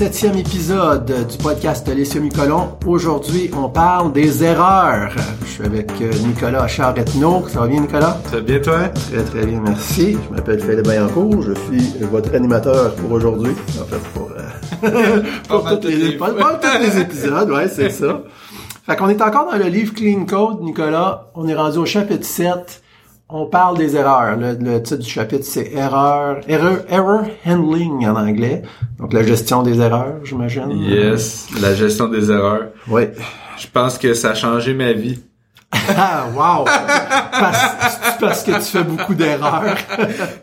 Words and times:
Septième 0.00 0.38
épisode 0.38 1.04
du 1.28 1.36
podcast 1.36 1.86
Les 1.94 2.06
Semi-Colons. 2.06 2.78
Aujourd'hui, 2.86 3.50
on 3.54 3.68
parle 3.68 4.14
des 4.14 4.42
erreurs. 4.42 5.12
Je 5.42 5.46
suis 5.46 5.62
avec 5.62 5.90
euh, 6.00 6.10
Nicolas 6.26 6.66
Charretneau. 6.66 7.46
Ça 7.48 7.60
va 7.60 7.66
bien, 7.66 7.82
Nicolas? 7.82 8.18
Ça 8.30 8.36
va 8.36 8.40
bien, 8.40 8.60
toi? 8.60 8.88
Très, 8.88 9.22
très 9.22 9.44
bien, 9.44 9.60
merci. 9.60 10.16
Je 10.26 10.34
m'appelle 10.34 10.58
Philippe 10.58 10.86
Bayancourt. 10.86 11.42
Je 11.42 11.52
suis 11.52 11.98
votre 12.10 12.34
animateur 12.34 12.94
pour 12.94 13.12
aujourd'hui. 13.12 13.52
En 13.78 13.84
fait, 13.84 13.98
pour, 14.14 14.30
euh, 14.84 15.22
pour 15.48 15.80
tous 15.80 15.88
les, 15.88 16.16
pas- 16.16 16.32
pas 16.32 16.54
tous 16.54 16.80
les 16.80 16.98
épisodes. 16.98 17.50
Ouais, 17.50 17.68
c'est 17.68 17.90
ça. 17.90 18.22
Fait 18.86 18.96
qu'on 18.96 19.10
est 19.10 19.20
encore 19.20 19.50
dans 19.52 19.58
le 19.58 19.66
livre 19.66 19.92
Clean 19.92 20.24
Code, 20.24 20.62
Nicolas. 20.62 21.26
On 21.34 21.46
est 21.46 21.54
rendu 21.54 21.76
au 21.76 21.84
chapitre 21.84 22.24
7. 22.24 22.80
On 23.32 23.46
parle 23.46 23.78
des 23.78 23.96
erreurs. 23.96 24.36
Le, 24.36 24.54
le 24.54 24.82
titre 24.82 25.02
du 25.02 25.08
chapitre, 25.08 25.44
c'est 25.44 25.72
erreur, 25.72 26.40
error, 26.48 26.78
error 26.88 27.22
handling 27.46 28.06
en 28.06 28.16
anglais. 28.16 28.62
Donc, 28.98 29.12
la 29.12 29.22
gestion 29.22 29.62
des 29.62 29.80
erreurs, 29.80 30.16
j'imagine. 30.24 30.70
Yes, 30.72 31.46
la 31.60 31.74
gestion 31.74 32.08
des 32.08 32.30
erreurs. 32.30 32.68
Oui. 32.88 33.02
Je 33.58 33.66
pense 33.72 33.98
que 33.98 34.14
ça 34.14 34.30
a 34.30 34.34
changé 34.34 34.74
ma 34.74 34.92
vie. 34.92 35.20
Ah, 35.72 36.26
wow! 36.34 36.64
parce, 36.64 38.16
parce 38.20 38.42
que 38.42 38.52
tu 38.52 38.60
fais 38.62 38.82
beaucoup 38.82 39.14
d'erreurs. 39.14 39.76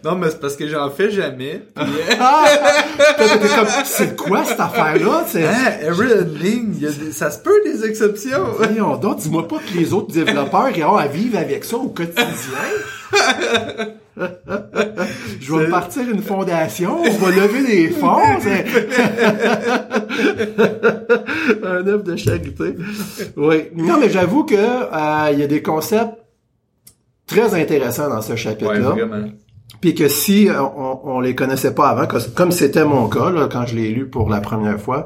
Non, 0.03 0.15
mais 0.15 0.29
c'est 0.29 0.39
parce 0.39 0.55
que 0.55 0.67
j'en 0.67 0.89
fais 0.89 1.11
jamais. 1.11 1.63
Puis, 1.75 1.85
Ah! 2.19 2.45
C'est 3.85 4.15
quoi 4.15 4.45
cette 4.45 4.59
affaire-là? 4.59 5.25
Hein, 5.35 5.71
error 5.81 6.03
handling, 6.21 6.73
il 6.75 6.81
y 6.83 6.87
a 6.87 6.91
des- 6.91 7.11
ça 7.11 7.29
se 7.31 7.39
peut 7.39 7.61
des 7.65 7.85
exceptions. 7.85 8.45
Voyons 8.57 8.95
donc, 8.97 9.17
dis-moi 9.17 9.47
pas 9.47 9.57
que 9.57 9.77
les 9.77 9.93
autres 9.93 10.11
développeurs 10.13 10.69
ils 10.75 10.83
ont 10.85 10.95
à 10.97 11.07
vivre 11.07 11.37
avec 11.37 11.63
ça 11.65 11.77
au 11.77 11.89
quotidien. 11.89 12.25
Je 15.39 15.53
vais 15.53 15.69
partir 15.69 16.09
une 16.09 16.21
fondation, 16.21 17.01
on 17.01 17.09
va 17.09 17.29
lever 17.29 17.63
des 17.65 17.89
fonds. 17.89 18.17
Un 21.63 21.87
œuvre 21.87 22.03
de 22.03 22.15
charité. 22.15 22.75
Oui. 23.35 23.63
Non, 23.75 23.99
mais 23.99 24.09
j'avoue 24.09 24.43
que 24.43 24.55
euh, 24.55 25.29
il 25.31 25.39
y 25.39 25.43
a 25.43 25.47
des 25.47 25.61
concepts 25.61 26.15
très 27.27 27.53
intéressants 27.59 28.09
dans 28.09 28.21
ce 28.21 28.31
Ouais, 28.31 28.37
chapitre-là. 28.37 28.79
vraiment. 28.89 29.27
Puis 29.81 29.93
que 29.93 30.07
si 30.07 30.49
on, 30.57 31.07
on 31.07 31.19
les 31.19 31.35
connaissait 31.35 31.73
pas 31.75 31.89
avant, 31.89 32.07
comme 32.35 32.51
c'était 32.51 32.85
mon 32.85 33.07
cas 33.09 33.29
là, 33.29 33.47
quand 33.51 33.65
je 33.67 33.75
l'ai 33.75 33.89
lu 33.89 34.07
pour 34.07 34.29
la 34.29 34.39
première 34.41 34.79
fois, 34.79 35.05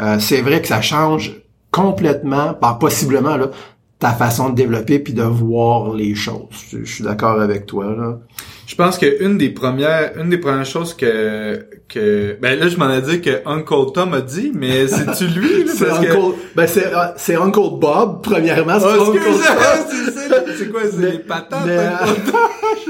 euh, 0.00 0.18
c'est 0.18 0.40
vrai 0.40 0.60
que 0.60 0.68
ça 0.68 0.80
change 0.80 1.32
complètement, 1.70 2.56
bah, 2.60 2.76
possiblement 2.80 3.36
là, 3.36 3.50
ta 4.00 4.12
façon 4.12 4.48
de 4.48 4.54
développer 4.56 4.98
puis 4.98 5.12
de 5.12 5.22
voir 5.22 5.94
les 5.94 6.14
choses. 6.16 6.48
Je, 6.72 6.84
suis 6.84 7.04
d'accord 7.04 7.40
avec 7.40 7.66
toi 7.66 7.94
là. 7.94 8.18
Je 8.70 8.76
pense 8.76 8.98
que 8.98 9.20
une 9.24 9.36
des 9.36 9.48
premières, 9.48 10.12
une 10.16 10.30
des 10.30 10.38
premières 10.38 10.64
choses 10.64 10.94
que, 10.94 11.66
que, 11.88 12.36
ben 12.40 12.56
là, 12.56 12.68
je 12.68 12.76
m'en 12.76 12.88
ai 12.92 13.00
dit 13.02 13.20
que 13.20 13.42
Uncle 13.44 13.90
Tom 13.92 14.14
a 14.14 14.20
dit, 14.20 14.52
mais 14.54 14.86
c'est-tu 14.86 15.26
lui, 15.26 15.64
là? 15.64 15.72
C'est 15.76 15.86
Parce 15.88 15.98
que- 16.06 16.12
Uncle, 16.12 16.36
ben 16.54 16.66
c'est 16.68 16.86
euh, 16.86 16.98
c'est 17.16 17.34
Uncle 17.34 17.60
Bob 17.80 18.22
premièrement. 18.22 18.78
C'est 18.78 18.86
Oh, 18.96 19.10
Uncle 19.10 19.18
Tom. 19.24 20.44
c'est 20.56 20.70
quoi, 20.70 20.82
c'est 20.88 21.10
les 21.10 21.18
patates? 21.18 21.66
mais, 21.66 21.78
Uncle 21.78 22.32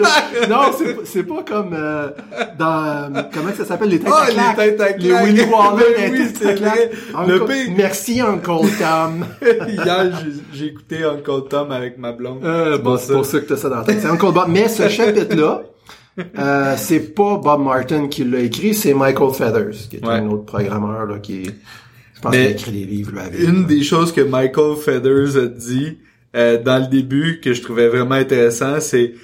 euh, 0.02 0.46
non, 0.50 0.58
c'est 0.76 0.94
pas- 0.96 1.00
c'est 1.04 1.22
pas 1.22 1.42
comme 1.48 1.70
euh, 1.72 2.08
dans 2.58 2.84
euh, 3.16 3.22
comment 3.32 3.50
ça 3.56 3.64
s'appelle 3.64 3.88
les 3.88 4.00
têtes 4.00 4.12
Ah, 4.14 4.24
à 4.26 4.28
les 4.66 4.76
têtes 4.76 4.80
à 4.82 4.96
Les. 4.98 5.12
Willy 5.12 5.42
Waller, 5.44 5.84
les 5.96 6.10
oui, 6.10 6.32
têtes 6.34 6.62
à. 6.62 7.26
Le 7.26 7.40
Uncle- 7.42 7.72
Merci 7.74 8.20
Uncle 8.20 8.66
Tom. 8.78 9.24
Hier, 9.66 10.10
j'ai- 10.22 10.58
j'ai 10.58 10.66
écouté 10.66 11.04
Uncle 11.04 11.48
Tom 11.48 11.72
avec 11.72 11.96
ma 11.96 12.12
blonde. 12.12 12.40
Euh, 12.44 12.76
bon, 12.76 12.98
c'est 12.98 13.14
pour 13.14 13.24
ça 13.24 13.40
que 13.40 13.46
t'as 13.46 13.56
ça 13.56 13.70
dans 13.70 13.76
la 13.78 13.84
tête. 13.84 13.98
C'est 14.02 14.08
Uncle 14.08 14.30
Bob. 14.32 14.44
Mais 14.48 14.68
ce 14.68 14.88
chapitre-là, 14.88 15.62
euh, 16.38 16.74
c'est 16.76 17.14
pas 17.14 17.36
Bob 17.38 17.64
Martin 17.64 18.08
qui 18.08 18.24
l'a 18.24 18.40
écrit, 18.40 18.74
c'est 18.74 18.94
Michael 18.94 19.32
Feathers, 19.32 19.88
qui 19.88 19.96
est 19.96 20.04
Ouais. 20.06 20.14
un 20.14 20.28
autre 20.28 20.44
programmeur, 20.44 21.06
là, 21.06 21.18
qui 21.18 21.44
je 21.44 22.20
pense 22.20 22.32
qu'il 22.32 22.40
a 22.46 22.50
écrit 22.50 22.72
des 22.72 22.84
livres, 22.84 23.12
là, 23.14 23.22
avec. 23.22 23.40
Une 23.40 23.64
des 23.66 23.82
choses 23.82 24.12
que 24.12 24.20
Michael 24.20 24.76
Feathers 24.76 25.36
a 25.42 25.46
dit 25.46 25.98
euh, 26.36 26.62
dans 26.62 26.78
le 26.78 26.86
début 26.88 27.40
que 27.42 27.54
je 27.54 27.62
trouvais 27.62 27.88
vraiment 27.88 28.14
intéressant, 28.16 28.80
c'est 28.80 29.14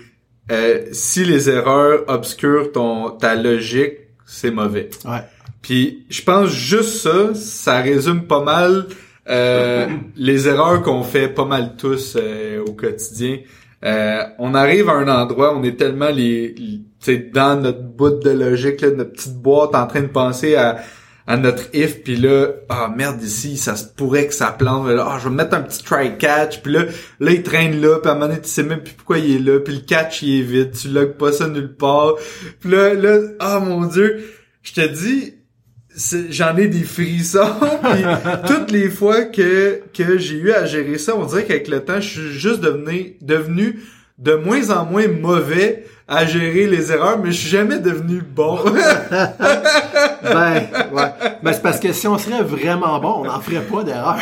euh, 0.51 0.85
si 0.93 1.25
les 1.25 1.51
erreurs 1.51 2.05
obscurent 2.09 2.73
ton 2.73 3.11
ta 3.11 3.35
logique, 3.35 3.95
c'est 4.25 4.51
mauvais. 4.51 4.89
Ouais. 5.05 5.21
Puis 5.63 6.05
je 6.09 6.23
pense 6.23 6.51
juste 6.51 7.01
ça, 7.03 7.35
ça 7.35 7.81
résume 7.81 8.23
pas 8.27 8.43
mal 8.43 8.87
euh, 9.29 9.89
les 10.17 10.47
erreurs 10.49 10.83
qu'on 10.83 11.03
fait 11.03 11.29
pas 11.29 11.45
mal 11.45 11.75
tous 11.77 12.17
euh, 12.17 12.65
au 12.65 12.73
quotidien. 12.73 13.39
Euh, 13.85 14.23
on 14.39 14.55
arrive 14.55 14.89
à 14.89 14.95
un 14.95 15.09
endroit, 15.09 15.57
on 15.57 15.63
est 15.63 15.77
tellement 15.77 16.11
les, 16.11 16.55
les- 16.55 17.19
dans 17.33 17.61
notre 17.61 17.83
bout 17.83 18.11
de 18.19 18.31
logique, 18.31 18.81
là, 18.81 18.91
notre 18.91 19.13
petite 19.13 19.37
boîte, 19.37 19.75
en 19.75 19.87
train 19.87 20.01
de 20.01 20.07
penser 20.07 20.57
à, 20.57 20.79
à 21.27 21.37
notre 21.37 21.65
if, 21.75 22.03
puis 22.03 22.17
là, 22.17 22.49
ah 22.69 22.93
merde 22.97 23.23
ici, 23.23 23.57
ça 23.57 23.77
se 23.77 23.85
pourrait 23.85 24.27
que 24.27 24.35
ça 24.35 24.51
plante. 24.51 24.89
Ah, 24.99 25.19
je 25.23 25.29
vais 25.29 25.35
mettre 25.35 25.55
un 25.55 25.61
petit 25.61 25.85
try 25.85 26.17
catch, 26.19 26.63
puis 26.63 26.73
là, 26.73 26.85
là 27.21 27.31
il 27.31 27.43
traîne 27.43 27.81
là, 27.81 27.99
puis 28.01 28.09
à 28.09 28.13
un 28.13 28.15
moment 28.15 28.29
donné, 28.29 28.41
tu 28.41 28.49
sais 28.49 28.63
même 28.63 28.83
plus 28.83 28.95
pourquoi 28.95 29.19
il 29.19 29.37
est 29.37 29.53
là, 29.53 29.61
puis 29.61 29.75
le 29.75 29.81
catch 29.81 30.23
il 30.23 30.41
est 30.41 30.43
vide, 30.43 30.73
tu 30.73 30.89
logs 30.89 31.17
pas 31.17 31.31
ça 31.33 31.49
nulle 31.49 31.75
part. 31.75 32.15
Puis 32.61 32.71
là, 32.71 32.95
là, 32.95 33.19
ah 33.39 33.61
mon 33.61 33.87
dieu, 33.87 34.25
je 34.63 34.73
te 34.73 34.87
dis, 34.87 35.35
j'en 36.31 36.57
ai 36.57 36.67
des 36.69 36.85
frissons 36.85 37.55
puis 37.83 38.05
toutes 38.47 38.71
les 38.71 38.91
fois 38.91 39.23
que 39.23 39.81
que 39.95 40.19
j'ai 40.19 40.37
eu 40.37 40.53
à 40.53 40.67
gérer 40.67 40.99
ça 40.99 41.15
on 41.17 41.25
dirait 41.25 41.45
qu'avec 41.45 41.69
le 41.69 41.81
temps 41.81 42.01
je 42.01 42.09
suis 42.09 42.33
juste 42.33 42.61
devenu 42.61 43.17
devenu 43.21 43.81
de 44.19 44.35
moins 44.35 44.71
en 44.71 44.85
moins 44.85 45.09
mauvais 45.09 45.85
à 46.09 46.27
gérer 46.27 46.67
les 46.67 46.93
erreurs 46.93 47.19
mais 47.19 47.33
je 47.33 47.39
suis 47.39 47.49
jamais 47.49 47.79
devenu 47.79 48.21
bon 48.21 48.59
Ben, 50.23 50.55
ouais. 50.93 51.13
Ben, 51.43 51.53
c'est 51.53 51.63
parce 51.63 51.81
que 51.81 51.93
si 51.93 52.07
on 52.09 52.19
serait 52.19 52.43
vraiment 52.43 52.99
bon, 52.99 53.21
on 53.21 53.25
n'en 53.25 53.41
ferait 53.41 53.63
pas 53.63 53.85
d'erreur. 53.85 54.19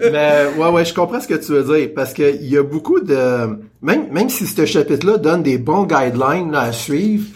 Mais, 0.00 0.46
ouais, 0.56 0.68
ouais, 0.68 0.84
je 0.84 0.94
comprends 0.94 1.20
ce 1.20 1.28
que 1.28 1.34
tu 1.34 1.52
veux 1.52 1.76
dire. 1.76 1.90
Parce 1.94 2.12
que 2.12 2.34
il 2.34 2.48
y 2.48 2.56
a 2.56 2.62
beaucoup 2.62 3.00
de, 3.00 3.58
même, 3.82 4.10
même 4.10 4.28
si 4.28 4.46
ce 4.46 4.66
chapitre-là 4.66 5.18
donne 5.18 5.42
des 5.42 5.58
bons 5.58 5.84
guidelines, 5.84 6.54
à 6.54 6.72
suivre, 6.72 7.26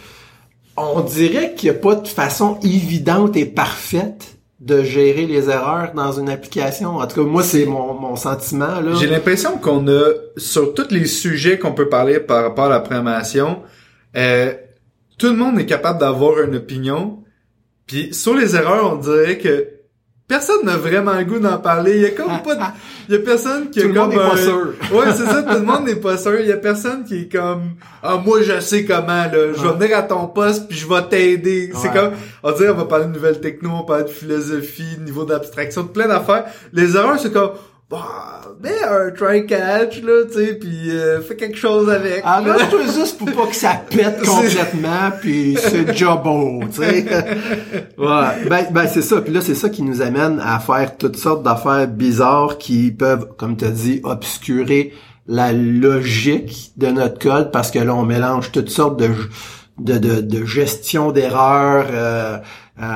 on 0.77 1.01
dirait 1.01 1.55
qu'il 1.55 1.71
n'y 1.71 1.77
a 1.77 1.79
pas 1.79 1.95
de 1.95 2.09
façon 2.09 2.59
évidente 2.63 3.37
et 3.37 3.47
parfaite 3.47 4.37
de 4.61 4.83
gérer 4.83 5.27
les 5.27 5.51
erreurs 5.51 5.93
dans 5.95 6.13
une 6.13 6.31
application. 6.31 6.97
En 6.97 7.07
tout 7.07 7.23
cas, 7.23 7.31
moi, 7.31 7.43
c'est 7.43 7.67
mon, 7.67 7.93
mon 7.95 8.17
sentiment, 8.17 8.69
j'ai 8.99 9.07
l'impression 9.07 9.59
qu'on 9.59 9.87
a 9.89 10.13
sur 10.37 10.75
tous 10.75 10.91
les 10.91 11.07
sujets 11.07 11.59
qu'on 11.59 11.73
peut 11.73 11.89
parler 11.89 12.19
par 12.19 12.43
rapport 12.43 12.67
à 12.67 12.71
la 12.71 12.81
programmation 12.81 13.63
euh, 14.17 14.55
tout 15.19 15.27
le 15.27 15.37
monde 15.37 15.59
est 15.59 15.67
capable 15.67 15.99
d'avoir 15.99 16.41
une 16.41 16.57
opinion 16.57 17.25
puis 17.87 18.15
sur 18.15 18.35
les 18.35 18.55
erreurs 18.55 18.93
on 18.93 18.97
dirait 18.97 19.39
que 19.39 19.69
personne 20.27 20.65
n'a 20.65 20.77
vraiment 20.77 21.13
le 21.15 21.25
goût 21.25 21.39
d'en 21.39 21.59
parler 21.59 21.97
il 21.97 22.03
y 22.03 22.07
a 22.07 22.11
comme 22.11 22.43
pas 22.43 22.55
de- 22.55 22.61
il 23.09 23.15
y 23.15 23.19
a 23.19 23.21
personne 23.21 23.69
qui 23.71 23.81
a 23.81 23.83
Tout 23.83 23.89
le 23.89 23.95
comme 23.95 24.03
monde 24.05 24.13
n'est 24.13 24.17
pas 24.19 24.33
un- 24.33 24.37
sûr. 24.37 24.73
Ouais, 24.93 25.07
c'est 25.15 25.27
ça, 25.27 25.43
tout 25.43 25.55
le 25.55 25.61
monde 25.65 25.85
n'est 25.87 25.97
pas 25.97 26.17
sûr. 26.17 26.41
Il 26.41 26.47
y 26.47 26.53
a 26.53 26.57
personne 26.57 27.05
qui 27.05 27.21
est 27.23 27.29
comme 27.33 27.73
Ah 28.03 28.17
moi 28.25 28.39
je 28.43 28.59
sais 28.61 28.85
comment 28.85 29.07
là, 29.07 29.31
je 29.55 29.63
vais 29.63 29.73
venir 29.79 29.99
à 29.99 30.03
ton 30.03 30.27
poste 30.29 30.69
puis 30.69 30.79
je 30.79 30.89
vais 30.89 31.03
t'aider. 31.11 31.71
C'est 31.75 31.93
comme 31.93 32.13
on 32.43 32.53
dirait 32.53 32.71
on 32.71 32.75
va 32.75 32.85
parler 32.87 33.07
de 33.07 33.13
nouvelles 33.13 33.41
techno, 33.41 33.71
on 33.81 33.83
parle 33.85 34.05
de 34.05 34.09
philosophie, 34.11 34.99
niveau 35.05 35.25
d'abstraction, 35.25 35.83
de 35.83 35.89
plein 35.89 36.09
d'affaires. 36.09 36.45
Les 36.73 36.97
erreurs 36.97 37.19
c'est 37.19 37.33
comme 37.33 37.51
bah 37.91 38.41
mais 38.63 38.83
un 38.83 39.11
try 39.11 39.47
catch 39.47 40.03
là, 40.03 40.25
tu 40.27 40.35
sais, 40.35 40.55
puis 40.55 40.91
euh, 40.91 41.21
fais 41.21 41.37
quelque 41.37 41.57
chose 41.59 41.89
avec. 41.91 42.23
là. 42.25 42.37
Arrange-toi 42.37 42.81
juste 42.95 43.19
pour 43.19 43.31
pas 43.33 43.47
que 43.47 43.57
ça 43.57 43.81
pète 43.91 44.23
complètement, 44.27 45.11
puis 45.21 45.57
c'est 45.61 45.85
beau, 46.23 46.61
tu 46.73 46.83
sais. 46.83 47.05
Ouais, 47.99 48.49
ben, 48.49 48.67
ben 48.71 48.87
c'est 48.87 49.03
ça. 49.03 49.21
Puis 49.21 49.33
là, 49.33 49.41
c'est 49.41 49.55
ça 49.55 49.69
qui 49.69 49.83
nous 49.83 50.03
amène 50.03 50.41
à 50.41 50.59
faire 50.59 50.97
toutes 50.97 51.17
sortes 51.17 51.43
d'affaires 51.43 51.87
bizarres 51.89 52.59
qui 52.59 52.91
peuvent, 52.91 53.29
comme 53.37 53.57
tu 53.57 53.65
as 53.65 53.71
dit, 53.71 54.01
obscurer 54.05 54.93
la 55.27 55.53
logique 55.53 56.73
de 56.77 56.89
notre 56.89 57.19
code 57.19 57.51
parce 57.51 57.71
que 57.71 57.79
là, 57.79 57.95
on 57.95 58.05
mélange 58.05 58.53
toutes 58.53 58.71
sortes 58.71 58.99
de 58.99 59.09
de, 59.79 59.99
de, 59.99 60.21
de 60.21 60.45
gestion 60.45 61.11
d'erreurs. 61.13 61.87
euh, 61.91 62.39
euh, 62.81 62.87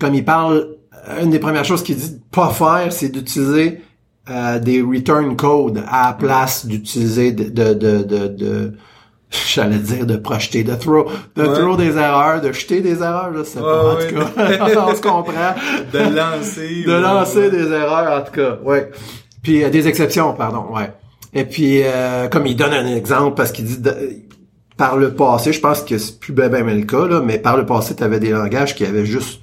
comme 0.00 0.14
il 0.14 0.24
parle, 0.24 0.76
une 1.20 1.30
des 1.30 1.38
premières 1.38 1.64
choses 1.64 1.82
qu'il 1.82 1.96
dit 1.96 2.10
de 2.10 2.20
pas 2.30 2.50
faire, 2.50 2.92
c'est 2.92 3.08
d'utiliser 3.08 3.82
euh, 4.30 4.58
des 4.58 4.80
return 4.82 5.36
codes 5.36 5.82
à 5.90 6.08
la 6.08 6.12
place 6.14 6.66
d'utiliser 6.66 7.32
de, 7.32 7.44
de, 7.50 7.74
de, 7.74 8.02
de, 8.02 8.26
de- 8.28 8.72
j'allais 9.54 9.78
dire 9.78 10.06
de 10.06 10.16
projeter, 10.16 10.64
de 10.64 10.74
throw, 10.74 11.06
de 11.36 11.42
Ouais. 11.46 11.54
throw 11.54 11.76
des 11.76 11.96
erreurs, 11.96 12.40
de 12.40 12.52
jeter 12.52 12.80
des 12.80 13.02
erreurs, 13.02 13.30
je 13.36 13.44
sais 13.44 13.60
pas, 13.60 13.94
Ouais, 13.94 14.06
en 14.06 14.08
tout 14.08 14.14
cas, 14.74 14.86
on 14.90 14.94
se 14.94 15.00
comprend. 15.02 15.54
de 15.92 15.98
lancer. 15.98 16.84
De 16.84 16.92
lancer 16.92 17.50
des 17.50 17.70
erreurs, 17.70 18.20
en 18.20 18.24
tout 18.24 18.32
cas, 18.32 18.58
ouais. 18.64 18.90
Puis 19.42 19.62
euh, 19.64 19.70
des 19.70 19.86
exceptions, 19.88 20.32
pardon, 20.34 20.64
ouais. 20.74 20.92
Et 21.32 21.44
puis, 21.44 21.82
euh, 21.84 22.28
comme 22.28 22.46
il 22.46 22.56
donne 22.56 22.72
un 22.72 22.86
exemple, 22.86 23.34
parce 23.36 23.52
qu'il 23.52 23.64
dit, 23.64 23.78
de- 23.78 23.96
par 24.76 24.96
le 24.96 25.12
passé, 25.14 25.52
je 25.52 25.60
pense 25.60 25.82
que 25.82 25.98
c'est 25.98 26.18
plus 26.18 26.32
ben, 26.32 26.48
ben 26.50 26.64
le 26.66 26.84
cas, 26.86 27.06
là, 27.06 27.20
mais 27.20 27.38
par 27.38 27.56
le 27.56 27.66
passé, 27.66 27.94
tu 27.94 28.02
avais 28.02 28.18
des 28.18 28.30
langages 28.30 28.74
qui 28.74 28.84
avaient 28.86 29.04
juste 29.06 29.40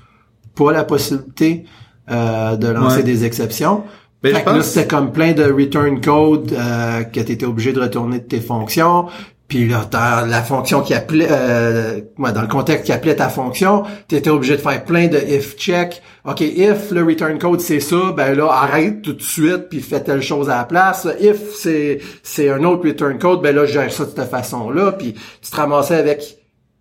pas 0.55 0.71
la 0.71 0.83
possibilité 0.83 1.63
euh, 2.09 2.55
de 2.55 2.67
lancer 2.67 3.03
des 3.03 3.23
exceptions. 3.23 3.83
Ben, 4.23 4.33
Fait 4.33 4.39
je 4.39 4.43
que 4.45 4.49
là, 4.49 4.55
pense- 4.57 4.65
c'était 4.65 4.87
comme 4.87 5.11
plein 5.11 5.33
de 5.33 5.43
return 5.43 6.01
code 6.01 6.51
euh, 6.53 7.03
que 7.03 7.19
tu 7.19 7.31
étais 7.31 7.45
obligé 7.45 7.71
de 7.73 7.79
retourner 7.81 8.19
de 8.19 8.23
tes 8.23 8.39
fonctions. 8.41 9.05
Puis 9.47 9.65
là, 9.69 9.87
t'as 9.89 10.25
la 10.25 10.41
fonction 10.43 10.81
qui 10.81 10.93
appelait, 10.93 11.27
euh, 11.31 12.01
dans 12.17 12.41
le 12.41 12.47
contexte 12.49 12.85
qui 12.87 12.91
appelait 12.91 13.15
ta 13.15 13.29
fonction, 13.29 13.83
tu 14.09 14.15
étais 14.15 14.29
obligé 14.29 14.57
de 14.57 14.61
faire 14.61 14.83
plein 14.83 15.07
de 15.07 15.17
if 15.17 15.55
check. 15.55 16.01
OK, 16.25 16.41
if 16.41 16.91
le 16.91 17.01
return 17.03 17.37
code 17.39 17.61
c'est 17.61 17.79
ça, 17.79 18.11
ben 18.17 18.33
là, 18.35 18.47
arrête 18.51 19.01
tout 19.03 19.13
de 19.13 19.21
suite 19.21 19.69
puis 19.69 19.79
fais 19.79 20.01
telle 20.03 20.21
chose 20.21 20.49
à 20.49 20.57
la 20.57 20.63
place. 20.65 21.07
If 21.21 21.37
c'est 21.55 21.99
c'est 22.23 22.49
un 22.49 22.61
autre 22.65 22.85
return 22.87 23.17
code, 23.19 23.41
ben 23.41 23.55
là, 23.55 23.65
je 23.65 23.71
gère 23.71 23.89
ça 23.89 24.03
de 24.03 24.09
cette 24.13 24.29
façon-là. 24.29 24.91
Puis 24.93 25.13
tu 25.41 25.49
te 25.51 25.55
ramassais 25.55 25.95
avec 25.95 26.36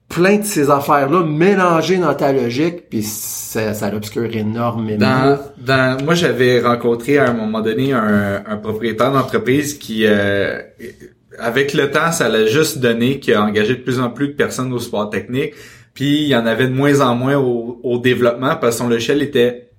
plein 0.09 0.37
de 0.37 0.45
ces 0.45 0.71
affaires-là 0.71 1.25
mélangées 1.25 1.99
dans 1.99 2.15
ta 2.15 2.33
logique, 2.33 2.89
puis 2.89 3.03
ça, 3.03 3.75
ça 3.75 3.91
l'obscure 3.91 4.35
énormément. 4.35 4.99
Dans, 4.99 5.39
dans, 5.59 6.05
moi, 6.05 6.15
j'avais 6.15 6.61
rencontré 6.61 7.19
à 7.19 7.29
un 7.29 7.33
moment 7.33 7.61
donné 7.61 7.93
un, 7.93 8.43
un 8.47 8.57
propriétaire 8.57 9.13
d'entreprise 9.13 9.79
qui, 9.79 10.07
euh, 10.07 10.61
avec 11.39 11.75
le 11.75 11.91
temps, 11.91 12.13
ça 12.13 12.29
l'a 12.29 12.47
juste 12.47 12.79
donné, 12.79 13.19
qui 13.19 13.33
a 13.33 13.43
engagé 13.43 13.75
de 13.75 13.83
plus 13.83 14.01
en 14.01 14.11
plus 14.11 14.29
de 14.29 14.33
personnes 14.33 14.73
au 14.73 14.79
sport 14.79 15.11
technique, 15.11 15.55
puis 15.93 16.23
il 16.23 16.29
y 16.29 16.37
en 16.37 16.47
avait 16.47 16.69
de 16.69 16.75
moins 16.75 17.01
en 17.01 17.15
moins 17.15 17.37
au, 17.37 17.81
au 17.83 17.99
développement 17.99 18.57
parce 18.57 18.77
que 18.77 18.83
son 18.83 18.89
logiciel 18.89 19.23
était 19.23 19.71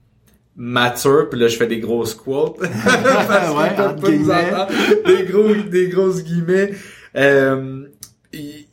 mature, 0.56 1.30
puis 1.30 1.40
là 1.40 1.48
je 1.48 1.56
fais 1.56 1.68
des 1.68 1.80
grosses 1.80 2.16
quotes. 2.16 2.58
parce 2.84 3.56
Ouais, 3.56 3.76
pas 3.76 3.94
nous 3.94 4.30
entendre. 4.30 4.68
des 5.06 5.24
gros, 5.26 5.54
des 5.70 5.88
grosses 5.88 6.24
guillemets. 6.24 6.72
Euh, 7.16 7.84
il 8.34 8.40
il 8.42 8.48
y 8.50 8.56
avait, 8.56 8.68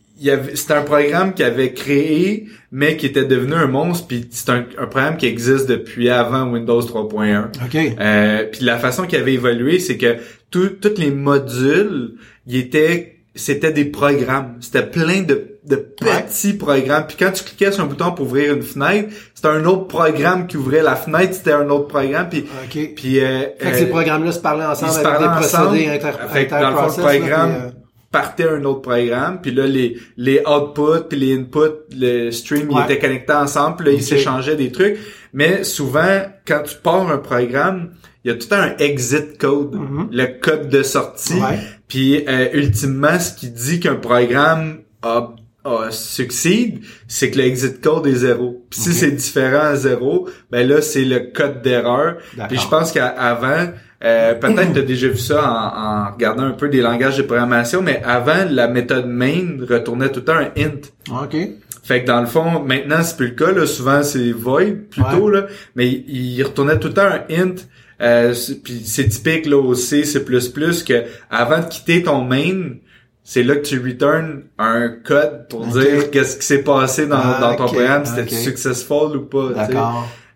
c'était 0.55 0.75
un 0.75 0.83
programme 0.83 1.35
qu'il 1.35 1.45
avait 1.45 1.73
créé, 1.73 2.47
mais 2.71 2.97
qui 2.97 3.07
était 3.07 3.25
devenu 3.25 3.55
un 3.55 3.67
monstre, 3.67 4.07
puis 4.07 4.27
c'est 4.31 4.51
un, 4.51 4.65
un 4.79 4.87
programme 4.87 5.17
qui 5.17 5.27
existe 5.27 5.69
depuis 5.69 6.09
avant 6.09 6.45
Windows 6.51 6.81
3.1. 6.81 7.47
OK. 7.65 7.97
Euh, 8.01 8.45
puis 8.51 8.65
la 8.65 8.79
façon 8.79 9.05
qu'il 9.07 9.19
avait 9.19 9.35
évolué, 9.35 9.79
c'est 9.79 9.99
que 9.99 10.17
tous 10.51 10.71
les 10.99 11.11
modules, 11.11 12.15
ils 12.47 12.59
étaient, 12.59 13.17
c'était 13.35 13.73
des 13.73 13.87
programmes. 13.87 14.57
C'était 14.61 14.87
plein 14.87 15.23
de, 15.23 15.59
de 15.65 15.77
petits 15.77 16.53
programmes. 16.53 17.07
Puis 17.09 17.17
quand 17.19 17.33
tu 17.33 17.43
cliquais 17.43 17.73
sur 17.73 17.83
un 17.83 17.87
bouton 17.87 18.13
pour 18.13 18.27
ouvrir 18.27 18.55
une 18.55 18.63
fenêtre, 18.63 19.09
c'était 19.35 19.49
un 19.49 19.65
autre 19.65 19.89
programme 19.89 20.47
qui 20.47 20.57
ouvrait 20.57 20.83
la 20.83 20.95
fenêtre, 20.95 21.35
c'était 21.35 21.53
un 21.53 21.69
autre 21.71 21.89
programme. 21.89 22.29
Puis, 22.29 22.45
euh, 22.45 22.61
Fait 22.71 22.95
que 22.95 23.67
euh, 23.67 23.79
ces 23.79 23.87
programmes-là 23.87 24.31
se 24.33 24.39
parlaient 24.41 24.65
ensemble 24.65 24.93
ils 24.93 24.95
se 24.95 24.99
avec 25.01 25.19
des 25.19 25.25
parlaient 25.25 25.45
ensemble. 25.45 25.67
procédés 25.69 25.89
inter, 25.89 26.11
Fait 26.33 26.47
que 26.47 26.51
dans 26.51 26.71
le 26.71 26.77
fond, 26.77 26.97
le 26.97 27.03
là, 27.03 27.19
programme 27.19 27.53
puis, 27.53 27.67
euh, 27.67 27.84
partait 28.19 28.49
un 28.49 28.63
autre 28.65 28.81
programme, 28.83 29.41
puis 29.43 29.51
là 29.51 29.67
les 29.67 29.97
les 30.17 30.39
outputs 30.47 31.07
puis 31.11 31.19
les 31.19 31.35
inputs, 31.37 31.81
le 31.97 32.31
stream, 32.31 32.69
ils 32.71 32.77
Ouais. 32.77 32.85
étaient 32.85 32.99
connectés 33.01 33.33
ensemble, 33.33 33.77
puis 33.79 33.87
là 33.87 33.93
ils 33.93 34.03
s'échangeaient 34.03 34.57
des 34.57 34.71
trucs. 34.71 34.97
Mais 35.33 35.65
souvent, 35.65 36.23
quand 36.47 36.63
tu 36.65 36.77
pars 36.83 37.11
un 37.11 37.19
programme, 37.19 37.91
il 38.25 38.31
y 38.31 38.35
a 38.35 38.37
tout 38.37 38.53
un 38.53 38.77
exit 38.79 39.37
code, 39.39 39.75
Mhm. 39.75 40.09
le 40.13 40.27
code 40.41 40.69
de 40.69 40.83
sortie. 40.85 41.35
Ouais. 41.35 41.59
Puis 41.89 42.25
euh, 42.29 42.49
ultimement, 42.55 43.19
ce 43.19 43.33
qui 43.39 43.51
dit 43.51 43.81
qu'un 43.81 43.97
programme 43.97 44.79
a, 45.03 45.35
a 45.65 45.91
succède, 45.91 46.79
c'est 47.09 47.31
que 47.31 47.39
le 47.39 47.45
exit 47.45 47.81
code 47.83 48.07
est 48.07 48.15
zéro. 48.15 48.65
Puis 48.71 48.81
si 48.81 48.93
c'est 48.93 49.11
différent 49.11 49.65
à 49.73 49.77
zéro, 49.77 50.29
ben 50.53 50.67
là 50.69 50.81
c'est 50.81 51.05
le 51.05 51.19
code 51.35 51.63
d'erreur. 51.63 52.19
D'accord. 52.37 52.49
Puis 52.49 52.59
je 52.63 52.69
pense 52.69 52.93
qu'avant, 52.93 53.73
euh, 54.05 54.35
peut-être 54.35 54.73
tu 54.75 54.79
as 54.79 54.83
déjà 54.83 55.09
vu 55.09 55.19
ça 55.19 55.43
en, 55.43 55.81
en 56.09 56.13
regardant 56.13 56.45
un 56.45 56.51
peu 56.53 56.69
des 56.69 56.81
langages 56.83 57.17
de 57.17 57.23
programmation, 57.23 57.81
mais 57.83 58.03
avant, 58.05 58.45
la 58.51 58.69
méthode 58.69 59.07
main 59.07 59.57
retournait 59.69 60.11
tout 60.11 60.21
le 60.21 60.25
temps 60.25 60.37
un 60.37 60.51
int. 60.61 61.23
OK. 61.23 61.37
Fait 61.83 62.03
que 62.03 62.07
dans 62.07 62.21
le 62.21 62.27
fond, 62.27 62.61
maintenant 62.61 63.03
c'est 63.03 63.17
plus 63.17 63.29
le 63.29 63.35
cas, 63.35 63.53
là, 63.53 63.67
souvent 63.67 64.03
c'est 64.03 64.33
void 64.33 64.73
plutôt, 64.91 65.29
là, 65.29 65.47
mais 65.77 65.89
il, 65.89 66.37
il 66.39 66.43
retournait 66.43 66.79
tout 66.79 66.89
le 66.89 66.95
temps 66.95 67.03
un 67.03 67.35
int. 67.35 67.55
Euh, 68.01 68.33
c'est- 68.35 68.63
puis 68.63 68.83
c'est 68.85 69.09
typique 69.09 69.47
là 69.47 69.57
au 69.57 69.75
C, 69.75 70.05
C++ 70.05 70.21
que 70.21 71.05
avant 71.31 71.59
de 71.61 71.65
quitter 71.67 72.03
ton 72.03 72.23
main, 72.25 72.75
c'est 73.23 73.43
là 73.43 73.55
que 73.57 73.63
tu 73.63 73.79
returns 73.79 74.43
un 74.59 74.89
code 75.05 75.47
pour 75.49 75.67
dire 75.67 76.11
qu'est-ce 76.11 76.37
qui 76.39 76.45
s'est 76.45 76.63
passé 76.63 77.07
dans, 77.07 77.17
Ah, 77.23 77.39
dans 77.41 77.55
ton 77.57 77.67
programme, 77.67 78.05
c'était 78.05 78.23
ok. 78.23 78.29
successful 78.31 79.17
ou 79.17 79.23
pas. 79.23 79.67
sais. 79.67 79.73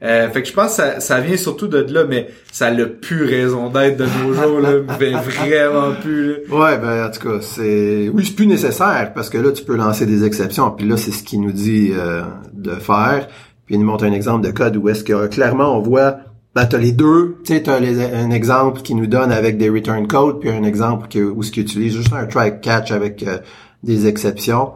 Euh, 0.01 0.29
fait 0.31 0.43
que 0.43 0.49
je 0.49 0.53
pense 0.53 0.69
que 0.69 0.83
ça, 0.83 1.01
ça 1.01 1.21
vient 1.21 1.37
surtout 1.37 1.67
de 1.67 1.79
là, 1.93 2.05
mais 2.05 2.29
ça 2.53 2.71
n'a 2.71 2.87
plus 2.87 3.25
raison 3.25 3.69
d'être 3.69 3.97
de 3.97 4.05
nos 4.05 4.33
jours, 4.33 4.61
là, 4.61 4.71
mais 5.01 5.11
vraiment 5.11 5.93
plus. 6.01 6.35
là. 6.35 6.37
Ouais, 6.51 6.79
ben 6.79 7.07
en 7.07 7.11
tout 7.11 7.29
cas, 7.29 7.39
c'est 7.41 8.09
oui, 8.15 8.25
c'est 8.25 8.35
plus 8.37 8.47
nécessaire 8.47 9.11
parce 9.15 9.29
que 9.29 9.39
là 9.39 9.51
tu 9.51 9.65
peux 9.65 9.75
lancer 9.77 10.07
des 10.07 10.25
exceptions. 10.25 10.71
Puis 10.71 10.87
là, 10.87 10.97
c'est 10.97 11.11
ce 11.11 11.25
qu'il 11.25 11.41
nous 11.41 11.51
dit 11.51 11.91
euh, 11.95 12.23
de 12.53 12.71
faire. 12.77 13.27
Puis 13.67 13.75
il 13.75 13.81
nous 13.81 13.87
montre 13.87 14.05
un 14.05 14.13
exemple 14.13 14.47
de 14.47 14.53
code 14.53 14.77
où 14.77 14.89
est-ce 14.89 15.03
que 15.03 15.13
euh, 15.13 15.27
clairement 15.27 15.77
on 15.77 15.81
voit 15.81 16.19
ben 16.55 16.65
t'as 16.65 16.79
les 16.79 16.93
deux, 16.93 17.37
tu 17.45 17.55
sais 17.55 17.63
t'as 17.65 17.79
les- 17.81 18.03
un 18.05 18.31
exemple 18.31 18.81
qui 18.83 18.95
nous 18.95 19.07
donne 19.09 19.31
avec 19.33 19.59
des 19.59 19.69
return 19.69 20.07
codes 20.07 20.39
puis 20.41 20.49
un 20.49 20.63
exemple 20.63 21.09
que, 21.09 21.19
où 21.19 21.43
ce 21.43 21.51
qu'il 21.51 21.65
utilise 21.65 21.95
juste 21.97 22.13
un 22.13 22.27
try 22.27 22.61
catch 22.63 22.93
avec 22.93 23.23
euh, 23.25 23.39
des 23.83 24.07
exceptions. 24.07 24.73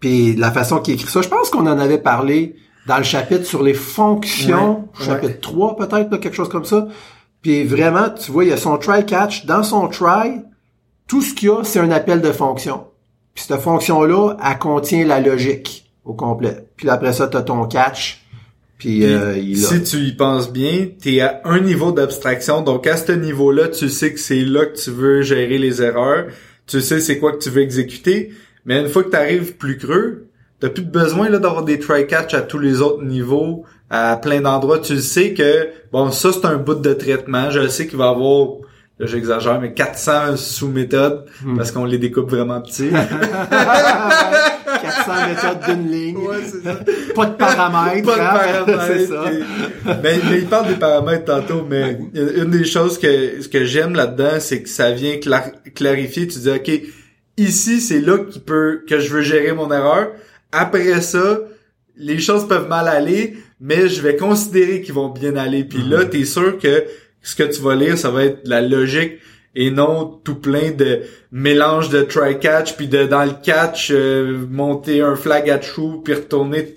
Puis 0.00 0.34
la 0.34 0.50
façon 0.50 0.78
qu'il 0.80 0.94
écrit 0.94 1.08
ça, 1.10 1.22
je 1.22 1.28
pense 1.28 1.50
qu'on 1.50 1.66
en 1.66 1.78
avait 1.78 1.98
parlé 1.98 2.56
dans 2.86 2.98
le 2.98 3.04
chapitre 3.04 3.44
sur 3.44 3.62
les 3.62 3.74
fonctions, 3.74 4.88
Ouais, 4.98 5.06
chapitre 5.06 5.40
3 5.40 5.76
peut-être, 5.76 6.16
quelque 6.16 6.34
chose 6.34 6.48
comme 6.48 6.64
ça. 6.64 6.88
Puis 7.42 7.64
vraiment, 7.64 8.10
tu 8.10 8.32
vois, 8.32 8.44
il 8.44 8.50
y 8.50 8.52
a 8.52 8.56
son 8.56 8.76
try 8.78 9.04
catch. 9.06 9.46
Dans 9.46 9.62
son 9.62 9.88
try, 9.88 10.42
tout 11.06 11.22
ce 11.22 11.34
qu'il 11.34 11.48
y 11.48 11.52
a, 11.52 11.64
c'est 11.64 11.80
un 11.80 11.90
appel 11.90 12.20
de 12.20 12.32
fonction. 12.32 12.84
Puis 13.34 13.44
cette 13.48 13.60
fonction-là, 13.60 14.36
elle 14.44 14.58
contient 14.58 15.06
la 15.06 15.20
logique 15.20 15.90
au 16.04 16.14
complet. 16.14 16.66
Puis 16.76 16.88
après 16.88 17.12
ça, 17.12 17.28
tu 17.28 17.36
as 17.36 17.42
ton 17.42 17.66
catch. 17.66 18.24
Puis, 18.78 19.04
euh, 19.04 19.36
il 19.36 19.62
a... 19.62 19.68
si 19.68 19.82
tu 19.82 19.98
y 19.98 20.12
penses 20.12 20.50
bien, 20.50 20.88
t'es 21.00 21.20
à 21.20 21.42
un 21.44 21.60
niveau 21.60 21.92
d'abstraction, 21.92 22.62
donc 22.62 22.86
à 22.86 22.96
ce 22.96 23.12
niveau-là, 23.12 23.68
tu 23.68 23.90
sais 23.90 24.14
que 24.14 24.18
c'est 24.18 24.42
là 24.42 24.64
que 24.64 24.78
tu 24.78 24.90
veux 24.90 25.20
gérer 25.20 25.58
les 25.58 25.82
erreurs, 25.82 26.28
tu 26.66 26.80
sais 26.80 26.98
c'est 26.98 27.18
quoi 27.18 27.32
que 27.32 27.42
tu 27.42 27.50
veux 27.50 27.60
exécuter, 27.60 28.32
mais 28.64 28.80
une 28.80 28.88
fois 28.88 29.04
que 29.04 29.10
tu 29.10 29.16
arrives 29.16 29.56
plus 29.56 29.76
creux, 29.76 30.29
t'as 30.60 30.68
plus 30.68 30.84
de 30.84 30.90
besoin 30.90 31.28
là 31.28 31.38
d'avoir 31.38 31.64
des 31.64 31.78
try-catch 31.78 32.34
à 32.34 32.40
tous 32.42 32.58
les 32.58 32.80
autres 32.82 33.02
niveaux, 33.02 33.64
à 33.90 34.16
plein 34.16 34.40
d'endroits. 34.40 34.78
Tu 34.78 34.94
le 34.94 35.00
sais 35.00 35.32
que, 35.34 35.68
bon, 35.92 36.10
ça 36.10 36.30
c'est 36.32 36.44
un 36.46 36.56
bout 36.56 36.74
de 36.74 36.92
traitement, 36.92 37.50
je 37.50 37.66
sais 37.68 37.86
qu'il 37.86 37.98
va 37.98 38.06
y 38.06 38.08
avoir, 38.08 38.48
là 38.98 39.06
j'exagère, 39.06 39.60
mais 39.60 39.72
400 39.74 40.36
sous-méthodes, 40.36 41.24
Hmm. 41.42 41.56
parce 41.56 41.72
qu'on 41.72 41.84
les 41.86 41.98
découpe 41.98 42.30
vraiment 42.30 42.60
petits. 42.60 42.90
400 44.82 45.12
méthodes 45.28 45.60
d'une 45.66 45.90
ligne. 45.90 46.16
Ouais, 46.18 46.36
ça. 46.44 46.78
Pas 47.14 47.26
de 47.26 47.34
paramètres. 47.34 48.06
pas 48.06 48.16
de 48.16 48.20
hein? 48.20 48.64
paramètres. 48.66 48.82
c'est 48.86 49.06
ça. 49.06 49.24
mais, 50.02 50.20
mais 50.30 50.38
il 50.38 50.46
parle 50.46 50.68
des 50.68 50.74
paramètres 50.74 51.24
tantôt, 51.24 51.66
mais 51.68 51.98
une 52.14 52.50
des 52.50 52.64
choses 52.64 52.98
que, 52.98 53.42
ce 53.42 53.48
que 53.48 53.64
j'aime 53.64 53.94
là-dedans, 53.94 54.38
c'est 54.38 54.62
que 54.62 54.68
ça 54.68 54.90
vient 54.92 55.14
cla- 55.16 55.52
clarifier. 55.74 56.26
Tu 56.28 56.38
dis, 56.38 56.50
OK, 56.50 56.70
ici, 57.36 57.80
c'est 57.80 58.00
là 58.00 58.18
qu'il 58.18 58.42
peut, 58.42 58.82
que 58.88 59.00
je 59.00 59.10
veux 59.12 59.22
gérer 59.22 59.52
mon 59.52 59.70
erreur. 59.72 60.08
Après 60.52 61.00
ça, 61.00 61.40
les 61.96 62.18
choses 62.18 62.48
peuvent 62.48 62.68
mal 62.68 62.88
aller, 62.88 63.36
mais 63.60 63.88
je 63.88 64.00
vais 64.00 64.16
considérer 64.16 64.80
qu'ils 64.80 64.94
vont 64.94 65.08
bien 65.08 65.36
aller. 65.36 65.64
Puis 65.64 65.82
là, 65.82 66.04
t'es 66.04 66.24
sûr 66.24 66.58
que 66.58 66.84
ce 67.22 67.36
que 67.36 67.42
tu 67.42 67.60
vas 67.60 67.76
lire, 67.76 67.98
ça 67.98 68.10
va 68.10 68.24
être 68.24 68.40
la 68.44 68.62
logique 68.62 69.18
et 69.54 69.70
non 69.70 70.20
tout 70.24 70.36
plein 70.36 70.70
de 70.70 71.00
mélange 71.32 71.90
de 71.90 72.02
try-catch, 72.02 72.76
puis 72.76 72.88
de 72.88 73.04
dans 73.06 73.24
le 73.24 73.32
catch, 73.42 73.90
euh, 73.90 74.46
monter 74.48 75.00
un 75.00 75.16
flag 75.16 75.50
à 75.50 75.58
true, 75.58 76.02
puis 76.04 76.14
retourner. 76.14 76.76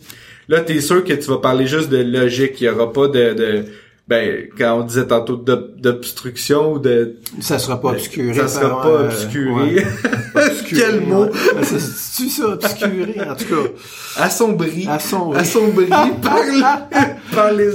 Là, 0.50 0.60
t'es 0.60 0.82
sûr 0.82 1.04
que 1.04 1.14
tu 1.14 1.30
vas 1.30 1.38
parler 1.38 1.68
juste 1.68 1.90
de 1.90 1.98
logique. 1.98 2.60
Il 2.60 2.66
y 2.66 2.70
aura 2.70 2.92
pas 2.92 3.08
de... 3.08 3.34
de 3.34 3.66
ben, 4.08 4.48
quand 4.58 4.80
on 4.80 4.84
disait 4.84 5.08
tantôt 5.08 5.38
d'ob- 5.38 5.76
d'obstruction 5.78 6.74
ou 6.74 6.80
de... 6.80 7.18
Ça 7.40 7.58
sera 7.58 7.80
pas 7.80 7.90
obscuré. 7.92 8.34
Ça 8.34 8.48
sera 8.48 8.82
pas 8.82 8.88
euh, 8.90 9.06
obscuré. 9.08 9.76
ouais. 9.76 9.86
Obscuré, 10.36 10.82
Quel 10.82 11.02
mot! 11.02 11.26
ouais. 11.26 11.32
C'est 11.64 11.80
c'est 11.80 12.30
ça, 12.30 12.48
obscuré, 12.50 13.16
en 13.30 13.36
tout 13.36 13.46
cas? 13.46 14.24
Assombri. 14.24 14.88
Assombri. 14.90 15.40
Assombri 15.40 15.86
par, 16.22 16.38
le- 16.44 17.36
par 17.36 17.52
les, 17.52 17.70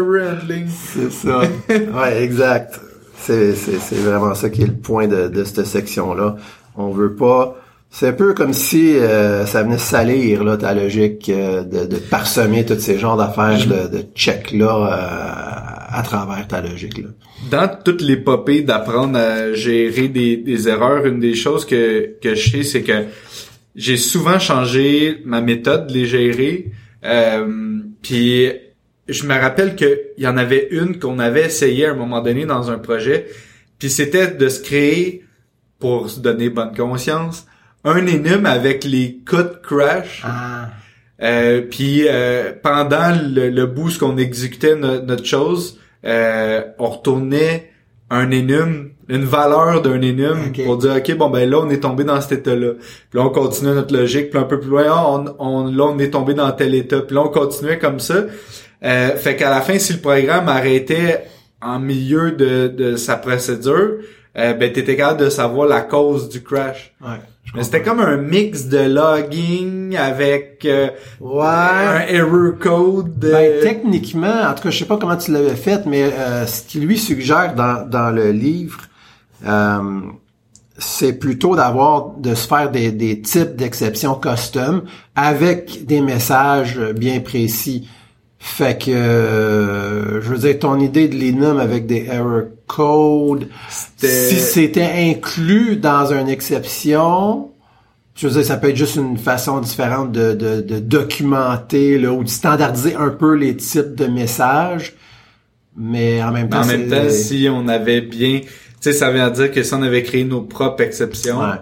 Ouais. 0.00 0.28
les. 0.48 0.64
C'est 0.94 1.10
ça. 1.12 1.40
Ouais, 1.68 2.22
exact. 2.22 2.80
C'est, 3.18 3.54
c'est, 3.54 3.78
c'est 3.80 3.96
vraiment 3.96 4.34
ça 4.34 4.50
qui 4.50 4.62
est 4.62 4.66
le 4.66 4.72
point 4.72 5.08
de, 5.08 5.28
de 5.28 5.44
cette 5.44 5.66
section-là. 5.66 6.36
On 6.76 6.90
veut 6.90 7.14
pas... 7.14 7.56
C'est 7.90 8.08
un 8.08 8.12
peu 8.12 8.34
comme 8.34 8.52
si 8.52 8.96
euh, 8.98 9.46
ça 9.46 9.62
venait 9.62 9.78
salir 9.78 10.44
là, 10.44 10.56
ta 10.56 10.74
logique 10.74 11.28
euh, 11.30 11.62
de, 11.62 11.86
de 11.86 11.96
parsemer 11.96 12.64
tous 12.66 12.78
ces 12.78 12.98
genres 12.98 13.16
d'affaires 13.16 13.56
de, 13.66 13.96
de 13.96 14.04
check-là 14.14 14.74
euh, 14.74 15.45
à 15.96 16.02
travers 16.02 16.46
ta 16.46 16.60
logique. 16.60 16.98
Là. 16.98 17.08
Dans 17.50 17.68
toutes 17.84 18.02
les 18.02 18.18
popées 18.18 18.62
d'apprendre 18.62 19.18
à 19.18 19.52
gérer 19.54 20.08
des, 20.08 20.36
des 20.36 20.68
erreurs, 20.68 21.06
une 21.06 21.20
des 21.20 21.34
choses 21.34 21.64
que, 21.64 22.16
que 22.22 22.34
je 22.34 22.50
sais, 22.50 22.62
c'est 22.62 22.82
que 22.82 22.98
j'ai 23.74 23.96
souvent 23.96 24.38
changé 24.38 25.20
ma 25.24 25.40
méthode 25.40 25.86
de 25.88 25.92
les 25.94 26.06
gérer. 26.06 26.72
Euh, 27.04 27.80
puis 28.02 28.50
je 29.08 29.24
me 29.24 29.34
rappelle 29.34 29.74
qu'il 29.74 29.98
y 30.18 30.26
en 30.26 30.36
avait 30.36 30.68
une 30.70 30.98
qu'on 30.98 31.18
avait 31.18 31.46
essayé 31.46 31.86
à 31.86 31.92
un 31.92 31.94
moment 31.94 32.20
donné 32.20 32.44
dans 32.46 32.70
un 32.70 32.78
projet. 32.78 33.26
Puis 33.78 33.90
c'était 33.90 34.28
de 34.28 34.48
se 34.48 34.60
créer, 34.62 35.24
pour 35.78 36.08
se 36.08 36.20
donner 36.20 36.48
bonne 36.48 36.74
conscience, 36.74 37.46
un 37.84 38.06
énum 38.06 38.46
avec 38.46 38.84
les 38.84 39.20
codes 39.24 39.60
crash. 39.62 40.22
Ah. 40.24 40.70
Euh, 41.22 41.62
puis 41.62 42.04
euh, 42.08 42.52
pendant 42.62 43.10
le, 43.34 43.48
le 43.48 43.66
boost 43.66 43.98
qu'on 43.98 44.18
exécutait 44.18 44.76
no- 44.76 45.00
notre 45.00 45.24
chose, 45.24 45.78
euh, 46.06 46.62
on 46.78 46.86
retournait 46.86 47.70
un 48.10 48.30
énum 48.30 48.90
une 49.08 49.24
valeur 49.24 49.82
d'un 49.82 50.00
énum 50.02 50.52
pour 50.64 50.78
dire 50.78 50.96
ok 50.96 51.16
bon 51.16 51.30
ben 51.30 51.48
là 51.48 51.60
on 51.62 51.70
est 51.70 51.80
tombé 51.80 52.04
dans 52.04 52.20
cet 52.20 52.40
état-là. 52.40 52.72
Puis 53.10 53.18
là 53.18 53.24
on 53.24 53.30
continue 53.30 53.72
notre 53.72 53.96
logique, 53.96 54.30
puis 54.30 54.38
un 54.38 54.44
peu 54.44 54.58
plus 54.58 54.70
loin 54.70 54.84
ah, 54.88 55.06
on, 55.08 55.36
on 55.38 55.70
là 55.70 55.84
on 55.84 55.98
est 55.98 56.10
tombé 56.10 56.34
dans 56.34 56.50
tel 56.52 56.74
état, 56.74 57.00
puis 57.00 57.14
là 57.14 57.22
on 57.22 57.28
continuait 57.28 57.78
comme 57.78 58.00
ça. 58.00 58.24
Euh, 58.82 59.16
fait 59.16 59.36
qu'à 59.36 59.50
la 59.50 59.60
fin 59.60 59.78
si 59.78 59.92
le 59.92 60.00
programme 60.00 60.48
arrêtait 60.48 61.24
en 61.62 61.78
milieu 61.78 62.32
de, 62.32 62.68
de 62.68 62.96
sa 62.96 63.16
procédure, 63.16 63.98
euh, 64.36 64.52
ben 64.54 64.72
t'étais 64.72 64.96
capable 64.96 65.20
de 65.20 65.30
savoir 65.30 65.68
la 65.68 65.82
cause 65.82 66.28
du 66.28 66.42
crash. 66.42 66.94
Ouais. 67.00 67.20
Mais 67.54 67.62
c'était 67.62 67.82
comme 67.82 68.00
un 68.00 68.16
mix 68.18 68.66
de 68.66 68.78
logging 68.78 69.96
avec 69.96 70.62
euh, 70.66 70.88
Ouais. 71.20 71.44
un 71.46 72.00
error 72.08 72.58
code. 72.60 73.18
de- 73.18 73.30
Ben, 73.30 73.60
techniquement, 73.62 74.42
en 74.50 74.54
tout 74.54 74.64
cas, 74.64 74.70
je 74.70 74.78
sais 74.78 74.84
pas 74.84 74.98
comment 74.98 75.16
tu 75.16 75.32
l'avais 75.32 75.54
fait, 75.56 75.86
mais 75.86 76.02
euh, 76.04 76.44
ce 76.46 76.62
qu'il 76.62 76.86
lui 76.86 76.98
suggère 76.98 77.54
dans, 77.54 77.88
dans 77.88 78.10
le 78.10 78.30
livre, 78.32 78.80
euh, 79.46 80.00
c'est 80.76 81.14
plutôt 81.14 81.56
d'avoir 81.56 82.10
de 82.18 82.34
se 82.34 82.46
faire 82.46 82.70
des, 82.70 82.92
des 82.92 83.22
types 83.22 83.56
d'exceptions 83.56 84.16
custom 84.16 84.82
avec 85.14 85.86
des 85.86 86.02
messages 86.02 86.78
bien 86.94 87.20
précis. 87.20 87.88
Fait 88.38 88.78
que, 88.78 88.90
euh, 88.90 90.20
je 90.20 90.28
veux 90.28 90.38
dire, 90.38 90.58
ton 90.58 90.78
idée 90.78 91.08
de 91.08 91.16
l'enum 91.16 91.58
avec 91.58 91.86
des 91.86 92.06
error 92.10 92.42
C'était- 93.68 94.08
si 94.08 94.36
c'était 94.40 94.90
inclus 95.10 95.76
dans 95.76 96.12
une 96.12 96.28
exception, 96.28 97.50
je 98.14 98.26
veux 98.28 98.34
dire, 98.34 98.44
ça 98.44 98.56
peut 98.56 98.70
être 98.70 98.76
juste 98.76 98.96
une 98.96 99.18
façon 99.18 99.60
différente 99.60 100.12
de, 100.12 100.32
de, 100.34 100.60
de 100.60 100.78
documenter 100.78 101.98
là, 101.98 102.12
ou 102.12 102.24
de 102.24 102.28
standardiser 102.28 102.94
un 102.96 103.10
peu 103.10 103.34
les 103.34 103.56
types 103.56 103.94
de 103.94 104.06
messages. 104.06 104.94
Mais 105.76 106.22
en 106.22 106.32
même 106.32 106.48
temps, 106.48 106.62
en 106.62 106.66
même 106.66 106.88
temps, 106.88 107.08
si 107.10 107.48
on 107.50 107.68
avait 107.68 108.00
bien, 108.00 108.40
tu 108.40 108.48
sais, 108.80 108.92
ça 108.92 109.10
veut 109.10 109.30
dire 109.30 109.50
que 109.52 109.62
si 109.62 109.74
on 109.74 109.82
avait 109.82 110.02
créé 110.02 110.24
nos 110.24 110.42
propres 110.42 110.82
exceptions, 110.82 111.38
Ouais. 111.40 111.56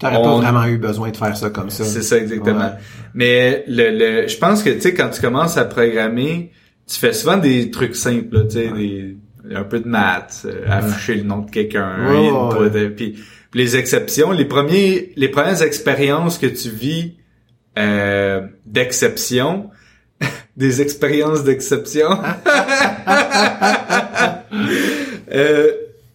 T'aurais 0.00 0.16
On- 0.18 0.22
pas 0.22 0.36
vraiment 0.36 0.64
eu 0.66 0.78
besoin 0.78 1.10
de 1.10 1.16
faire 1.16 1.36
ça 1.36 1.50
comme 1.50 1.70
ça. 1.70 1.82
c'est 1.84 2.02
ça 2.02 2.18
exactement. 2.18 2.60
Ouais. 2.60 2.70
Mais 3.14 3.64
le, 3.66 3.90
le, 4.22 4.28
je 4.28 4.38
pense 4.38 4.62
que 4.62 4.70
tu 4.70 4.80
sais, 4.80 4.94
quand 4.94 5.08
tu 5.08 5.20
commences 5.20 5.56
à 5.56 5.64
programmer, 5.64 6.52
tu 6.86 7.00
fais 7.00 7.12
souvent 7.12 7.36
des 7.36 7.68
trucs 7.72 7.96
simples, 7.96 8.36
là, 8.36 8.44
tu 8.44 8.50
sais, 8.52 8.68
des 8.68 9.16
un 9.54 9.64
peu 9.64 9.80
de 9.80 9.88
maths, 9.88 10.42
euh, 10.44 10.64
afficher 10.68 11.14
le 11.14 11.22
nom 11.22 11.38
de 11.38 11.50
quelqu'un, 11.50 12.10
Ouais, 12.10 12.28
input, 12.28 12.76
ouais. 12.76 12.90
puis 12.90 13.16
puis 13.50 13.60
les 13.60 13.76
exceptions, 13.76 14.30
les 14.30 14.44
premiers, 14.44 15.12
les 15.16 15.28
premières 15.28 15.62
expériences 15.62 16.36
que 16.38 16.46
tu 16.46 16.68
vis 16.68 17.14
euh, 17.78 18.42
d'exception, 18.66 19.70
des 20.56 20.82
expériences 20.82 21.44
d'exception. 21.44 22.08
Euh, 25.30 25.72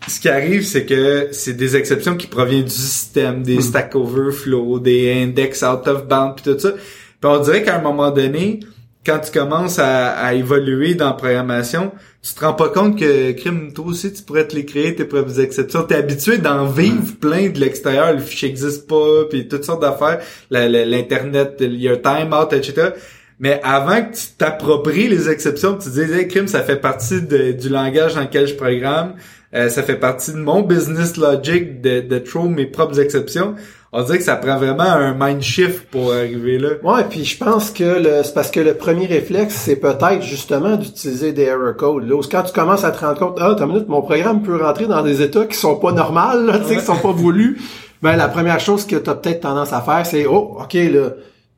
ce 0.07 0.19
qui 0.19 0.27
arrive, 0.27 0.65
c'est 0.65 0.85
que 0.85 1.29
c'est 1.31 1.53
des 1.53 1.75
exceptions 1.75 2.17
qui 2.17 2.25
proviennent 2.25 2.63
du 2.63 2.69
système, 2.71 3.43
des 3.43 3.61
Stack 3.61 3.95
Overflow, 3.95 4.79
des 4.79 5.13
index 5.23 5.61
out 5.61 5.87
of 5.87 6.07
bound, 6.07 6.35
puis 6.35 6.51
tout 6.51 6.59
ça. 6.59 6.71
Puis 6.71 6.81
on 7.31 7.37
dirait 7.39 7.61
qu'à 7.61 7.77
un 7.77 7.81
moment 7.81 8.09
donné, 8.09 8.59
quand 9.05 9.19
tu 9.19 9.31
commences 9.31 9.77
à, 9.77 10.13
à 10.13 10.33
évoluer 10.33 10.95
dans 10.95 11.09
la 11.09 11.13
programmation, 11.13 11.91
tu 12.25 12.33
te 12.33 12.39
rends 12.45 12.53
pas 12.53 12.69
compte 12.69 12.97
que, 12.97 13.31
crime, 13.33 13.73
toi 13.73 13.85
aussi, 13.87 14.13
tu 14.13 14.23
pourrais 14.23 14.47
te 14.47 14.55
les 14.55 14.65
créer, 14.65 14.95
tes 14.95 15.03
propres 15.03 15.41
exceptions. 15.41 15.83
T'es 15.83 15.95
habitué 15.95 16.37
d'en 16.37 16.65
vivre 16.65 17.15
plein 17.19 17.49
de 17.49 17.59
l'extérieur, 17.59 18.13
le 18.13 18.19
fichier 18.19 18.47
existe 18.49 18.87
pas, 18.87 19.25
puis 19.29 19.47
toutes 19.49 19.65
sortes 19.65 19.81
d'affaires, 19.81 20.21
l'internet, 20.49 21.57
il 21.59 21.75
y 21.75 21.89
a 21.89 21.93
un 21.93 21.97
timeout, 21.97 22.53
etc. 22.53 22.91
Mais 23.39 23.59
avant 23.63 24.03
que 24.03 24.15
tu 24.15 24.27
t'appropries 24.37 25.09
les 25.09 25.29
exceptions, 25.29 25.75
que 25.75 25.83
tu 25.83 25.89
dis, 25.89 25.99
hey, 26.13 26.27
crime, 26.29 26.47
ça 26.47 26.61
fait 26.63 26.77
partie 26.77 27.21
de- 27.21 27.51
du 27.51 27.67
langage 27.67 28.15
dans 28.15 28.21
lequel 28.21 28.47
je 28.47 28.53
programme, 28.53 29.15
euh, 29.55 29.69
ça 29.69 29.83
fait 29.83 29.97
partie 29.97 30.31
de 30.31 30.37
mon 30.37 30.61
business 30.61 31.17
logic 31.17 31.81
de, 31.81 32.01
de 32.01 32.47
mes 32.47 32.65
propres 32.65 32.99
exceptions. 32.99 33.55
On 33.95 34.01
dirait 34.01 34.17
que 34.17 34.23
ça 34.23 34.37
prend 34.37 34.57
vraiment 34.57 34.83
un 34.83 35.13
mind 35.13 35.43
shift 35.43 35.87
pour 35.91 36.11
arriver 36.13 36.57
là. 36.57 36.69
Ouais, 36.83 37.03
puis 37.07 37.23
je 37.23 37.37
pense 37.37 37.69
que 37.69 37.83
le, 37.83 38.23
c'est 38.23 38.33
parce 38.33 38.49
que 38.49 38.59
le 38.59 38.73
premier 38.73 39.05
réflexe, 39.05 39.53
c'est 39.53 39.75
peut-être 39.75 40.23
justement 40.23 40.77
d'utiliser 40.77 41.31
des 41.31 41.43
error 41.43 41.75
codes. 41.77 42.09
Là, 42.09 42.19
quand 42.29 42.41
tu 42.41 42.53
commences 42.53 42.83
à 42.83 42.89
te 42.89 43.05
rendre 43.05 43.19
compte, 43.19 43.37
ah, 43.39 43.53
t'as 43.55 43.67
minute, 43.67 43.87
mon 43.87 44.01
programme 44.01 44.41
peut 44.41 44.59
rentrer 44.59 44.87
dans 44.87 45.03
des 45.03 45.21
états 45.21 45.45
qui 45.45 45.55
sont 45.55 45.75
pas 45.75 45.91
normaux, 45.91 46.43
là, 46.43 46.57
tu 46.57 46.69
sais, 46.69 46.77
qui 46.77 46.85
sont 46.85 46.97
pas 46.97 47.11
voulus. 47.11 47.61
Ben, 48.01 48.15
la 48.15 48.29
première 48.29 48.59
chose 48.59 48.87
que 48.87 48.95
tu 48.95 49.09
as 49.09 49.13
peut-être 49.13 49.41
tendance 49.41 49.71
à 49.73 49.81
faire, 49.81 50.03
c'est, 50.07 50.25
oh, 50.25 50.57
ok, 50.59 50.73
là, 50.73 51.09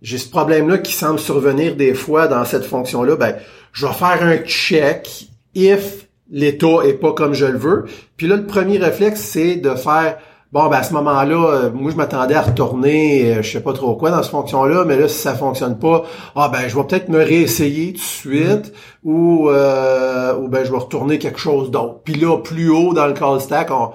j'ai 0.01 0.17
ce 0.17 0.29
problème-là 0.29 0.79
qui 0.79 0.91
semble 0.91 1.19
survenir 1.19 1.77
des 1.77 1.93
fois 1.93 2.27
dans 2.27 2.43
cette 2.43 2.65
fonction-là. 2.65 3.15
Ben, 3.15 3.35
je 3.71 3.87
vais 3.87 3.93
faire 3.93 4.21
un 4.21 4.37
check 4.39 5.29
if 5.55 6.04
l'état 6.29 6.83
est 6.85 6.93
pas 6.93 7.13
comme 7.13 7.33
je 7.33 7.45
le 7.45 7.57
veux. 7.57 7.85
Puis 8.17 8.27
là, 8.27 8.35
le 8.35 8.45
premier 8.45 8.77
réflexe, 8.77 9.21
c'est 9.21 9.55
de 9.55 9.71
faire 9.71 10.17
Bon, 10.55 10.69
ben 10.69 10.77
à 10.77 10.83
ce 10.83 10.93
moment-là, 10.93 11.49
euh, 11.49 11.71
moi 11.73 11.91
je 11.91 11.97
m'attendais 11.97 12.35
à 12.35 12.43
retourner, 12.43 13.33
euh, 13.33 13.41
je 13.41 13.51
sais 13.51 13.59
pas 13.59 13.73
trop 13.73 13.95
quoi 13.95 14.09
dans 14.09 14.23
cette 14.23 14.31
fonction-là, 14.31 14.85
mais 14.85 14.95
là 14.95 15.09
si 15.09 15.17
ça 15.17 15.33
fonctionne 15.33 15.77
pas, 15.77 16.03
ah 16.33 16.47
ben 16.47 16.69
je 16.69 16.77
vais 16.77 16.83
peut-être 16.85 17.09
me 17.09 17.17
réessayer 17.17 17.91
tout 17.91 17.99
de 17.99 18.01
suite, 18.01 18.73
ou 19.03 19.49
euh, 19.49 20.33
ou 20.37 20.47
ben 20.47 20.63
je 20.63 20.71
vais 20.71 20.77
retourner 20.77 21.19
quelque 21.19 21.39
chose 21.39 21.71
d'autre. 21.71 21.99
Puis 22.05 22.13
là 22.13 22.37
plus 22.37 22.69
haut 22.69 22.93
dans 22.93 23.05
le 23.05 23.11
call 23.11 23.41
stack, 23.41 23.69
on 23.69 23.89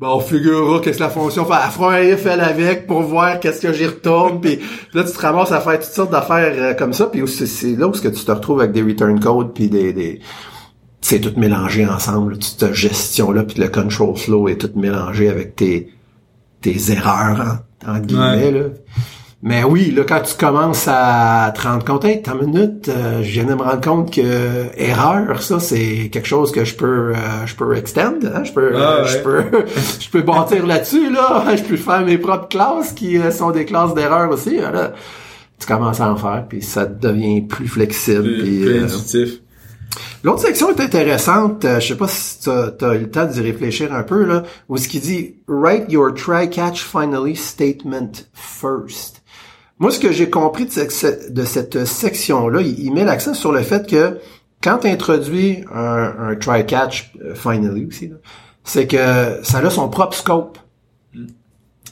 ben 0.00 0.08
on 0.08 0.20
figurera 0.20 0.80
qu'est-ce 0.80 0.96
que 0.98 1.02
la 1.02 1.10
fonction 1.10 1.44
fait. 1.44 1.54
Elle 1.62 1.70
fera 1.72 1.94
un 1.94 2.02
if 2.02 2.24
elle 2.24 2.40
avec 2.40 2.86
pour 2.86 3.02
voir 3.02 3.38
qu'est-ce 3.38 3.60
que 3.60 3.72
j'y 3.74 3.86
retourne. 3.86 4.40
puis 4.40 4.60
là 4.94 5.04
tu 5.04 5.12
te 5.12 5.20
ramasses 5.20 5.52
à 5.52 5.60
faire 5.60 5.78
toutes 5.78 5.92
sortes 5.92 6.10
d'affaires 6.10 6.54
euh, 6.56 6.72
comme 6.72 6.94
ça. 6.94 7.06
Puis 7.06 7.26
c'est 7.28 7.46
c'est 7.46 7.76
là 7.76 7.86
où 7.86 7.92
ce 7.92 8.00
que 8.00 8.08
tu 8.08 8.24
te 8.24 8.32
retrouves 8.32 8.60
avec 8.60 8.72
des 8.72 8.82
return 8.82 9.20
codes 9.20 9.52
puis 9.52 9.68
des, 9.68 9.92
des 9.92 10.20
c'est 11.08 11.20
tout 11.20 11.32
mélangé 11.40 11.86
ensemble. 11.86 12.34
Toute 12.34 12.60
cette 12.60 12.74
gestion-là, 12.74 13.44
puis 13.44 13.58
le 13.58 13.68
control 13.68 14.14
flow 14.14 14.46
est 14.48 14.56
tout 14.56 14.70
mélangé 14.76 15.30
avec 15.30 15.56
tes, 15.56 15.88
tes 16.60 16.92
erreurs, 16.92 17.40
hein, 17.40 17.60
entre 17.86 18.06
guillemets. 18.06 18.50
Là. 18.50 18.60
Mais 19.40 19.64
oui, 19.64 19.90
là, 19.90 20.02
quand 20.06 20.20
tu 20.20 20.34
commences 20.34 20.86
à 20.86 21.50
te 21.56 21.62
rendre 21.62 21.82
compte, 21.82 22.04
hey, 22.04 22.20
t'as 22.20 22.34
une 22.34 22.50
minute, 22.50 22.90
euh, 22.90 23.22
je 23.22 23.30
viens 23.30 23.44
de 23.44 23.54
me 23.54 23.62
rendre 23.62 23.80
compte 23.80 24.12
que 24.12 24.20
euh, 24.22 24.64
erreur, 24.76 25.40
ça, 25.40 25.60
c'est 25.60 26.10
quelque 26.12 26.28
chose 26.28 26.52
que 26.52 26.66
je 26.66 26.74
peux 26.74 27.14
euh, 27.14 27.46
je 27.46 27.54
peux 27.54 27.74
extend, 27.74 28.14
hein, 28.24 28.44
je 28.44 28.52
peux 28.52 28.72
Ah, 28.76 28.78
euh, 28.78 29.02
ouais. 29.04 29.08
je 29.08 29.18
peux 29.18 29.44
je 30.00 30.10
peux 30.10 30.22
bâtir 30.22 30.66
là-dessus, 30.66 31.10
là. 31.10 31.44
Je 31.56 31.62
peux 31.62 31.76
faire 31.76 32.04
mes 32.04 32.18
propres 32.18 32.48
classes 32.48 32.92
qui 32.92 33.16
sont 33.30 33.50
des 33.52 33.64
classes 33.64 33.94
d'erreur 33.94 34.28
aussi. 34.30 34.56
Là. 34.56 34.92
Tu 35.58 35.66
commences 35.66 36.00
à 36.00 36.10
en 36.12 36.16
faire, 36.16 36.44
puis 36.48 36.60
ça 36.60 36.84
devient 36.84 37.40
plus 37.42 37.66
flexible. 37.66 38.24
Plus, 38.24 38.42
puis, 38.42 38.60
plus 38.60 38.80
euh, 38.80 38.84
intuitif. 38.84 39.40
L'autre 40.24 40.40
section 40.40 40.70
est 40.70 40.80
intéressante. 40.80 41.64
Euh, 41.64 41.80
je 41.80 41.88
sais 41.88 41.96
pas 41.96 42.08
si 42.08 42.40
tu 42.40 42.50
as, 42.50 42.94
eu 42.94 42.98
le 42.98 43.10
temps 43.10 43.26
d'y 43.26 43.40
réfléchir 43.40 43.92
un 43.92 44.02
peu, 44.02 44.24
là, 44.24 44.42
où 44.68 44.76
ce 44.76 44.88
qui 44.88 45.00
dit 45.00 45.36
«Write 45.48 45.90
your 45.90 46.12
try-catch 46.12 46.82
finally 46.82 47.36
statement 47.36 48.10
first». 48.34 49.22
Moi, 49.78 49.92
ce 49.92 50.00
que 50.00 50.10
j'ai 50.10 50.28
compris 50.28 50.66
de, 50.66 50.70
ce- 50.70 51.30
de 51.30 51.44
cette 51.44 51.84
section-là, 51.84 52.62
il, 52.62 52.92
met 52.92 53.04
l'accent 53.04 53.32
sur 53.32 53.52
le 53.52 53.62
fait 53.62 53.88
que 53.88 54.18
quand 54.60 54.78
tu 54.78 54.88
introduis 54.88 55.64
un, 55.72 56.30
un 56.30 56.34
try-catch 56.34 57.12
euh, 57.24 57.34
finally 57.36 57.86
aussi, 57.86 58.10
c'est 58.64 58.88
que 58.88 59.38
ça 59.44 59.58
a 59.58 59.70
son 59.70 59.88
propre 59.88 60.16
scope. 60.16 60.58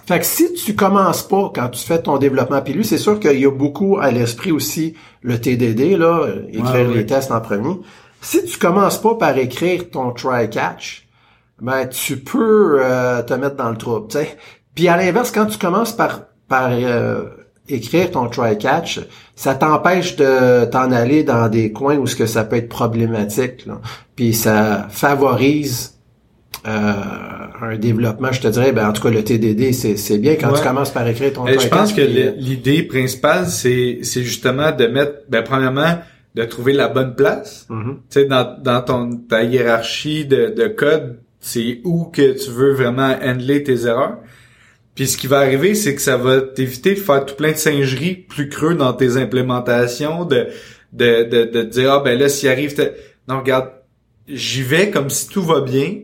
Fait 0.06 0.20
que 0.20 0.24
si 0.24 0.52
tu 0.54 0.74
commences 0.76 1.22
pas 1.26 1.50
quand 1.54 1.68
tu 1.68 1.84
fais 1.84 2.00
ton 2.00 2.16
développement 2.18 2.62
puis 2.62 2.72
lui, 2.72 2.84
c'est 2.84 2.98
sûr 2.98 3.18
qu'il 3.18 3.40
y 3.40 3.44
a 3.46 3.50
beaucoup 3.50 3.98
à 3.98 4.10
l'esprit 4.12 4.52
aussi 4.52 4.94
le 5.22 5.40
TDD 5.40 5.96
là, 5.98 6.26
écrire 6.48 6.64
Ouais, 6.74 6.86
ouais. 6.86 6.94
les 6.94 7.06
tests 7.06 7.32
en 7.32 7.40
premier. 7.40 7.74
Si 8.20 8.44
tu 8.44 8.58
commences 8.58 9.00
pas 9.00 9.16
par 9.16 9.36
écrire 9.36 9.90
ton 9.90 10.12
try 10.12 10.48
catch, 10.48 11.06
ben 11.60 11.86
tu 11.86 12.18
peux 12.18 12.78
euh, 12.80 13.22
te 13.22 13.34
mettre 13.34 13.56
dans 13.56 13.70
le 13.70 13.76
trouble, 13.76 14.08
tu 14.08 14.18
sais. 14.18 14.36
Puis 14.74 14.88
à 14.88 14.96
l'inverse, 14.96 15.30
quand 15.32 15.46
tu 15.46 15.58
commences 15.58 15.92
par 15.92 16.22
par 16.48 16.68
euh, 16.70 17.24
écrire 17.68 18.12
ton 18.12 18.28
try 18.28 18.56
catch, 18.58 19.00
ça 19.34 19.54
t'empêche 19.56 20.14
de 20.16 20.66
t'en 20.66 20.92
aller 20.92 21.24
dans 21.24 21.48
des 21.48 21.72
coins 21.72 21.96
où 21.96 22.06
ce 22.06 22.14
que 22.14 22.26
ça 22.26 22.44
peut 22.44 22.56
être 22.56 22.68
problématique. 22.68 23.66
Là. 23.66 23.80
Puis 24.14 24.34
ça 24.34 24.86
favorise 24.90 25.95
un 26.66 27.76
développement, 27.78 28.32
je 28.32 28.40
te 28.40 28.48
dirais, 28.48 28.72
ben 28.72 28.88
en 28.88 28.92
tout 28.92 29.02
cas 29.02 29.10
le 29.10 29.22
TDD, 29.22 29.72
c'est 29.72 29.96
c'est 29.96 30.18
bien 30.18 30.34
quand 30.36 30.50
Ouais. 30.52 30.58
tu 30.60 30.66
commences 30.66 30.90
par 30.90 31.06
écrire 31.08 31.32
ton 31.32 31.46
Euh, 31.46 31.58
je 31.58 31.68
pense 31.68 31.92
que 31.92 32.00
euh, 32.00 32.32
l'idée 32.36 32.82
principale, 32.82 33.46
c'est 33.46 34.00
c'est 34.02 34.22
justement 34.22 34.72
de 34.72 34.86
mettre, 34.86 35.12
ben 35.28 35.42
premièrement, 35.42 35.98
de 36.34 36.44
trouver 36.44 36.72
la 36.72 36.88
bonne 36.88 37.14
place. 37.14 37.66
mhm. 37.70 37.98
Tu 38.10 38.20
sais, 38.20 38.24
dans, 38.26 38.56
dans 38.62 38.82
ton 38.82 39.16
ta 39.16 39.42
hiérarchie 39.44 40.24
de, 40.26 40.52
de 40.56 40.66
code, 40.68 41.20
c'est 41.40 41.80
où 41.84 42.04
que 42.06 42.32
tu 42.42 42.50
veux 42.50 42.72
vraiment 42.72 43.14
handler 43.22 43.62
tes 43.62 43.86
erreurs. 43.86 44.18
Puis 44.94 45.06
ce 45.08 45.16
qui 45.18 45.26
va 45.26 45.38
arriver, 45.40 45.74
c'est 45.74 45.94
que 45.94 46.00
ça 46.00 46.16
va 46.16 46.40
t'éviter 46.40 46.94
de 46.94 47.00
faire 47.00 47.24
tout 47.26 47.34
plein 47.36 47.52
de 47.52 47.56
singeries 47.58 48.14
plus 48.14 48.48
creux 48.48 48.74
dans 48.74 48.92
tes 48.94 49.16
implémentations, 49.18 50.24
de 50.24 50.48
de, 50.92 51.24
de, 51.24 51.44
de 51.44 51.62
dire 51.62 51.92
ah 51.92 52.00
ben 52.04 52.18
là 52.18 52.28
s'il 52.28 52.48
arrive, 52.48 52.74
non 53.28 53.40
regarde, 53.40 53.68
j'y 54.28 54.62
vais 54.62 54.90
comme 54.90 55.10
si 55.10 55.28
tout 55.28 55.42
va 55.42 55.60
bien, 55.60 56.00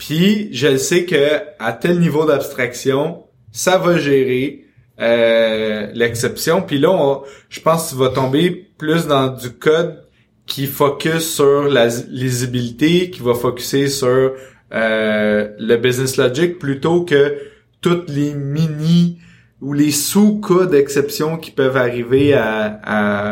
puis 0.00 0.48
je 0.52 0.76
sais 0.78 1.04
que 1.04 1.40
à 1.58 1.72
tel 1.74 2.00
niveau 2.00 2.24
d'abstraction, 2.24 3.24
ça 3.52 3.76
va 3.76 3.98
gérer 3.98 4.64
euh, 5.00 5.88
l'exception. 5.94 6.62
Puis 6.62 6.78
là, 6.78 6.90
on- 6.90 7.22
je 7.50 7.60
pense 7.60 7.84
que 7.84 7.90
tu 7.90 7.96
vas 8.00 8.08
tomber 8.08 8.50
plus 8.78 9.06
dans 9.06 9.28
du 9.28 9.50
code 9.50 10.02
qui 10.46 10.66
focus 10.66 11.34
sur 11.36 11.64
la 11.68 11.86
lisibilité, 12.08 13.10
qui 13.10 13.20
va 13.20 13.34
focuser 13.34 13.88
sur 13.88 14.32
euh, 14.72 15.48
le 15.58 15.76
business 15.76 16.16
logic 16.16 16.58
plutôt 16.58 17.04
que 17.04 17.36
toutes 17.82 18.08
les 18.08 18.34
mini 18.34 19.18
ou 19.60 19.74
les 19.74 19.90
sous-cas 19.90 20.64
d'exception 20.66 21.36
qui 21.36 21.50
peuvent 21.50 21.76
arriver 21.76 22.32
à, 22.32 22.80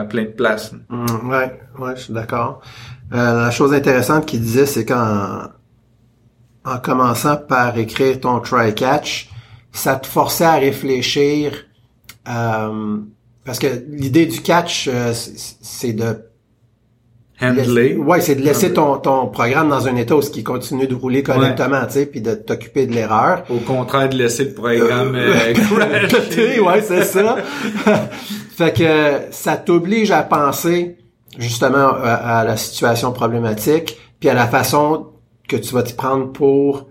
à 0.00 0.04
plein 0.04 0.24
de 0.24 0.28
places. 0.42 0.72
Mm, 0.90 1.30
ouais, 1.30 1.58
ouais, 1.78 1.96
je 1.96 2.02
suis 2.02 2.12
d'accord. 2.12 2.60
Euh, 3.14 3.16
la 3.44 3.50
chose 3.50 3.72
intéressante 3.72 4.26
qu'il 4.26 4.40
disait, 4.42 4.66
c'est 4.66 4.84
qu'en 4.84 5.44
en 6.68 6.78
commençant 6.78 7.36
par 7.36 7.78
écrire 7.78 8.20
ton 8.20 8.40
try-catch, 8.40 9.30
ça 9.72 9.96
te 9.96 10.06
forçait 10.06 10.44
à 10.44 10.56
réfléchir 10.56 11.52
euh, 12.28 12.98
parce 13.44 13.58
que 13.58 13.66
l'idée 13.88 14.26
du 14.26 14.42
catch, 14.42 14.88
euh, 14.92 15.12
c'est 15.14 15.92
de 15.92 16.24
Handler. 17.40 17.96
Ouais, 17.96 18.20
c'est 18.20 18.34
de 18.34 18.42
laisser 18.42 18.72
ton, 18.72 18.96
ton 18.96 19.28
programme 19.28 19.68
dans 19.68 19.86
un 19.86 19.94
état 19.94 20.16
où 20.16 20.20
il 20.34 20.42
continue 20.42 20.88
de 20.88 20.94
rouler 20.94 21.22
correctement, 21.22 21.86
tu 21.86 21.92
sais, 21.92 22.06
puis 22.06 22.20
de 22.20 22.34
t'occuper 22.34 22.86
de 22.86 22.92
l'erreur. 22.92 23.44
Au 23.48 23.58
contraire 23.58 24.08
de 24.08 24.16
laisser 24.16 24.44
le 24.44 24.54
programme 24.54 25.14
euh, 25.14 25.52
crasher. 26.08 26.58
ouais, 26.58 26.82
c'est 26.82 27.04
ça. 27.04 27.36
fait 28.56 28.76
que 28.76 29.32
ça 29.32 29.56
t'oblige 29.56 30.10
à 30.10 30.22
penser 30.22 30.96
justement 31.38 31.92
à, 32.02 32.40
à, 32.40 32.44
la 32.44 32.56
situation 32.56 33.12
problématique, 33.12 33.96
puis 34.18 34.28
à 34.28 34.34
la 34.34 34.48
façon 34.48 35.06
que 35.48 35.56
tu 35.56 35.74
vas 35.74 35.82
t'y 35.82 35.94
prendre 35.94 36.30
pour 36.32 36.86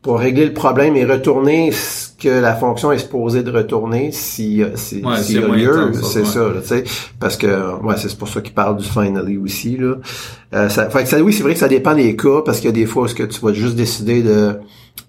pour 0.00 0.20
régler 0.20 0.46
le 0.46 0.54
problème 0.54 0.96
et 0.96 1.04
retourner 1.04 1.72
ce 1.72 2.08
que 2.18 2.28
la 2.28 2.54
fonction 2.54 2.92
est 2.92 2.98
supposée 2.98 3.42
de 3.42 3.50
retourner 3.50 4.10
si 4.12 4.62
si, 4.76 5.04
Ouais, 5.04 5.20
y 5.28 5.38
a 5.38 5.40
lieu, 5.40 5.92
c'est 5.92 6.20
ouais. 6.20 6.24
ça, 6.24 6.46
tu 6.62 6.66
sais, 6.66 6.84
parce 7.18 7.36
que 7.36 7.82
ouais, 7.82 7.96
c'est 7.98 8.16
pour 8.16 8.28
ça 8.28 8.40
qu'il 8.40 8.54
parle 8.54 8.76
du 8.76 8.86
finally 8.86 9.36
aussi 9.36 9.76
là. 9.76 9.96
Euh, 10.54 10.68
ça, 10.68 10.88
fait 10.88 11.02
que 11.02 11.08
ça, 11.08 11.20
oui, 11.20 11.32
c'est 11.32 11.42
vrai 11.42 11.54
que 11.54 11.58
ça 11.58 11.68
dépend 11.68 11.94
des 11.94 12.16
cas 12.16 12.42
parce 12.44 12.58
qu'il 12.60 12.66
y 12.66 12.72
a 12.72 12.72
des 12.72 12.86
fois 12.86 13.02
où 13.02 13.06
est-ce 13.06 13.14
que 13.14 13.24
tu 13.24 13.40
vas 13.40 13.52
juste 13.52 13.74
décider 13.74 14.22
de 14.22 14.54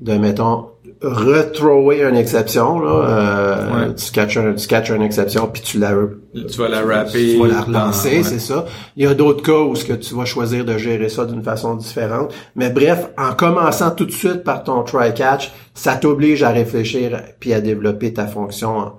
de 0.01 0.13
mettons 0.13 0.65
retrower 1.01 2.01
une 2.09 2.15
exception 2.15 2.79
là, 2.79 2.91
euh, 2.91 3.87
Ouais. 3.87 3.95
tu 3.95 4.11
catches 4.11 4.37
un, 4.37 4.53
tu 4.53 4.67
catches 4.67 4.89
une 4.89 5.01
exception 5.01 5.47
puis 5.47 5.61
tu 5.61 5.77
la 5.79 5.93
Tu 6.33 6.57
vas 6.57 6.67
la 6.69 6.81
rapper. 6.81 7.33
tu 7.33 7.39
vas 7.39 7.47
la 7.47 7.61
relancer, 7.61 8.23
c'est 8.23 8.39
ça. 8.39 8.65
Il 8.97 9.03
y 9.03 9.07
a 9.07 9.13
d'autres 9.13 9.41
cas 9.43 9.59
où 9.59 9.75
ce 9.75 9.85
que 9.85 9.93
tu 9.93 10.13
vas 10.15 10.25
choisir 10.25 10.65
de 10.65 10.77
gérer 10.77 11.07
ça 11.09 11.25
d'une 11.25 11.43
façon 11.43 11.75
différente. 11.75 12.33
Mais 12.55 12.69
bref, 12.69 13.09
en 13.17 13.33
commençant 13.33 13.91
tout 13.91 14.05
de 14.05 14.11
suite 14.11 14.43
par 14.43 14.63
ton 14.63 14.83
try-catch, 14.83 15.51
ça 15.73 15.95
t'oblige 15.95 16.43
à 16.43 16.49
réfléchir 16.49 17.21
puis 17.39 17.53
à 17.53 17.61
développer 17.61 18.13
ta 18.13 18.27
fonction 18.27 18.77
en, 18.77 18.97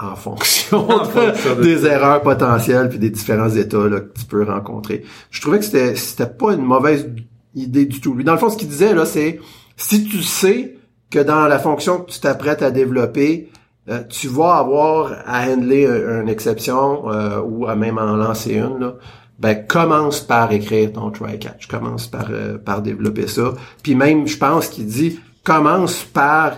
en 0.00 0.14
fonction, 0.16 0.86
de- 0.86 1.56
de 1.56 1.62
des 1.62 1.86
erreurs 1.86 2.22
potentielles 2.22 2.88
puis 2.88 2.98
des 2.98 3.10
différents 3.10 3.50
états 3.50 3.88
là, 3.88 4.00
que 4.00 4.18
tu 4.18 4.24
peux 4.26 4.44
rencontrer. 4.44 5.02
Je 5.30 5.40
trouvais 5.40 5.58
que 5.58 5.64
c'était 5.64 5.96
c'était 5.96 6.26
pas 6.26 6.52
une 6.54 6.62
mauvaise 6.64 7.08
idée 7.54 7.84
du 7.86 8.00
tout. 8.00 8.14
Lui, 8.14 8.22
dans 8.24 8.32
le 8.32 8.38
fond, 8.38 8.48
ce 8.48 8.56
qu'il 8.56 8.68
disait 8.68 8.94
là, 8.94 9.04
c'est 9.06 9.40
si 9.76 10.04
tu 10.04 10.22
sais 10.22 10.76
que 11.12 11.18
dans 11.20 11.46
la 11.46 11.58
fonction 11.60 12.00
que 12.00 12.10
tu 12.10 12.18
t'apprêtes 12.20 12.62
à 12.62 12.70
développer, 12.72 13.50
euh, 13.88 14.02
tu 14.08 14.28
vas 14.28 14.54
avoir 14.56 15.12
à 15.26 15.46
handler 15.46 15.86
un- 15.86 16.22
une 16.22 16.28
exception 16.28 17.10
euh, 17.10 17.40
ou 17.40 17.66
à 17.66 17.76
même 17.76 17.98
en 17.98 18.16
lancer 18.16 18.54
une, 18.54 18.78
là, 18.80 18.94
ben 19.38 19.66
commence 19.66 20.20
par 20.20 20.52
écrire 20.52 20.92
ton 20.92 21.10
try 21.10 21.38
catch, 21.38 21.66
commence 21.66 22.06
par 22.06 22.26
euh, 22.30 22.58
par 22.58 22.80
développer 22.82 23.26
ça. 23.26 23.52
Puis 23.82 23.94
même, 23.94 24.26
je 24.26 24.36
pense 24.38 24.68
qu'il 24.68 24.86
dit 24.86 25.20
commence 25.44 26.02
par 26.04 26.52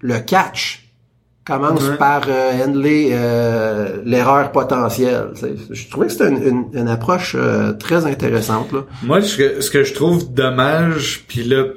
le 0.00 0.18
catch, 0.20 0.89
commence 1.44 1.82
Ouais. 1.88 1.96
par 1.96 2.22
euh, 2.28 2.52
handler 2.64 3.10
euh, 3.12 4.02
l'erreur 4.04 4.52
potentielle. 4.52 5.28
Je 5.70 5.88
trouvais 5.88 6.06
que 6.06 6.12
c'était 6.12 6.28
une, 6.28 6.42
une, 6.42 6.64
une 6.80 6.88
approche 6.88 7.34
euh, 7.38 7.72
très 7.72 8.04
intéressante 8.06 8.72
là. 8.72 8.80
Moi, 9.02 9.22
ce 9.22 9.36
que, 9.36 9.60
ce 9.60 9.70
que 9.70 9.82
je 9.82 9.94
trouve 9.94 10.32
dommage, 10.32 11.24
puis 11.28 11.42
là, 11.44 11.56
euh, 11.56 11.72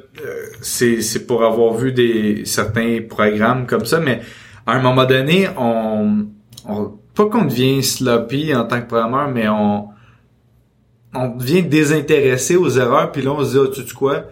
c'est 0.62 1.02
c'est 1.02 1.26
pour 1.26 1.44
avoir 1.44 1.74
vu 1.74 1.92
des 1.94 2.44
certains 2.46 3.00
programmes 3.10 3.66
comme 3.66 3.86
ça, 3.86 4.00
mais 4.00 4.22
à 4.68 4.74
un 4.74 4.82
moment 4.82 5.06
donné, 5.06 5.48
on, 5.58 6.26
on 6.68 6.92
pas 7.16 7.26
qu'on 7.28 7.46
devient 7.46 7.84
sloppy 7.84 8.54
en 8.56 8.66
tant 8.66 8.82
que 8.82 8.88
programmeur, 8.88 9.30
mais 9.30 9.48
on 9.48 9.88
on 11.16 11.30
devient 11.36 11.62
désintéressé 11.64 12.56
aux 12.56 12.70
erreurs, 12.72 13.12
puis 13.12 13.22
là 13.22 13.32
on 13.32 13.44
se 13.46 13.52
dit, 13.52 13.60
ah, 13.64 13.72
tu 13.74 13.88
sais 13.88 13.94
quoi, 13.94 14.24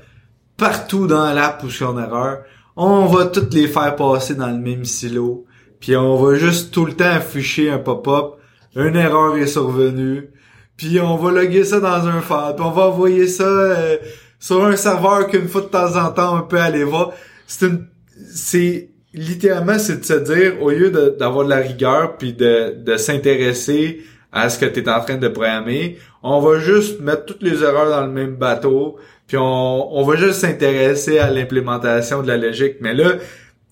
partout 0.57 1.05
dans 1.07 1.31
l'app 1.33 1.63
où 1.63 1.69
je 1.69 1.75
suis 1.75 1.85
en 1.85 1.97
erreur, 1.97 2.39
on 2.75 3.05
va 3.05 3.25
toutes 3.25 3.53
les 3.53 3.67
faire 3.67 3.95
passer 3.95 4.35
dans 4.35 4.47
le 4.47 4.57
même 4.57 4.85
silo, 4.85 5.45
puis 5.79 5.95
on 5.95 6.15
va 6.15 6.35
juste 6.35 6.73
tout 6.73 6.85
le 6.85 6.93
temps 6.93 7.05
afficher 7.05 7.69
un 7.69 7.79
pop-up, 7.79 8.35
une 8.75 8.95
erreur 8.95 9.37
est 9.37 9.47
survenue, 9.47 10.29
puis 10.77 10.99
on 10.99 11.17
va 11.17 11.31
loguer 11.31 11.63
ça 11.63 11.79
dans 11.79 12.07
un 12.07 12.21
file, 12.21 12.55
puis 12.55 12.65
on 12.65 12.71
va 12.71 12.87
envoyer 12.87 13.27
ça 13.27 13.43
euh, 13.43 13.97
sur 14.39 14.65
un 14.65 14.75
serveur 14.75 15.27
qu'une 15.27 15.47
fois 15.47 15.61
de 15.61 15.67
temps 15.67 15.95
en 15.95 16.11
temps 16.11 16.37
on 16.39 16.41
peut 16.41 16.59
aller 16.59 16.83
voir. 16.83 17.11
C'est 17.45 17.67
une, 17.67 17.87
c'est 18.33 18.89
littéralement 19.13 19.77
c'est 19.77 19.99
de 19.99 20.05
se 20.05 20.13
dire 20.13 20.61
au 20.61 20.69
lieu 20.69 20.89
d'avoir 20.89 21.45
de, 21.45 21.49
la 21.49 21.57
rigueur 21.57 22.17
puis 22.17 22.33
de, 22.33 22.75
de 22.81 22.97
s'intéresser 22.97 24.01
à 24.31 24.49
ce 24.49 24.57
que 24.57 24.65
tu 24.65 24.79
es 24.79 24.89
en 24.89 25.01
train 25.01 25.17
de 25.17 25.27
programmer, 25.27 25.97
on 26.23 26.39
va 26.39 26.59
juste 26.59 27.01
mettre 27.01 27.25
toutes 27.25 27.43
les 27.43 27.63
erreurs 27.63 27.89
dans 27.89 28.05
le 28.05 28.11
même 28.11 28.35
bateau, 28.35 28.97
puis 29.31 29.37
on, 29.37 29.97
on 29.97 30.03
va 30.03 30.17
juste 30.17 30.41
s'intéresser 30.41 31.17
à 31.17 31.29
l'implémentation 31.31 32.21
de 32.21 32.27
la 32.27 32.35
logique. 32.35 32.75
Mais 32.81 32.93
là, 32.93 33.11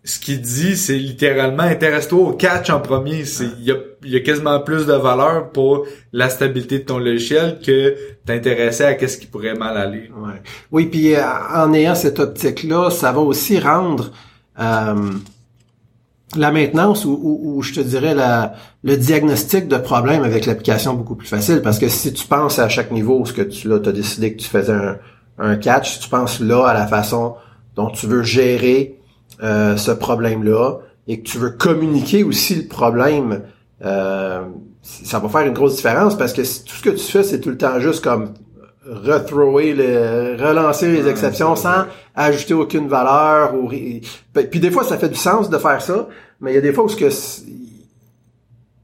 ce 0.06 0.17
qu'il 0.17 0.39
dit, 0.39 0.78
c'est 0.78 0.98
littéralement 0.98 1.63
intéresse-toi 1.63 2.17
au 2.30 2.32
catch 2.32 2.69
en 2.69 2.80
premier. 2.80 3.26
C'est 3.26 3.43
il 3.60 3.65
y 3.65 3.72
a, 3.74 3.76
y 4.06 4.15
a 4.15 4.22
quasiment 4.22 4.62
plus 4.62 4.86
de 4.86 4.93
valeur 4.93 5.52
pour 5.52 5.86
la 6.13 6.30
stabilité 6.30 6.80
de 6.80 6.86
ton 6.86 6.98
logiciel 6.98 7.60
que 7.60 7.93
t'intéresser 8.26 8.86
à 8.86 8.93
qu'est-ce 8.93 9.17
qui 9.17 9.26
pourrait 9.28 9.56
mal 9.56 9.76
aller. 9.76 10.10
Ouais. 10.17 10.41
Oui, 10.72 10.86
puis 10.86 11.13
euh, 11.13 11.22
en 11.54 11.74
ayant 11.74 11.93
cette 11.95 12.19
optique-là, 12.19 12.89
ça 12.89 13.12
va 13.12 13.19
aussi 13.19 13.60
rendre 13.60 14.12
euh, 14.62 15.12
la 16.38 16.52
maintenance 16.54 17.04
ou, 17.04 17.12
ou- 17.22 17.58
ou 17.58 17.62
je 17.63 17.74
te 17.74 17.82
dirais 17.82 18.15
la, 18.15 18.54
le 18.84 18.95
diagnostic 18.95 19.67
de 19.67 19.76
problème 19.78 20.24
avec 20.24 20.45
l'application 20.45 20.93
beaucoup 20.93 21.15
plus 21.15 21.28
facile 21.28 21.62
parce 21.62 21.80
que 21.80 21.89
si 21.89 22.13
tu 22.13 22.26
penses 22.26 22.60
à 22.60 22.69
chaque 22.69 22.91
niveau 22.91 23.26
ce 23.26 23.34
que 23.34 23.41
tu 23.41 23.67
là, 23.67 23.76
as 23.86 23.91
décidé 23.91 24.34
que 24.34 24.41
tu 24.41 24.48
faisais 24.48 24.72
un, 24.72 24.98
un 25.39 25.56
catch, 25.56 25.93
si 25.93 25.99
tu 26.02 26.10
penses 26.10 26.39
là 26.39 26.65
à 26.67 26.73
la 26.73 26.86
façon 26.88 27.36
dont 27.75 27.89
tu 27.89 28.08
veux 28.08 28.23
gérer 28.23 28.99
euh, 29.41 29.78
ce 29.78 29.91
problème-là 29.91 30.80
et 31.08 31.21
que 31.21 31.30
tu 31.30 31.38
veux 31.38 31.52
communiquer 31.52 32.23
aussi 32.23 32.56
le 32.56 32.67
problème, 32.67 33.41
euh, 33.86 34.41
ça 34.82 35.19
va 35.19 35.30
faire 35.30 35.41
une 35.47 35.54
grosse 35.54 35.75
différence 35.78 36.17
parce 36.17 36.34
que 36.34 36.41
tout 36.41 36.75
ce 36.75 36.82
que 36.82 36.89
tu 36.89 37.04
fais, 37.04 37.23
c'est 37.23 37.39
tout 37.39 37.49
le 37.49 37.58
temps 37.58 37.80
juste 37.80 38.04
comme 38.04 38.34
rethrower, 38.86 39.73
le, 39.73 40.36
relancer 40.39 40.91
les 40.91 41.08
exceptions 41.08 41.56
sans 41.56 41.86
ajouter 42.15 42.54
aucune 42.54 42.88
valeur. 42.88 43.54
Ou, 43.56 43.67
ri- 43.67 44.02
puis 44.52 44.60
des 44.60 44.71
fois, 44.71 44.84
ça 44.84 44.97
fait 44.97 45.10
du 45.10 45.15
sens 45.15 45.49
de 45.49 45.58
faire 45.58 45.82
ça, 45.82 46.08
mais 46.41 46.52
il 46.52 46.56
y 46.56 46.58
a 46.58 46.62
des 46.62 46.73
fois 46.73 46.86
où 46.86 46.89
ce 46.89 46.95
que 46.95 47.10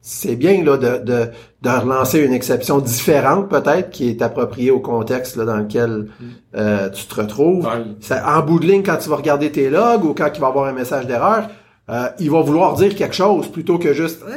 c'est- 0.07 0.35
bien 0.35 0.63
là 0.63 0.77
de, 0.77 0.99
de, 1.03 1.27
de 1.63 1.69
relancer 1.69 2.19
une 2.19 2.31
exception 2.33 2.77
différente 2.77 3.49
peut-être 3.49 3.89
qui 3.89 4.07
est 4.09 4.21
appropriée 4.21 4.69
au 4.69 4.79
contexte 4.79 5.35
là, 5.35 5.45
dans 5.45 5.57
lequel 5.57 6.09
euh, 6.55 6.89
tu 6.91 7.05
te 7.07 7.15
retrouves. 7.15 7.65
Ouais. 7.65 7.83
Ça- 8.01 8.23
en 8.37 8.41
bout 8.43 8.59
de 8.59 8.67
ligne, 8.67 8.83
quand 8.83 8.97
tu 8.97 9.09
vas 9.09 9.15
regarder 9.15 9.51
tes 9.51 9.69
logs 9.69 10.05
ou 10.05 10.13
quand 10.13 10.29
il 10.33 10.39
va 10.39 10.47
y 10.47 10.49
avoir 10.49 10.65
un 10.67 10.73
message 10.73 11.07
d'erreur, 11.07 11.49
euh, 11.89 12.07
il 12.19 12.29
va 12.29 12.41
vouloir 12.41 12.75
dire 12.75 12.95
quelque 12.95 13.15
chose 13.15 13.47
plutôt 13.47 13.77
que 13.79 13.93
juste 13.93 14.21
Ah, 14.27 14.31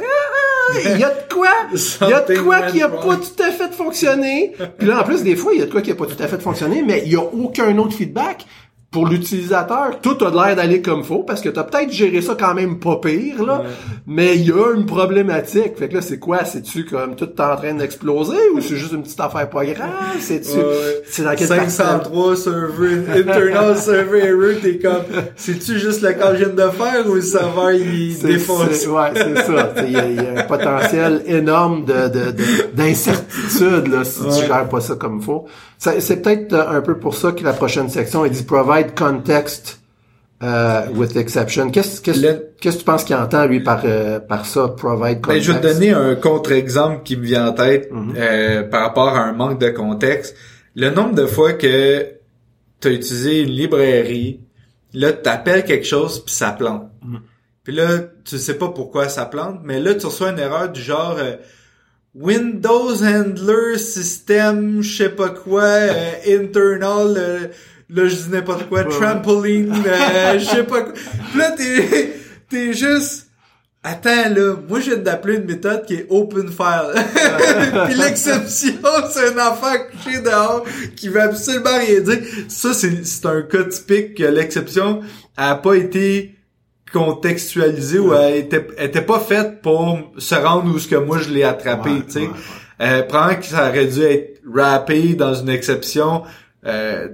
il 0.85 0.99
y 0.99 1.03
a 1.03 1.09
de 1.09 1.33
quoi? 1.33 1.47
Il 2.01 2.09
y 2.09 2.13
a 2.13 2.21
de 2.21 2.37
quoi 2.39 2.61
qui 2.63 2.81
a 2.81 2.89
pas 2.89 3.15
tout 3.15 3.43
à 3.43 3.51
fait 3.51 3.71
fonctionné? 3.73 4.53
Puis 4.77 4.87
là 4.87 5.01
en 5.01 5.03
plus 5.03 5.23
des 5.23 5.35
fois 5.35 5.53
il 5.53 5.59
y 5.59 5.63
a 5.63 5.65
de 5.65 5.71
quoi 5.71 5.81
qui 5.81 5.91
a 5.91 5.95
pas 5.95 6.05
tout 6.05 6.21
à 6.21 6.27
fait 6.27 6.41
fonctionné 6.41 6.83
mais 6.85 7.01
il 7.05 7.11
y 7.11 7.15
a 7.15 7.21
aucun 7.23 7.75
autre 7.79 7.93
feedback 7.93 8.45
pour 8.91 9.05
l'utilisateur, 9.07 9.99
tout 10.01 10.17
a 10.25 10.31
l'air 10.47 10.55
d'aller 10.55 10.81
comme 10.81 11.03
faut 11.03 11.19
parce 11.23 11.41
que 11.41 11.49
t'as 11.49 11.63
peut-être 11.63 11.91
géré 11.91 12.21
ça 12.23 12.35
quand 12.39 12.55
même 12.55 12.79
pas 12.79 12.95
pire 12.97 13.45
là, 13.45 13.59
Ouais. 13.59 13.65
mais 14.07 14.35
il 14.35 14.47
y 14.47 14.51
a 14.51 14.73
une 14.75 14.87
problématique. 14.87 15.77
Fait 15.77 15.89
que 15.89 15.93
là 15.95 16.01
c'est 16.01 16.17
quoi, 16.17 16.43
c'est-tu 16.43 16.85
comme 16.85 17.15
tout 17.15 17.25
est 17.29 17.39
en 17.39 17.55
train 17.55 17.73
d'exploser 17.75 18.37
ou 18.55 18.61
c'est 18.61 18.75
juste 18.77 18.93
une 18.93 19.03
petite 19.03 19.19
affaire 19.19 19.47
pas 19.47 19.63
grave, 19.63 19.89
c'est-tu 20.19 20.57
Ouais, 20.57 20.63
ouais. 20.63 21.03
c'est 21.07 21.21
dans 21.23 21.35
quelle 21.35 21.47
partie- 21.49 21.69
503 21.69 22.35
server, 22.35 22.95
internal 23.15 23.77
server 23.77 24.25
error, 24.25 24.59
t'es 24.59 24.77
comme, 24.79 25.03
c'est-tu 25.35 25.77
juste 25.77 26.01
le 26.01 26.13
cas 26.13 26.31
que 26.31 26.37
je 26.39 26.45
viens 26.45 26.53
de 26.55 26.71
faire 26.71 27.07
ou 27.07 27.13
le 27.13 27.21
serveur 27.21 27.71
il 27.73 28.13
C'est- 28.15 28.25
défonce? 28.27 28.69
c'est- 28.71 28.87
Ouais, 28.87 29.11
c'est 29.13 29.35
ça. 29.45 29.73
Il 29.85 29.91
y, 29.91 29.97
a- 29.97 30.05
il 30.09 30.15
y 30.15 30.19
a 30.25 30.39
un 30.41 30.43
potentiel 30.45 31.21
énorme 31.27 31.85
de 31.85 32.07
de- 32.07 32.31
de- 32.31 32.75
d'incertitude 32.75 33.87
là 33.93 34.03
si 34.03 34.21
Ouais. 34.21 34.29
tu 34.39 34.47
gères 34.47 34.67
pas 34.67 34.81
ça 34.81 34.95
comme 34.95 35.21
faut. 35.21 35.45
C'est 35.79 36.21
peut-être 36.21 36.53
euh, 36.53 36.77
un 36.77 36.81
peu 36.81 36.99
pour 36.99 37.15
ça 37.15 37.31
que 37.31 37.43
la 37.43 37.53
prochaine 37.53 37.89
section 37.89 38.25
il 38.25 38.31
dit 38.31 38.43
provide 38.43 38.93
context 38.97 39.79
euh, 40.43 40.87
with 40.93 41.15
exception. 41.15 41.69
Qu'est-ce 41.71 42.01
qu'est-ce 42.01 42.21
Le- 42.21 42.49
qu'est-ce 42.61 42.75
que 42.75 42.79
tu 42.81 42.85
penses 42.85 43.03
qu'il 43.05 43.15
entend 43.15 43.45
lui 43.45 43.61
par 43.61 43.81
euh, 43.85 44.19
par 44.19 44.45
ça 44.45 44.67
provide 44.69 45.19
Ben, 45.19 45.21
context 45.21 45.43
je 45.47 45.51
vais 45.53 45.61
te 45.61 45.67
donner 45.67 45.91
un 45.91 46.15
contre-exemple 46.15 47.03
qui 47.03 47.15
me 47.17 47.23
vient 47.23 47.47
en 47.47 47.53
tête 47.53 47.89
Mhm. 47.91 48.13
euh, 48.17 48.63
par 48.63 48.81
rapport 48.81 49.09
à 49.15 49.21
un 49.23 49.31
manque 49.33 49.59
de 49.59 49.69
contexte. 49.69 50.35
Le 50.75 50.89
nombre 50.91 51.15
de 51.15 51.25
fois 51.25 51.53
que 51.53 52.05
tu 52.81 52.87
as 52.87 52.91
utilisé 52.91 53.41
une 53.41 53.49
librairie, 53.49 54.41
là, 54.93 55.11
tu 55.13 55.29
appelles 55.29 55.63
quelque 55.65 55.85
chose 55.85 56.23
puis 56.23 56.33
ça 56.33 56.51
plante. 56.51 56.89
Mhm. 57.05 57.19
Puis 57.63 57.73
là, 57.75 57.87
tu 58.25 58.37
sais 58.37 58.55
pas 58.57 58.69
pourquoi 58.69 59.09
ça 59.09 59.25
plante, 59.25 59.59
mais 59.63 59.79
là, 59.79 59.93
tu 59.95 60.05
reçois 60.05 60.29
une 60.31 60.39
erreur 60.39 60.69
du 60.69 60.81
genre 60.81 61.15
euh, 61.19 61.35
Windows 62.15 63.03
Handler 63.03 63.77
System, 63.77 64.81
je 64.81 64.97
sais 65.03 65.09
pas 65.09 65.29
quoi, 65.29 65.63
euh, 65.63 66.11
internal, 66.27 67.13
euh, 67.17 67.47
là 67.89 68.07
je 68.07 68.15
dis 68.15 68.29
n'importe 68.31 68.67
quoi, 68.67 68.83
trampoline, 68.83 69.73
euh, 69.85 70.39
je 70.39 70.45
sais 70.45 70.63
pas 70.63 70.81
quoi. 70.81 70.93
Puis 70.93 71.39
là 71.39 71.51
t'es 71.51 72.13
t'es 72.49 72.73
juste 72.73 73.27
Attends 73.81 74.29
là, 74.35 74.55
moi 74.67 74.81
je 74.81 74.91
viens 74.91 74.97
d'appeler 74.97 75.37
une 75.37 75.45
méthode 75.45 75.85
qui 75.85 75.93
est 75.93 76.07
open 76.09 76.49
file. 76.49 77.01
Puis 77.85 77.95
l'exception, 77.95 78.73
c'est 79.09 79.29
un 79.29 79.47
enfant 79.47 79.73
couché 79.89 80.19
dehors 80.19 80.65
qui 80.97 81.07
veut 81.07 81.21
absolument 81.21 81.77
rien 81.79 82.01
dire. 82.01 82.19
Ça 82.49 82.73
c'est 82.73 83.05
c'est 83.05 83.25
un 83.25 83.41
cas 83.43 83.63
typique 83.63 84.15
que 84.15 84.25
l'exception 84.25 85.01
a 85.37 85.55
pas 85.55 85.75
été 85.75 86.35
contextualisée 86.93 87.99
ou 87.99 88.13
elle 88.13 88.35
était, 88.37 88.65
était 88.77 89.01
pas 89.01 89.19
faite 89.19 89.61
pour 89.61 89.99
se 90.17 90.35
rendre 90.35 90.73
où 90.73 90.79
ce 90.79 90.87
que 90.87 90.95
moi 90.95 91.17
je 91.19 91.29
l'ai 91.29 91.43
attrapé, 91.43 91.89
Ouais, 91.89 92.01
tu 92.05 92.11
sais. 92.13 92.19
ouais. 92.21 92.29
Euh, 92.81 93.01
probablement 93.03 93.39
que 93.41 93.45
ça 93.45 93.69
aurait 93.69 93.85
dû 93.87 94.01
être 94.03 94.41
rappé 94.53 95.13
dans 95.15 95.33
une 95.33 95.49
exception 95.49 96.23
euh, 96.65 97.09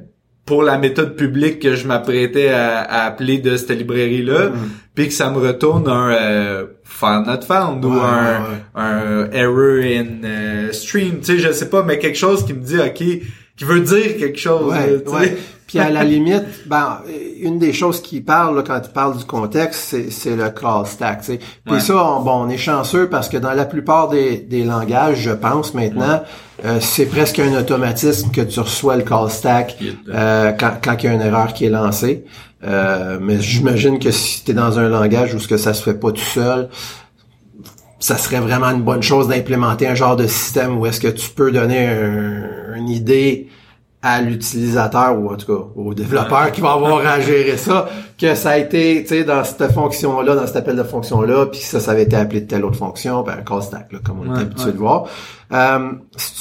pour 0.46 0.62
la 0.62 0.78
méthode 0.78 1.16
publique 1.16 1.60
que 1.60 1.74
je 1.74 1.88
m'apprêtais 1.88 2.50
à, 2.50 2.82
à 2.82 3.06
appeler 3.08 3.40
de 3.40 3.58
cette 3.58 3.72
librairie-là, 3.72 4.52
puis 4.94 5.08
que 5.08 5.14
ça 5.14 5.32
me 5.32 5.40
retourne 5.40 5.88
un 5.90 6.12
euh, 6.12 6.66
file 6.84 7.24
not 7.26 7.42
found 7.48 7.84
ou 7.84 7.94
un, 7.94 8.44
un 8.76 9.32
error 9.32 9.80
in 9.84 10.24
euh, 10.24 10.72
stream, 10.72 11.20
tu 11.22 11.26
sais, 11.26 11.40
je 11.40 11.52
sais 11.52 11.68
pas, 11.70 11.82
mais 11.82 11.98
quelque 11.98 12.18
chose 12.18 12.46
qui 12.46 12.54
me 12.54 12.60
dit, 12.62 12.78
ok, 12.78 13.04
qui 13.58 13.64
veut 13.64 13.82
dire 13.82 14.18
quelque 14.18 14.40
chose. 14.40 14.72
Ouais, 14.74 15.02
là, 15.06 15.12
ouais. 15.12 15.38
Puis 15.68 15.80
à 15.80 15.90
la 15.90 16.04
limite, 16.04 16.44
ben, 16.68 17.00
une 17.42 17.58
des 17.58 17.74
choses 17.74 18.00
qui 18.02 18.22
parle 18.22 18.56
là, 18.56 18.64
quand 18.66 18.80
tu 18.82 18.92
parles 18.92 19.18
du 19.18 19.26
contexte, 19.26 19.96
c'est, 20.12 20.36
le 20.36 20.50
call 20.52 20.86
stack. 20.86 21.22
tu 21.22 21.26
sais. 21.26 21.40
Puis 21.66 21.74
Ouais. 21.74 21.80
ça, 21.80 21.96
on, 21.96 22.22
bon, 22.22 22.46
on 22.46 22.50
est 22.50 22.58
chanceux 22.58 23.10
parce 23.10 23.30
que 23.30 23.38
dans 23.38 23.52
la 23.54 23.66
plupart 23.66 24.10
des, 24.10 24.38
des 24.38 24.64
langages, 24.64 25.18
je 25.22 25.32
pense 25.32 25.74
maintenant, 25.74 26.22
euh, 26.66 26.78
c'est 26.80 27.08
presque 27.08 27.40
un 27.40 27.54
automatisme 27.60 28.30
que 28.30 28.42
tu 28.42 28.60
reçois 28.60 28.96
le 28.96 29.04
call 29.04 29.30
stack 29.32 29.78
euh, 30.14 30.52
quand, 30.52 30.74
quand 30.84 30.96
il 31.00 31.06
y 31.06 31.10
a 31.10 31.14
une 31.14 31.22
erreur 31.22 31.54
qui 31.54 31.66
est 31.66 31.70
lancée. 31.70 32.26
Euh, 32.64 33.18
mais 33.20 33.42
j'imagine 33.42 33.98
que 34.00 34.12
si 34.12 34.44
tu 34.44 34.52
es 34.52 34.54
dans 34.54 34.78
un 34.80 34.88
langage 34.88 35.34
où 35.34 35.40
ce 35.40 35.48
que 35.48 35.58
ça 35.58 35.74
se 35.74 35.82
fait 35.84 35.94
pas 36.00 36.12
tout 36.12 36.22
seul, 36.22 36.70
ça 38.00 38.18
serait 38.18 38.40
vraiment 38.40 38.68
une 38.72 38.82
bonne 38.84 39.04
chose 39.04 39.28
d'implémenter 39.28 39.88
un 39.88 39.96
genre 39.96 40.16
de 40.16 40.28
système 40.28 40.78
où 40.78 40.86
est-ce 40.86 41.00
que 41.00 41.08
tu 41.08 41.30
peux 41.30 41.52
donner 41.52 41.88
un- 41.88 42.76
une 42.76 42.90
idée 42.90 43.48
à 44.02 44.22
l'utilisateur 44.22 45.18
ou 45.20 45.34
en 45.34 45.36
tout 45.36 45.48
cas 45.48 45.64
au 45.76 45.96
développeur 45.96 46.52
qui 46.52 46.62
va 46.62 46.74
avoir 46.74 47.04
à 47.08 47.20
gérer 47.20 47.58
ça, 47.58 47.90
que 48.20 48.36
ça 48.36 48.52
a 48.52 48.58
été, 48.60 49.02
tu 49.02 49.08
sais, 49.08 49.24
dans 49.24 49.44
cette 49.44 49.72
fonction-là, 49.72 50.36
dans 50.36 50.46
cet 50.46 50.58
appel 50.58 50.76
de 50.76 50.84
fonction-là, 50.84 51.48
puis 51.48 51.60
ça, 51.60 51.80
ça 51.80 51.92
avait 51.92 52.04
été 52.04 52.16
appelé 52.16 52.42
de 52.42 52.46
telle 52.48 52.64
autre 52.66 52.76
fonction, 52.78 53.24
ben 53.24 53.38
un 53.40 53.42
call 53.42 53.64
stack, 53.64 53.92
là, 53.92 54.00
comme 54.04 54.20
on 54.20 54.32
Ouais, 54.32 54.38
est 54.38 54.42
habitué 54.44 54.66
ouais. 54.68 54.72
de 54.74 54.78
voir. 54.78 55.06
Euh, 55.52 55.92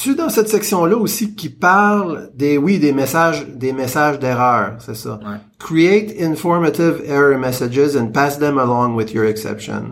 tu 0.03 0.15
dans 0.15 0.29
cette 0.29 0.51
section-là 0.51 0.97
aussi 0.97 1.35
qui 1.35 1.49
parle 1.49 2.29
des, 2.35 2.59
oui, 2.59 2.79
des 2.79 2.93
messages, 2.93 3.47
des 3.49 3.73
messages 3.73 4.19
d'erreur, 4.19 4.73
c'est 4.81 4.97
ça? 4.97 5.19
Ouais. 5.25 5.37
Create 5.59 6.15
informative 6.21 7.01
error 7.07 7.39
messages 7.39 7.97
and 7.97 8.09
pass 8.09 8.39
them 8.39 8.59
along 8.59 8.95
with 8.95 9.15
your 9.15 9.25
exception. 9.25 9.85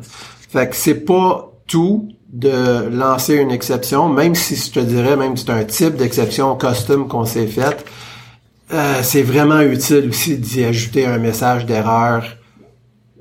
Fait 0.51 0.69
que 0.69 0.77
c'est 0.77 0.95
pas 1.07 1.52
tout 1.73 2.09
de 2.33 2.89
lancer 2.91 3.35
une 3.35 3.51
exception, 3.51 4.09
même 4.09 4.35
si 4.35 4.57
je 4.57 4.71
te 4.73 4.81
dirais, 4.81 5.17
même 5.17 5.37
si 5.37 5.45
c'est 5.47 5.53
un 5.53 5.65
type 5.65 5.97
d'exception 5.97 6.55
custom 6.57 7.09
qu'on 7.09 7.25
s'est 7.25 7.47
fait, 7.47 7.85
euh, 8.73 9.01
c'est 9.03 9.23
vraiment 9.23 9.61
utile 9.61 10.09
aussi 10.11 10.37
d'y 10.39 10.65
ajouter 10.65 11.07
un 11.07 11.19
message 11.19 11.65
d'erreur 11.67 12.25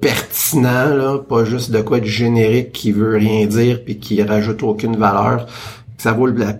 pertinent, 0.01 0.95
là, 0.95 1.17
pas 1.19 1.45
juste 1.45 1.71
de 1.71 1.81
quoi 1.81 1.99
de 1.99 2.05
générique 2.05 2.71
qui 2.71 2.91
veut 2.91 3.17
rien 3.17 3.45
dire 3.45 3.83
puis 3.83 3.99
qui 3.99 4.21
rajoute 4.23 4.63
aucune 4.63 4.95
valeur. 4.97 5.45
Ça 5.97 6.11
vaut 6.13 6.27
la 6.27 6.53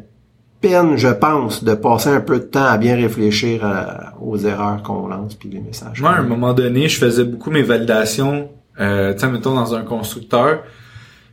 peine, 0.62 0.96
je 0.96 1.08
pense, 1.08 1.64
de 1.64 1.74
passer 1.74 2.10
un 2.10 2.22
peu 2.22 2.38
de 2.40 2.44
temps 2.46 2.66
à 2.66 2.78
bien 2.78 2.96
réfléchir 2.96 3.66
à- 3.66 4.14
aux 4.22 4.38
erreurs 4.38 4.84
qu'on 4.84 5.08
lance 5.08 5.34
puis 5.36 5.50
les 5.50 5.60
messages. 5.60 6.00
Moi, 6.02 6.12
à 6.12 6.20
un 6.20 6.24
moment 6.24 6.54
donné, 6.54 6.88
je 6.88 7.00
faisais 7.00 7.24
beaucoup 7.24 7.50
mes 7.50 7.64
validations, 7.64 8.50
euh, 8.80 9.14
tu 9.14 9.20
sais, 9.20 9.28
mettons 9.28 9.56
dans 9.56 9.74
un 9.74 9.82
constructeur, 9.82 10.60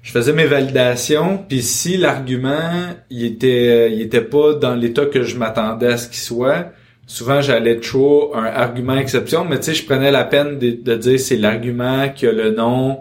je 0.03 0.13
faisais 0.13 0.33
mes 0.33 0.47
validations, 0.47 1.45
puis 1.49 1.63
si 1.63 1.97
l'argument, 1.97 2.95
il 3.11 3.25
était, 3.25 3.93
il 3.93 4.01
était 4.01 4.21
pas 4.23 4.55
dans 4.55 4.75
l'état 4.75 5.07
que 5.07 5.23
je 5.23 5.37
m'attendais 5.37 5.89
à 5.89 5.97
ce 5.97 6.09
qu'il 6.09 6.19
soit, 6.19 6.73
souvent 7.07 7.41
j'allais 7.41 7.81
trop 7.81 8.35
un 8.37 8.45
argument 8.45 8.97
exception, 8.97 9.45
mais 9.45 9.59
tu 9.59 9.65
sais, 9.67 9.75
je 9.75 9.85
prenais 9.85 10.11
la 10.11 10.25
peine 10.25 10.59
de, 10.59 10.71
de 10.71 10.95
dire 10.97 11.19
c'est 11.21 11.37
l'argument 11.37 12.09
qui 12.15 12.27
a 12.27 12.33
le 12.33 12.51
nom 12.53 13.01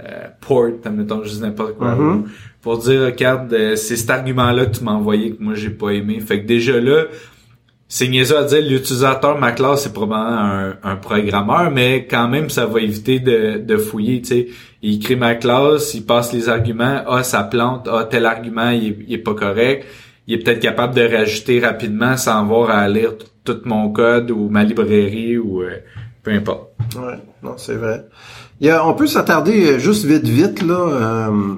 euh, 0.00 0.28
port, 0.40 0.68
mettons, 0.92 1.22
je 1.24 1.30
dis 1.30 1.40
n'importe 1.40 1.76
quoi, 1.76 1.94
Mhm. 1.94 2.10
ou 2.16 2.28
pour 2.62 2.78
dire, 2.78 3.02
regarde, 3.06 3.52
euh, 3.52 3.74
c'est 3.76 3.96
cet 3.96 4.10
argument-là 4.10 4.66
que 4.66 4.76
tu 4.78 4.84
m'as 4.84 4.92
envoyé 4.92 5.32
que 5.32 5.42
moi 5.42 5.54
j'ai 5.54 5.70
pas 5.70 5.90
aimé. 5.90 6.20
Fait 6.20 6.40
que 6.42 6.46
déjà 6.46 6.78
là, 6.80 7.04
c'est 7.92 8.06
niaiseux 8.06 8.38
à 8.38 8.44
dire, 8.44 8.62
l'utilisateur, 8.62 9.36
ma 9.40 9.50
classe, 9.50 9.82
c'est 9.82 9.92
probablement 9.92 10.38
un, 10.38 10.76
un 10.84 10.94
programmeur, 10.94 11.72
mais 11.72 12.06
quand 12.06 12.28
même, 12.28 12.48
ça 12.48 12.64
va 12.64 12.80
éviter 12.80 13.18
de, 13.18 13.58
de 13.58 13.76
fouiller, 13.76 14.22
tu 14.22 14.28
sais. 14.28 14.46
Il 14.80 15.00
crée 15.00 15.16
ma 15.16 15.34
classe, 15.34 15.92
il 15.94 16.06
passe 16.06 16.32
les 16.32 16.48
arguments, 16.48 17.02
ah, 17.08 17.24
ça 17.24 17.42
plante, 17.42 17.88
ah, 17.90 18.06
tel 18.08 18.26
argument, 18.26 18.70
il 18.70 19.12
est, 19.12 19.18
pas 19.18 19.34
correct. 19.34 19.86
Il 20.28 20.34
est 20.34 20.38
peut-être 20.38 20.60
capable 20.60 20.94
de 20.94 21.02
rajouter 21.02 21.58
rapidement 21.58 22.16
sans 22.16 22.38
avoir 22.38 22.70
à 22.70 22.88
lire 22.88 23.14
tout 23.42 23.58
mon 23.64 23.90
code 23.90 24.30
ou 24.30 24.48
ma 24.48 24.62
librairie 24.62 25.36
ou 25.36 25.62
euh, 25.62 25.78
peu 26.22 26.30
importe. 26.30 26.70
Ouais, 26.94 27.18
non, 27.42 27.54
c'est 27.56 27.74
vrai. 27.74 28.06
Il 28.60 28.68
y 28.68 28.70
a, 28.70 28.86
on 28.86 28.94
peut 28.94 29.08
s'attarder 29.08 29.66
euh, 29.66 29.78
juste 29.80 30.04
vite, 30.04 30.28
vite, 30.28 30.62
là, 30.62 31.28
euh, 31.28 31.54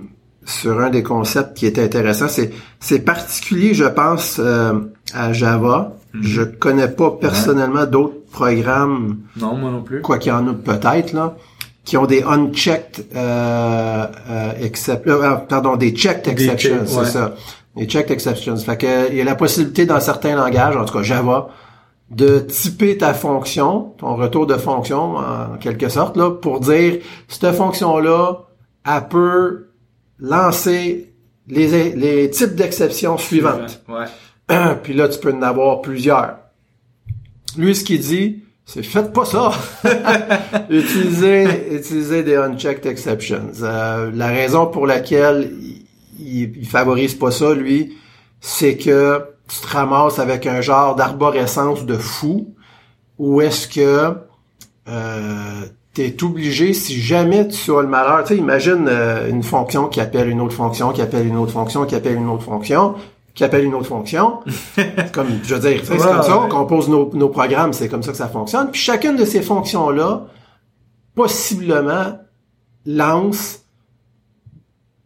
sur 0.47 0.81
un 0.81 0.89
des 0.89 1.03
concepts 1.03 1.59
qui 1.59 1.67
est 1.67 1.79
intéressant. 1.79 2.29
C'est, 2.29 2.53
c'est 2.81 3.05
particulier, 3.05 3.75
je 3.75 3.85
pense, 3.85 4.41
euh, 4.43 4.73
à 5.13 5.35
Java. 5.35 5.99
Je 6.21 6.43
connais 6.43 6.89
pas 6.89 7.11
personnellement 7.13 7.87
d'autres 7.87 8.21
programmes, 8.31 9.19
Non, 9.37 9.55
moi 9.57 9.71
non 9.71 9.83
plus. 9.83 10.03
quoi 10.03 10.19
qu'il 10.19 10.31
y 10.31 10.35
en 10.35 10.47
a 10.49 10.53
peut-être, 10.55 11.13
là, 11.13 11.37
qui 11.85 11.97
ont 11.97 12.07
des 12.07 12.23
unchecked, 12.23 13.07
euh, 13.17 14.07
euh, 14.31 14.53
excep- 14.63 15.03
euh, 15.07 15.37
pardon, 15.49 15.77
des 15.77 15.91
checked 15.93 16.25
Des 16.25 16.45
exceptions, 16.49 16.83
c'est 16.87 16.99
ouais. 16.99 17.05
ça. 17.07 17.35
Des 17.77 17.87
checked 17.87 18.11
exceptions. 18.11 18.57
Fait 18.59 18.77
que, 18.77 19.11
il 19.11 19.17
y 19.17 19.21
a 19.21 19.25
la 19.25 19.35
possibilité 19.35 19.87
dans 19.87 20.01
certains 20.01 20.37
langages, 20.37 20.77
en 20.77 20.85
tout 20.85 20.93
cas 20.95 21.03
Java, 21.03 21.49
de 22.11 22.41
typer 22.41 22.99
ta 22.99 23.15
fonction, 23.15 23.95
ton 23.99 24.15
retour 24.17 24.47
de 24.47 24.55
fonction 24.57 25.17
en 25.17 25.57
quelque 25.59 25.89
sorte, 25.89 26.17
là, 26.19 26.31
pour 26.31 26.61
dire 26.61 26.99
cette 27.29 27.55
fonction-là, 27.55 28.43
elle 28.87 29.09
peut 29.09 29.69
lancer 30.19 31.15
les, 31.49 31.93
les 31.95 32.31
types 32.31 32.55
d'exceptions 32.55 33.17
suivantes. 33.19 33.83
Ouais. 33.89 34.05
Puis 34.83 34.95
là, 34.95 35.09
tu 35.09 35.19
peux 35.19 35.33
en 35.33 35.43
avoir 35.43 35.83
plusieurs. 35.83 36.37
Lui, 37.57 37.75
ce 37.75 37.85
qu'il 37.85 38.01
dit, 38.01 38.45
c'est 38.65 38.83
faites 38.83 39.13
pas 39.13 39.25
ça. 39.25 39.53
utilisez, 40.71 41.75
utilisez 41.75 42.23
des 42.23 42.37
unchecked 42.37 42.87
exceptions. 42.87 43.51
Euh, 43.63 44.11
la 44.15 44.29
raison 44.29 44.67
pour 44.67 44.87
laquelle 44.87 45.53
il, 46.19 46.57
il, 46.57 46.67
favorise 46.67 47.15
pas 47.15 47.31
ça, 47.31 47.55
lui, 47.55 47.97
c'est 48.41 48.77
que 48.77 49.25
tu 49.49 49.61
te 49.61 49.67
ramasses 49.67 50.19
avec 50.19 50.47
un 50.47 50.61
genre 50.61 50.95
d'arborescence 50.95 51.85
de 51.85 51.97
fou, 51.97 52.55
où 53.19 53.41
est-ce 53.41 53.69
que 53.69 54.17
euh, 54.89 55.63
t'es 55.95 56.23
obligé, 56.23 56.73
si 56.73 57.01
jamais 57.01 57.49
tu 57.49 57.71
as 57.77 57.83
le 57.83 57.89
malheur, 57.89 58.25
tu 58.25 58.35
sais, 58.35 58.41
imagine 58.41 58.87
euh, 58.89 59.29
une 59.29 59.43
fonction 59.43 59.89
qui 59.89 60.01
appelle 60.01 60.29
une 60.29 60.41
autre 60.41 60.55
fonction, 60.55 60.93
qui 60.93 61.03
appelle 61.03 61.27
une 61.27 61.37
autre 61.37 61.53
fonction, 61.53 61.85
qui 61.85 61.95
appelle 61.95 62.17
une 62.17 62.29
autre 62.29 62.45
fonction, 62.45 62.95
qui 63.35 63.45
appelle 63.45 63.65
une 63.65 63.75
autre 63.75 63.87
fonction. 63.87 64.41
C'est 64.77 65.11
comme, 65.13 65.29
je 65.43 65.55
veux 65.55 65.61
dire, 65.71 65.81
c'est 65.85 65.93
Ouais, 65.93 65.99
comme 65.99 66.23
ça 66.23 66.39
ouais. 66.43 66.49
qu'on 66.49 66.67
pose 66.67 66.89
nos, 66.89 67.11
nos 67.15 67.29
programmes, 67.31 67.73
c'est 67.73 67.89
comme 67.89 68.03
ça 68.03 68.11
que 68.13 68.17
ça 68.19 68.29
fonctionne. 68.29 68.71
Puis 68.71 68.81
chacune 68.81 69.17
de 69.17 69.25
ces 69.25 69.41
fonctions-là, 69.43 70.27
possiblement, 71.15 72.19
lance 72.87 73.61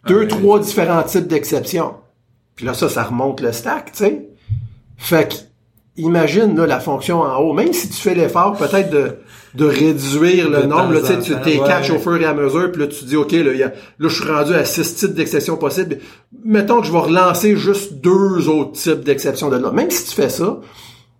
deux, 0.06 0.20
Ouais. 0.20 0.28
trois 0.28 0.58
différents 0.60 1.02
types 1.02 1.26
d'exceptions. 1.26 1.94
Puis 2.54 2.64
là, 2.66 2.74
ça, 2.74 2.88
ça 2.88 3.02
remonte 3.04 3.40
le 3.40 3.52
stack, 3.52 3.92
tu 3.92 3.98
sais. 3.98 4.28
Fait 4.96 5.28
que, 5.28 5.34
imagine, 5.96 6.56
là, 6.56 6.66
la 6.66 6.80
fonction 6.80 7.20
en 7.22 7.36
haut, 7.38 7.52
même 7.52 7.72
si 7.72 7.88
tu 7.88 8.00
fais 8.00 8.14
l'effort, 8.14 8.56
peut-être 8.56 8.90
de, 8.90 9.16
de 9.54 9.64
réduire 9.64 10.50
le 10.50 10.62
De 10.62 10.66
nombre, 10.66 10.92
là, 10.92 11.00
tu 11.00 11.34
t'es 11.42 11.58
ouais. 11.58 11.66
catch 11.66 11.90
au 11.90 11.98
fur 11.98 12.20
et 12.20 12.24
à 12.24 12.34
mesure, 12.34 12.70
puis 12.72 12.82
là, 12.82 12.86
tu 12.88 13.04
dis, 13.04 13.16
OK, 13.16 13.32
là, 13.32 13.52
y 13.52 13.62
a, 13.62 13.68
là, 13.68 14.08
je 14.08 14.08
suis 14.08 14.30
rendu 14.30 14.54
à 14.54 14.64
six 14.64 14.94
types 14.96 15.14
d'exceptions 15.14 15.56
possibles. 15.56 15.98
Mettons 16.44 16.80
que 16.80 16.86
je 16.86 16.92
vais 16.92 16.98
relancer 16.98 17.56
juste 17.56 17.94
deux 17.94 18.48
autres 18.48 18.72
types 18.72 19.00
d'exceptions 19.04 19.48
de 19.48 19.56
là. 19.56 19.70
Même 19.72 19.90
si 19.90 20.04
tu 20.06 20.14
fais 20.14 20.28
ça, 20.28 20.60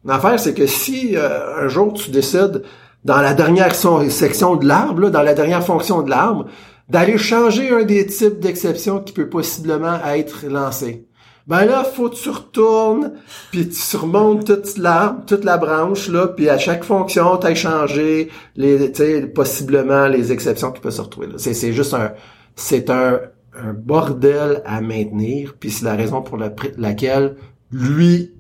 l'affaire, 0.05 0.39
c'est 0.39 0.55
que 0.55 0.67
si 0.67 1.17
euh, 1.17 1.65
un 1.65 1.69
jour 1.69 1.93
tu 1.95 2.11
décides, 2.11 2.63
dans 3.05 3.21
la 3.21 3.35
dernière 3.35 3.75
son- 3.75 4.09
section 4.11 4.57
de 4.57 4.67
l'arbre, 4.67 5.11
dans 5.11 5.23
la 5.23 5.35
dernière 5.35 5.65
fonction 5.65 6.03
de 6.03 6.11
l'arbre, 6.11 6.47
d'aller 6.89 7.19
changer 7.19 7.71
un 7.71 7.83
des 7.85 8.07
types 8.07 8.39
d'exceptions 8.41 9.01
qui 9.01 9.13
peut 9.13 9.29
possiblement 9.29 9.99
être 10.15 10.47
lancé. 10.49 11.06
Ben 11.47 11.65
là, 11.65 11.85
faut 11.85 12.09
que 12.11 12.17
tu 12.17 12.29
retournes, 12.29 13.13
puis 13.53 13.69
tu 13.69 13.77
surmontes 13.77 14.45
toute 14.47 14.79
l'arbre, 14.79 15.25
toute 15.27 15.45
la 15.45 15.59
branche, 15.59 16.09
là, 16.09 16.27
puis 16.27 16.49
à 16.49 16.59
chaque 16.59 16.83
fonction, 16.83 17.37
tu 17.37 17.55
changé 17.55 18.31
les, 18.57 18.91
tu 18.91 18.97
sais, 19.05 19.23
possiblement 19.29 20.09
les 20.09 20.33
exceptions 20.33 20.73
qui 20.73 20.81
peuvent 20.81 20.93
se 20.93 21.03
retrouver 21.03 21.29
là. 21.29 21.35
C'est, 21.37 21.55
c'est 21.55 21.73
juste 21.73 21.95
un, 21.95 22.13
c'est 22.57 22.91
un, 22.91 23.21
un 23.57 23.73
bordel 23.73 24.61
à 24.67 24.81
maintenir, 24.81 25.55
puis 25.61 25.71
c'est 25.71 25.85
la 25.85 25.95
raison 25.95 26.21
pour 26.21 26.37
la- 26.37 26.53
laquelle 26.79 27.37
lui, 27.71 28.33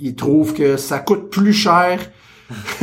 il 0.00 0.16
trouve 0.16 0.54
que 0.54 0.76
ça 0.76 0.98
coûte 0.98 1.30
plus 1.30 1.52
cher 1.52 2.00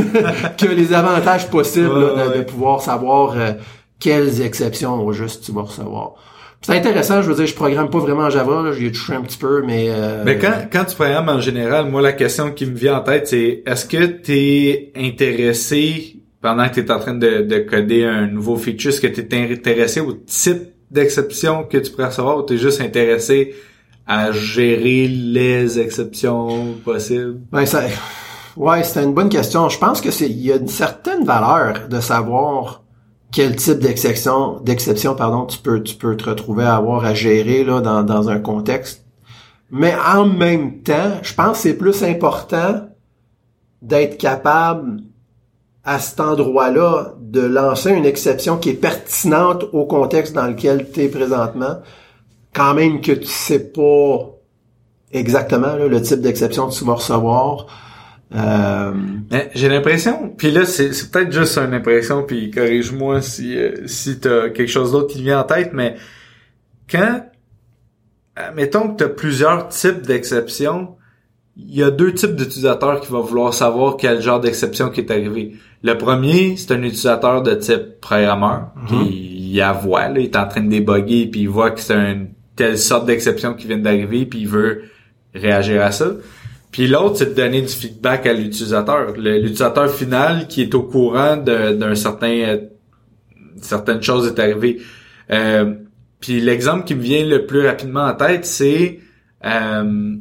que 0.57 0.65
les 0.65 0.93
avantages 0.93 1.49
possibles 1.49 1.89
Ouais, 1.89 2.15
là, 2.15 2.25
de, 2.25 2.29
ouais. 2.31 2.37
de 2.39 2.43
pouvoir 2.43 2.81
savoir 2.81 3.37
euh, 3.37 3.51
quelles 3.99 4.41
exceptions 4.41 5.05
au 5.05 5.11
juste 5.11 5.43
tu 5.43 5.51
vas 5.51 5.63
recevoir. 5.63 6.13
C'est 6.63 6.77
intéressant, 6.77 7.23
je 7.23 7.29
veux 7.29 7.35
dire, 7.35 7.47
je 7.47 7.55
programme 7.55 7.89
pas 7.89 7.97
vraiment 7.97 8.23
en 8.25 8.29
Java, 8.29 8.71
j'y 8.77 8.85
ai 8.85 8.91
touché 8.91 9.13
un 9.13 9.21
petit 9.21 9.37
peu, 9.37 9.63
mais... 9.65 9.87
euh, 9.89 10.21
Mais 10.23 10.37
quand, 10.37 10.53
quand 10.71 10.85
tu 10.85 10.93
programmes 10.95 11.29
en 11.29 11.39
général, 11.39 11.85
moi, 11.89 12.01
la 12.03 12.13
question 12.13 12.51
qui 12.51 12.67
me 12.67 12.75
vient 12.75 12.97
en 12.97 13.01
tête, 13.01 13.27
c'est 13.27 13.63
est-ce 13.65 13.85
que 13.87 14.05
tu 14.05 14.33
es 14.33 14.91
intéressé, 14.95 16.17
pendant 16.39 16.69
que 16.69 16.75
tu 16.75 16.81
es 16.81 16.91
en 16.91 16.99
train 16.99 17.15
de, 17.15 17.41
de 17.41 17.57
coder 17.59 18.05
un 18.05 18.27
nouveau 18.27 18.57
feature, 18.57 18.89
est-ce 18.91 19.01
que 19.01 19.07
tu 19.07 19.21
es 19.21 19.51
intéressé 19.51 20.01
au 20.01 20.13
type 20.13 20.69
d'exception 20.91 21.63
que 21.63 21.77
tu 21.79 21.89
pourrais 21.91 22.07
recevoir 22.07 22.37
ou 22.37 22.43
tu 22.45 22.53
es 22.53 22.57
juste 22.57 22.81
intéressé 22.81 23.55
à 24.05 24.31
gérer 24.31 25.07
les 25.07 25.79
exceptions 25.79 26.73
possibles? 26.85 27.39
Ben 27.51 27.65
ça, 27.65 27.83
ouais, 28.55 28.83
c'était 28.83 29.03
une 29.03 29.13
bonne 29.13 29.29
question. 29.29 29.67
Je 29.69 29.79
pense 29.79 29.99
que 29.99 30.11
c'est, 30.11 30.29
il 30.29 30.41
y 30.45 30.51
a 30.51 30.57
une 30.57 30.67
certaine 30.67 31.23
valeur 31.23 31.87
de 31.89 31.99
savoir 31.99 32.80
quel 33.31 33.55
type 33.55 33.79
d'exception, 33.79 34.59
d'exception, 34.59 35.15
pardon, 35.15 35.45
tu 35.45 35.57
peux, 35.57 35.81
tu 35.81 35.95
peux 35.95 36.17
te 36.17 36.29
retrouver 36.29 36.65
à 36.65 36.75
avoir 36.75 37.05
à 37.05 37.13
gérer 37.13 37.63
là 37.63 37.79
dans, 37.79 38.03
dans 38.03 38.29
un 38.29 38.39
contexte. 38.39 39.05
Mais 39.69 39.95
en 39.95 40.25
même 40.25 40.81
temps, 40.81 41.19
je 41.21 41.33
pense 41.33 41.57
que 41.57 41.63
c'est 41.69 41.73
plus 41.75 42.03
important 42.03 42.87
d'être 43.81 44.17
capable 44.17 45.01
à 45.83 45.97
cet 45.97 46.19
endroit-là 46.19 47.15
de 47.19 47.41
lancer 47.41 47.91
une 47.91 48.05
exception 48.05 48.57
qui 48.57 48.69
est 48.69 48.73
pertinente 48.73 49.65
au 49.71 49.85
contexte 49.85 50.33
dans 50.33 50.47
lequel 50.47 50.91
tu 50.91 51.01
es 51.01 51.07
présentement, 51.07 51.77
quand 52.53 52.73
même 52.73 53.01
que 53.01 53.13
tu 53.13 53.27
sais 53.27 53.71
pas 53.71 54.29
exactement 55.11 55.75
là, 55.75 55.87
le 55.87 56.01
type 56.01 56.21
d'exception 56.21 56.67
que 56.67 56.73
tu 56.73 56.85
vas 56.85 56.95
recevoir. 56.95 57.65
Euh, 58.33 58.93
j'ai 59.53 59.67
l'impression, 59.67 60.29
puis 60.29 60.51
là 60.51 60.65
c'est 60.65 60.93
c'est 60.93 61.11
peut-être 61.11 61.33
juste 61.33 61.57
une 61.57 61.73
impression, 61.73 62.23
puis 62.23 62.49
corrige-moi 62.49 63.21
si 63.21 63.57
euh, 63.57 63.85
si 63.87 64.19
t'as 64.19 64.49
quelque 64.49 64.71
chose 64.71 64.93
d'autre 64.93 65.07
qui 65.07 65.17
te 65.17 65.23
vient 65.23 65.41
en 65.41 65.43
tête, 65.43 65.71
mais 65.73 65.97
quand 66.89 67.25
mettons 68.55 68.93
que 68.93 69.03
t'as 69.03 69.09
plusieurs 69.09 69.67
types 69.67 70.01
d'exceptions, 70.03 70.95
il 71.57 71.75
y 71.75 71.83
a 71.83 71.91
deux 71.91 72.13
types 72.13 72.35
d'utilisateurs 72.35 73.01
qui 73.01 73.11
vont 73.11 73.21
vouloir 73.21 73.53
savoir 73.53 73.97
quel 73.97 74.21
genre 74.21 74.39
d'exception 74.39 74.89
qui 74.89 75.01
est 75.01 75.11
arrivé. 75.11 75.55
Le 75.83 75.97
premier, 75.97 76.55
c'est 76.55 76.73
un 76.73 76.81
utilisateur 76.81 77.41
de 77.41 77.55
type 77.55 77.99
programmeur 77.99 78.71
qui 78.87 79.31
il 79.51 79.57
la 79.57 79.73
voit, 79.73 80.07
là, 80.07 80.19
il 80.19 80.25
est 80.25 80.35
en 80.37 80.47
train 80.47 80.61
de 80.61 80.69
débugger 80.69 81.27
puis 81.27 81.41
il 81.41 81.49
voit 81.49 81.71
que 81.71 81.81
c'est 81.81 81.93
une 81.93 82.29
telle 82.55 82.77
sorte 82.77 83.05
d'exception 83.05 83.53
qui 83.53 83.67
vient 83.67 83.77
d'arriver 83.77 84.25
puis 84.25 84.39
il 84.39 84.47
veut 84.47 84.83
réagir 85.33 85.81
à 85.81 85.91
ça. 85.91 86.11
Puis 86.71 86.87
l'autre, 86.87 87.17
c'est 87.17 87.31
de 87.31 87.33
donner 87.33 87.61
du 87.61 87.67
feedback 87.67 88.25
à 88.25 88.33
l'utilisateur. 88.33 89.13
L'utilisateur 89.17 89.89
final 89.89 90.47
qui 90.47 90.61
est 90.61 90.73
au 90.73 90.83
courant 90.83 91.37
d'un 91.37 91.95
certain 91.95 92.31
euh, 92.31 92.57
certaines 93.61 94.01
choses 94.01 94.27
est 94.27 94.39
arrivée. 94.39 94.81
Euh, 95.31 95.75
puis 96.19 96.39
l'exemple 96.39 96.85
qui 96.85 96.95
me 96.95 97.01
vient 97.01 97.25
le 97.25 97.45
plus 97.45 97.65
rapidement 97.65 98.05
en 98.05 98.13
tête, 98.13 98.45
c'est 98.45 98.99
euh, 99.45 100.15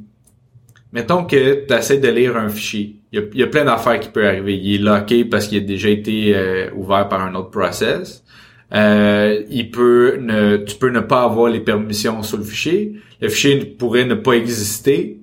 mettons 0.93 1.25
que 1.25 1.67
tu 1.67 1.75
essaies 1.75 1.99
de 1.99 2.09
lire 2.09 2.37
un 2.37 2.49
fichier. 2.49 2.97
Il 3.13 3.21
y 3.21 3.23
a, 3.23 3.27
il 3.33 3.41
y 3.41 3.43
a 3.43 3.47
plein 3.47 3.65
d'affaires 3.65 4.01
qui 4.01 4.09
peuvent 4.09 4.25
arriver. 4.25 4.57
Il 4.57 4.75
est 4.75 4.79
locké 4.79 5.25
parce 5.25 5.49
qu'il 5.49 5.59
a 5.59 5.67
déjà 5.67 5.89
été 5.89 6.35
euh, 6.35 6.71
ouvert 6.75 7.09
par 7.09 7.23
un 7.23 7.35
autre 7.35 7.51
process. 7.51 8.25
Euh, 8.73 9.43
il 9.51 9.71
peut 9.71 10.19
ne, 10.21 10.59
tu 10.59 10.77
peux 10.77 10.91
ne 10.91 11.01
pas 11.01 11.25
avoir 11.25 11.51
les 11.51 11.61
permissions 11.61 12.23
sur 12.23 12.39
le 12.39 12.45
fichier. 12.45 12.95
Le 13.21 13.29
fichier 13.29 13.65
pourrait 13.65 14.05
ne 14.05 14.15
pas 14.15 14.33
exister, 14.33 15.20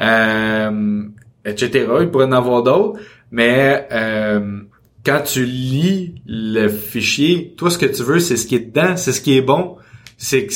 euh, 0.00 1.02
etc. 1.44 1.86
Il 2.00 2.10
pourrait 2.10 2.26
en 2.26 2.32
avoir 2.32 2.62
d'autres, 2.62 3.00
mais 3.30 3.86
euh, 3.92 4.60
quand 5.04 5.20
tu 5.24 5.44
lis 5.44 6.14
le 6.26 6.68
fichier, 6.68 7.54
toi 7.56 7.70
ce 7.70 7.78
que 7.78 7.86
tu 7.86 8.02
veux, 8.02 8.18
c'est 8.20 8.36
ce 8.36 8.46
qui 8.46 8.56
est 8.56 8.72
dedans, 8.72 8.96
c'est 8.96 9.12
ce 9.12 9.20
qui 9.20 9.36
est 9.36 9.42
bon. 9.42 9.76
C'est 10.16 10.46
que 10.46 10.52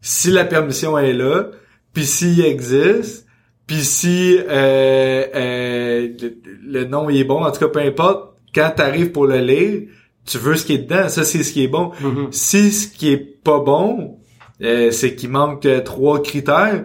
si 0.00 0.30
la 0.30 0.44
permission 0.44 0.98
est 0.98 1.12
là, 1.12 1.50
puis 1.92 2.04
s'il 2.04 2.44
existe, 2.44 3.26
puis 3.66 3.84
si 3.84 4.36
euh, 4.38 5.24
euh, 5.34 6.08
le, 6.20 6.36
le 6.64 6.84
nom 6.84 7.10
il 7.10 7.18
est 7.18 7.24
bon, 7.24 7.44
en 7.44 7.50
tout 7.50 7.60
cas 7.60 7.68
peu 7.68 7.80
importe, 7.80 8.34
quand 8.54 8.72
tu 8.76 8.82
arrives 8.82 9.10
pour 9.12 9.26
le 9.26 9.38
lire, 9.38 9.82
tu 10.24 10.38
veux 10.38 10.56
ce 10.56 10.64
qui 10.64 10.74
est 10.74 10.78
dedans, 10.78 11.08
ça 11.08 11.24
c'est 11.24 11.42
ce 11.42 11.52
qui 11.52 11.64
est 11.64 11.68
bon. 11.68 11.92
mhm. 12.00 12.28
Si 12.30 12.70
ce 12.70 12.88
qui 12.88 13.10
est 13.10 13.42
pas 13.42 13.60
bon, 13.60 14.18
euh, 14.62 14.90
c'est 14.90 15.14
qu'il 15.14 15.30
manque 15.30 15.66
trois 15.84 16.22
critères, 16.22 16.84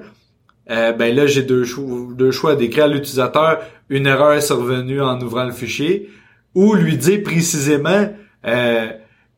euh, 0.69 0.91
ben 0.93 1.15
là 1.15 1.27
j'ai 1.27 1.43
deux 1.43 1.65
choix, 1.65 1.85
deux 2.15 2.31
choix. 2.31 2.55
D'écrire 2.55 2.85
à 2.85 2.87
l'utilisateur 2.87 3.59
une 3.89 4.07
erreur 4.07 4.33
est 4.33 4.41
survenue 4.41 5.01
en 5.01 5.19
ouvrant 5.21 5.45
le 5.45 5.51
fichier, 5.51 6.09
ou 6.55 6.73
lui 6.73 6.97
dire 6.97 7.21
précisément 7.23 8.09
euh, 8.45 8.87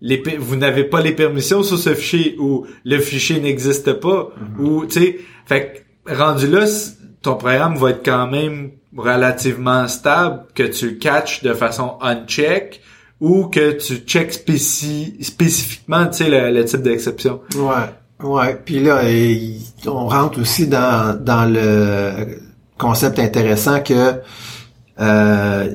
les, 0.01 0.21
vous 0.37 0.55
n'avez 0.55 0.83
pas 0.83 1.01
les 1.01 1.13
permissions 1.13 1.63
sur 1.63 1.77
ce 1.77 1.93
fichier 1.95 2.35
ou 2.39 2.65
le 2.83 2.99
fichier 2.99 3.39
n'existe 3.39 3.93
pas 3.93 4.29
ou 4.59 4.85
tu 4.85 4.99
sais. 4.99 5.17
Fait 5.45 5.85
que 6.05 6.13
rendu 6.15 6.47
là 6.47 6.65
ton 7.21 7.35
programme 7.35 7.75
va 7.77 7.89
être 7.91 8.05
quand 8.05 8.27
même 8.27 8.71
relativement 8.95 9.87
stable 9.87 10.43
que 10.53 10.63
tu 10.63 10.89
le 10.89 10.95
catches 10.95 11.41
de 11.43 11.53
façon 11.53 11.97
uncheck 12.01 12.81
ou 13.19 13.47
que 13.47 13.71
tu 13.71 13.95
check 14.05 14.31
spéci- 14.31 15.23
spécifiquement 15.23 16.05
tu 16.07 16.23
sais 16.23 16.29
le, 16.29 16.53
le 16.53 16.65
type 16.65 16.81
d'exception. 16.81 17.41
Ouais, 17.55 17.89
ouais. 18.25 18.59
Puis 18.65 18.79
là, 18.81 19.01
on 19.87 20.07
rentre 20.07 20.39
aussi 20.41 20.67
dans, 20.67 21.17
dans 21.19 21.45
le 21.51 22.39
concept 22.77 23.19
intéressant 23.19 23.79
que 23.81 24.21
euh, 24.99 25.69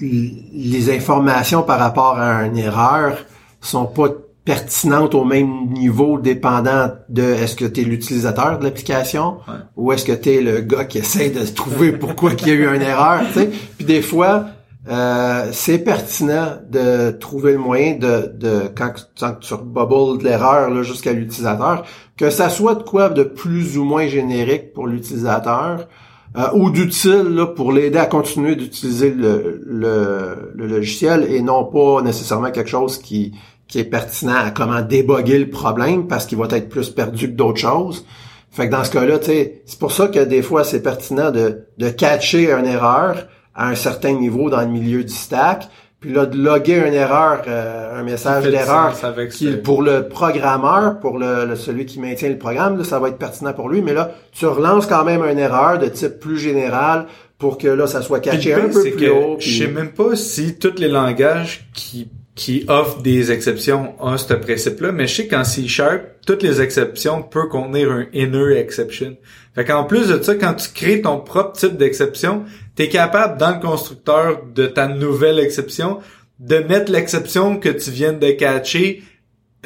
les 0.00 0.94
informations 0.94 1.62
par 1.62 1.78
rapport 1.78 2.18
à 2.18 2.44
une 2.46 2.56
erreur 2.58 3.18
sont 3.60 3.86
pas 3.86 4.08
pertinentes 4.44 5.14
au 5.14 5.24
même 5.24 5.66
niveau 5.72 6.18
dépendant 6.18 6.90
de 7.08 7.22
est-ce 7.22 7.54
que 7.56 7.64
tu 7.66 7.82
es 7.82 7.84
l'utilisateur 7.84 8.58
de 8.58 8.64
l'application 8.64 9.38
Ouais. 9.48 9.54
ou 9.76 9.92
est-ce 9.92 10.04
que 10.06 10.12
tu 10.12 10.30
es 10.30 10.40
le 10.40 10.60
gars 10.60 10.84
qui 10.84 10.98
essaie 10.98 11.30
de 11.30 11.44
trouver 11.44 11.92
pourquoi 11.92 12.30
il 12.40 12.48
y 12.48 12.50
a 12.52 12.54
eu 12.54 12.74
une 12.74 12.80
erreur, 12.82 13.20
tu 13.32 13.40
sais. 13.40 13.50
Puis 13.76 13.84
des 13.84 14.00
fois, 14.00 14.46
euh, 14.86 15.48
c'est 15.52 15.78
pertinent 15.78 16.58
de 16.70 17.10
trouver 17.10 17.52
le 17.52 17.58
moyen 17.58 17.96
de, 17.96 18.32
de 18.34 18.70
quand, 18.74 18.92
tu 19.40 19.54
bubbles 19.56 20.18
de 20.18 20.24
l'erreur 20.24 20.82
jusqu'à 20.82 21.12
l'utilisateur, 21.12 21.84
que 22.16 22.30
ça 22.30 22.48
soit 22.48 22.76
de 22.76 22.84
quoi 22.84 23.08
de 23.08 23.24
plus 23.24 23.76
ou 23.76 23.84
moins 23.84 24.06
générique 24.06 24.72
pour 24.72 24.86
l'utilisateur 24.86 25.88
euh, 26.36 26.46
ou 26.54 26.70
d'utile 26.70 27.48
pour 27.56 27.72
l'aider 27.72 27.98
à 27.98 28.06
continuer 28.06 28.54
d'utiliser 28.54 29.10
le, 29.10 29.62
le, 29.66 30.52
le 30.54 30.66
logiciel 30.66 31.26
et 31.28 31.42
non 31.42 31.64
pas 31.64 32.00
nécessairement 32.02 32.50
quelque 32.50 32.70
chose 32.70 32.98
qui, 32.98 33.32
qui 33.66 33.80
est 33.80 33.84
pertinent 33.84 34.36
à 34.36 34.50
comment 34.50 34.80
déboguer 34.80 35.38
le 35.38 35.50
problème 35.50 36.06
parce 36.06 36.24
qu'il 36.24 36.38
va 36.38 36.46
être 36.52 36.68
plus 36.68 36.90
perdu 36.90 37.30
que 37.30 37.36
d'autres 37.36 37.58
choses. 37.60 38.06
Fait 38.50 38.66
que 38.66 38.72
dans 38.72 38.84
ce 38.84 38.90
cas-là, 38.92 39.18
c'est 39.22 39.78
pour 39.78 39.92
ça 39.92 40.08
que 40.08 40.20
des 40.20 40.42
fois 40.42 40.64
c'est 40.64 40.82
pertinent 40.82 41.30
de, 41.30 41.66
de 41.76 41.88
catcher 41.90 42.50
une 42.50 42.66
erreur 42.66 43.26
à 43.58 43.68
un 43.68 43.74
certain 43.74 44.12
niveau 44.12 44.48
dans 44.48 44.60
le 44.62 44.68
milieu 44.68 45.04
du 45.04 45.12
stack, 45.12 45.68
puis 46.00 46.12
là 46.12 46.26
de 46.26 46.36
loguer 46.38 46.76
une 46.76 46.94
erreur, 46.94 47.42
euh, 47.48 48.00
un 48.00 48.04
message 48.04 48.44
d'erreur 48.52 48.94
qui 49.30 49.46
pour 49.56 49.82
le 49.82 50.08
programmeur, 50.08 51.00
pour 51.00 51.18
le, 51.18 51.44
le- 51.44 51.56
celui 51.56 51.84
qui 51.84 51.98
maintient 51.98 52.28
le 52.30 52.38
programme, 52.38 52.78
là, 52.78 52.84
ça 52.84 52.98
va 53.00 53.08
être 53.08 53.18
pertinent 53.18 53.52
pour 53.52 53.68
lui, 53.68 53.82
mais 53.82 53.92
là 53.94 54.12
tu 54.32 54.46
relances 54.46 54.86
quand 54.86 55.04
même 55.04 55.22
une 55.24 55.38
erreur 55.40 55.78
de 55.78 55.88
type 55.88 56.20
plus 56.20 56.38
général 56.38 57.06
pour 57.36 57.58
que 57.58 57.68
là 57.68 57.86
ça 57.88 58.00
soit 58.00 58.20
Puis 58.20 58.30
le 58.30 58.54
un 58.54 58.60
peu 58.68 58.80
plus 58.82 58.90
que 58.96 59.10
haut. 59.10 59.36
Je 59.40 59.58
sais 59.58 59.68
même 59.68 59.90
pas 59.90 60.14
si 60.14 60.56
tous 60.56 60.74
les 60.78 60.88
langages 60.88 61.68
qui 61.74 62.08
qui 62.36 62.64
offrent 62.68 63.02
des 63.02 63.32
exceptions 63.32 63.94
ont 63.98 64.16
ce 64.16 64.32
principe-là, 64.32 64.92
mais 64.92 65.08
je 65.08 65.14
sais 65.16 65.26
qu'en 65.26 65.42
C 65.42 65.66
Sharp, 65.66 66.02
toutes 66.24 66.44
les 66.44 66.60
exceptions 66.60 67.20
peuvent 67.20 67.48
contenir 67.48 67.90
un 67.90 68.06
inner 68.12 68.56
exception. 68.56 69.16
Fait 69.56 69.64
qu'en 69.64 69.82
plus 69.82 70.06
de 70.06 70.22
ça, 70.22 70.36
quand 70.36 70.54
tu 70.54 70.68
crées 70.72 71.02
ton 71.02 71.18
propre 71.18 71.54
type 71.58 71.76
d'exception, 71.76 72.44
tu 72.78 72.84
es 72.84 72.88
capable 72.88 73.38
dans 73.38 73.50
le 73.56 73.60
constructeur 73.60 74.42
de 74.54 74.66
ta 74.66 74.86
nouvelle 74.86 75.40
exception 75.40 75.98
de 76.38 76.58
mettre 76.58 76.92
l'exception 76.92 77.56
que 77.58 77.68
tu 77.70 77.90
viens 77.90 78.12
de 78.12 78.30
catcher 78.30 79.02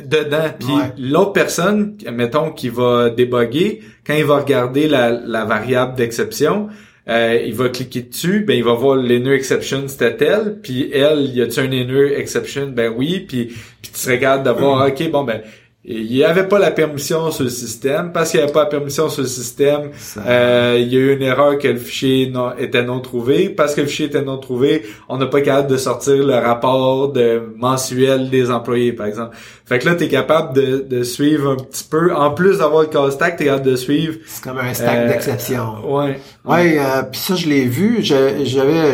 dedans. 0.03 0.49
Puis 0.59 0.69
Ouais. 0.73 0.93
l'autre 0.97 1.33
personne, 1.35 1.99
mettons, 2.11 2.51
qui 2.53 2.71
va 2.71 3.11
débugger, 3.11 3.83
quand 4.07 4.15
il 4.15 4.25
va 4.25 4.39
regarder 4.39 4.89
la, 4.89 5.11
la 5.11 5.45
variable 5.45 5.95
d'exception, 5.95 6.69
euh, 7.09 7.39
il 7.45 7.53
va 7.53 7.69
cliquer 7.69 8.01
dessus, 8.03 8.45
ben 8.47 8.57
il 8.57 8.65
va 8.65 8.73
voir 8.75 8.97
l'inner 8.97 9.33
exception 9.35 9.89
c'était 9.89 10.17
tel, 10.17 10.61
puis 10.63 10.89
elle, 10.93 11.35
y 11.35 11.43
a-tu 11.43 11.61
un 11.61 11.71
inner 11.71 12.15
exception? 12.17 12.69
Ben 12.69 12.91
oui, 12.97 13.21
puis 13.29 13.53
puis 13.83 13.91
tu 13.93 14.09
regardes 14.09 14.45
de 14.47 14.51
voir, 14.51 14.87
ok, 14.89 15.11
bon 15.11 15.25
ben 15.25 15.43
il 15.85 16.07
n'y 16.07 16.23
avait 16.23 16.47
pas 16.47 16.61
la 16.61 16.71
permission 16.71 17.33
sur 17.33 17.43
le 17.43 17.51
système. 17.51 18.13
Parce 18.13 18.31
qu'il 18.31 18.39
n'y 18.39 18.45
avait 18.45 18.53
pas 18.53 18.65
la 18.65 18.69
permission 18.69 19.09
sur 19.09 19.23
le 19.23 19.29
système, 19.29 19.91
euh, 20.19 20.77
il 20.79 20.93
y 20.93 20.97
a 20.97 21.01
eu 21.01 21.17
une 21.17 21.23
erreur 21.23 21.59
que 21.59 21.67
le 21.67 21.79
fichier 21.79 22.31
non, 22.31 22.53
était 22.57 22.85
non 22.85 23.01
trouvé. 23.01 23.49
Parce 23.49 23.75
que 23.75 23.81
le 23.81 23.89
fichier 23.89 24.07
était 24.07 24.23
non 24.23 24.39
trouvé, 24.39 24.85
on 25.09 25.19
n'a 25.19 25.27
pas 25.27 25.41
capable 25.41 25.69
de 25.69 25.77
sortir 25.77 26.25
le 26.25 26.35
rapport 26.35 27.13
de 27.13 27.43
mensuel 27.57 28.31
des 28.31 28.53
employés, 28.53 28.93
par 28.93 29.07
exemple. 29.07 29.37
Fait 29.65 29.81
que 29.81 29.87
là, 29.87 29.97
tu 29.97 30.05
es 30.05 30.09
capable 30.09 30.55
de, 30.55 30.87
de, 30.89 31.03
suivre 31.03 31.51
un 31.51 31.57
petit 31.57 31.85
peu. 31.85 32.15
En 32.15 32.31
plus 32.31 32.59
d'avoir 32.59 32.83
le 32.83 32.89
call 32.89 33.11
stack, 33.11 33.37
tu 33.37 33.43
es 33.43 33.47
capable 33.47 33.67
de 33.67 33.77
suivre... 33.77 34.19
C'est 34.27 34.45
comme 34.45 34.59
un 34.59 34.75
stack 34.75 34.97
euh, 34.97 35.09
d'exception. 35.09 35.79
Ouais. 35.85 36.21
Ouais, 36.45 36.79
euh, 36.79 37.03
puis 37.11 37.21
ça, 37.21 37.35
je 37.35 37.49
l'ai 37.49 37.65
vu. 37.65 37.99
J'avais, 38.03 38.45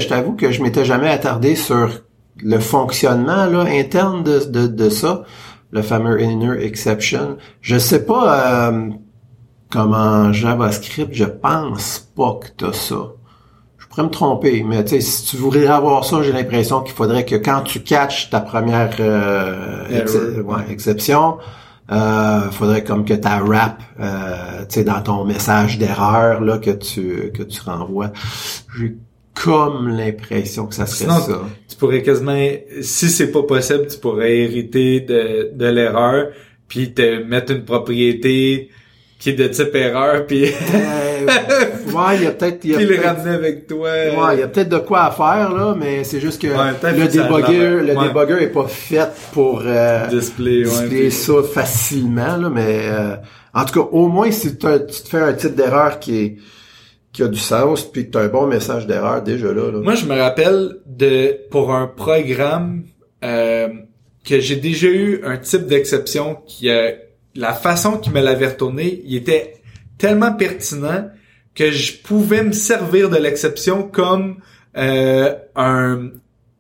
je 0.01 0.09
t'avoue 0.09 0.33
que 0.33 0.53
je 0.53 0.63
m'étais 0.63 0.87
jamais 0.87 1.11
attardé 1.11 1.55
sur 1.55 1.91
le 2.43 2.61
fonctionnement 2.61 3.47
là, 3.47 3.67
interne 3.69 4.23
de, 4.23 4.45
de, 4.45 4.67
de 4.69 4.89
ça 4.89 5.25
le 5.71 5.83
fameux 5.83 6.21
inner 6.21 6.57
exception. 6.61 7.37
Je 7.61 7.79
sais 7.79 8.05
pas 8.05 8.71
euh, 8.71 8.91
comment 9.71 10.33
JavaScript, 10.33 11.13
je 11.13 11.25
pense 11.25 12.11
pas 12.17 12.39
que 12.41 12.49
t'as 12.57 12.73
ça. 12.73 13.13
Je 13.77 13.87
pourrais 13.87 14.05
me 14.05 14.11
tromper, 14.11 14.65
mais 14.65 14.85
tu 14.85 14.91
sais, 14.91 15.01
si 15.01 15.25
tu 15.27 15.37
voudrais 15.37 15.67
avoir 15.67 16.05
ça, 16.05 16.23
j'ai 16.23 16.33
l'impression 16.33 16.83
qu'il 16.83 16.95
faudrait 16.95 17.25
que 17.25 17.37
quand 17.37 17.63
tu 17.63 17.81
catches 17.81 18.31
ta 18.31 18.41
première 18.41 18.97
euh, 19.01 19.85
exception, 20.69 21.39
euh, 21.91 22.51
faudrait 22.51 22.85
comme 22.85 23.05
que 23.05 23.15
ta 23.15 23.41
wrap, 23.41 23.81
euh, 23.99 24.61
tu 24.69 24.75
sais, 24.75 24.85
dans 24.85 25.01
ton 25.01 25.25
message 25.25 25.79
d'erreur 25.79 26.43
là 26.43 26.59
que 26.59 26.71
tu 26.71 27.33
que 27.33 27.43
tu 27.43 27.61
renvoies 27.63 28.13
comme 29.45 29.89
l'impression 29.89 30.67
que 30.67 30.75
ça 30.75 30.87
serait 30.87 31.11
ça. 31.11 31.43
Tu 31.69 31.77
pourrais 31.77 32.03
quasiment, 32.03 32.37
si 32.81 33.09
c'est 33.09 33.31
pas 33.31 33.43
possible, 33.43 33.87
tu 33.87 33.99
pourrais 33.99 34.37
hériter 34.37 35.01
de, 35.01 35.51
de 35.55 35.67
l'erreur, 35.67 36.29
puis 36.67 36.93
te 36.93 37.23
mettre 37.23 37.53
une 37.53 37.65
propriété 37.65 38.71
qui 39.19 39.31
est 39.31 39.35
de 39.35 39.49
type 39.49 39.75
erreur, 39.75 40.27
puis... 40.27 40.45
Euh, 40.45 41.27
ouais, 41.27 42.17
il 42.17 42.23
y 42.23 42.27
a 42.27 42.31
peut-être... 42.31 42.61
Puis 42.61 42.87
le 42.87 43.01
ramener 43.01 43.31
avec 43.31 43.67
toi. 43.67 43.91
Ouais, 43.91 44.35
il 44.35 44.41
y 44.41 44.43
a 44.43 44.49
peut-être 44.49 44.69
de 44.69 44.79
quoi 44.79 45.07
à 45.07 45.11
faire, 45.11 45.53
là, 45.53 45.75
mais 45.77 46.05
c'est 46.05 46.21
juste 46.21 46.41
que 46.41 46.47
le 46.47 47.09
débugger, 47.09 47.81
le 47.81 47.97
débugger 48.01 48.45
est 48.45 48.53
pas 48.53 48.69
fait 48.69 49.09
pour 49.33 49.63
euh, 49.65 50.07
display, 50.07 50.63
display 50.63 51.11
ça 51.11 51.43
facilement, 51.43 52.37
là, 52.37 52.49
mais 52.49 52.83
euh, 52.85 53.17
en 53.55 53.65
tout 53.65 53.83
cas, 53.83 53.89
au 53.91 54.07
moins, 54.07 54.31
si 54.31 54.57
tu 54.57 54.67
te 54.67 55.09
fais 55.09 55.21
un 55.21 55.33
type 55.33 55.57
d'erreur 55.57 55.99
qui 55.99 56.17
est 56.17 56.37
qui 57.13 57.23
a 57.23 57.29
du 57.29 57.39
sens, 57.39 57.85
puis 57.85 58.07
que 58.07 58.13
tu 58.13 58.19
as 58.19 58.23
un 58.23 58.29
bon 58.29 58.47
message 58.47 58.87
d'erreur 58.87 59.23
déjà 59.23 59.53
là, 59.53 59.73
Moi, 59.73 59.95
je 59.95 60.05
me 60.05 60.15
rappelle 60.15 60.77
de 60.87 61.37
pour 61.51 61.75
un 61.75 61.87
programme 61.87 62.85
euh, 63.25 63.69
que 64.25 64.41
j'ai 64.41 64.57
déjà 64.57 64.89
eu 64.89 65.21
un 65.25 65.39
type 65.39 65.67
d'exception 65.67 66.37
qui 66.47 66.69
la 67.35 67.53
façon 67.53 67.99
qu'il 67.99 68.13
me 68.13 68.21
l'avait 68.21 68.49
retourné, 68.49 69.01
il 69.05 69.17
était 69.17 69.55
tellement 69.97 70.33
pertinent 70.33 71.09
que 71.55 71.71
je 71.71 71.97
pouvais 71.97 72.43
me 72.43 72.53
servir 72.53 73.11
de 73.11 73.17
l'exception 73.17 73.83
comme 73.85 74.39
euh, 74.77 75.35
un, 75.57 76.11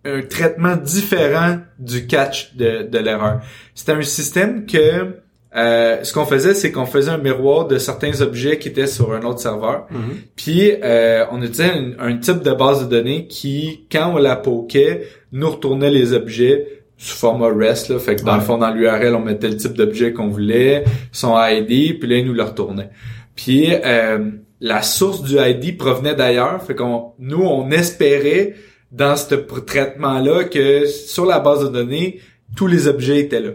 un 0.04 0.22
traitement 0.22 0.76
différent 0.76 1.58
du 1.78 2.06
catch 2.06 2.54
de, 2.54 2.82
de 2.82 2.98
l'erreur. 2.98 3.40
C'était 3.74 3.92
un 3.92 4.02
système 4.02 4.66
que 4.66 5.20
euh, 5.56 6.04
ce 6.04 6.12
qu'on 6.12 6.26
faisait, 6.26 6.52
c'est 6.52 6.70
qu'on 6.70 6.84
faisait 6.84 7.10
un 7.10 7.18
miroir 7.18 7.66
de 7.66 7.78
certains 7.78 8.20
objets 8.20 8.58
qui 8.58 8.68
étaient 8.68 8.86
sur 8.86 9.14
un 9.14 9.22
autre 9.22 9.40
serveur. 9.40 9.86
Mhm. 9.90 10.00
Puis 10.36 10.72
euh, 10.82 11.24
on 11.30 11.38
utilisait 11.38 11.72
un, 11.98 12.16
type 12.18 12.42
de 12.42 12.52
base 12.52 12.84
de 12.86 12.96
données 12.96 13.26
qui, 13.26 13.86
quand 13.90 14.12
on 14.14 14.18
la 14.18 14.36
poquait, 14.36 15.08
nous 15.32 15.50
retournait 15.50 15.90
les 15.90 16.12
objets 16.12 16.66
sous 16.98 17.16
format 17.16 17.48
REST. 17.48 17.88
Là. 17.90 17.98
Fait 17.98 18.16
que 18.16 18.24
dans 18.24 18.34
le 18.34 18.42
fond, 18.42 18.58
dans 18.58 18.70
l'URL, 18.70 19.14
on 19.14 19.20
mettait 19.20 19.48
le 19.48 19.56
type 19.56 19.72
d'objet 19.72 20.12
qu'on 20.12 20.28
voulait, 20.28 20.84
son 21.12 21.34
ID, 21.38 21.98
puis 21.98 22.08
là, 22.08 22.16
il 22.16 22.26
nous 22.26 22.34
le 22.34 22.42
retournait. 22.42 22.90
Puis 23.34 23.68
euh, 23.72 24.18
la 24.60 24.82
source 24.82 25.22
du 25.22 25.36
ID 25.38 25.78
provenait 25.78 26.14
d'ailleurs. 26.14 26.62
Fait 26.62 26.74
qu'on 26.74 27.12
nous, 27.18 27.40
on 27.42 27.70
espérait 27.70 28.54
dans 28.90 29.16
ce 29.16 29.34
traitement-là 29.34 30.44
que 30.44 30.86
sur 30.86 31.24
la 31.24 31.38
base 31.38 31.62
de 31.64 31.68
données, 31.68 32.20
tous 32.56 32.66
les 32.66 32.88
objets 32.88 33.20
étaient 33.20 33.40
là. 33.40 33.50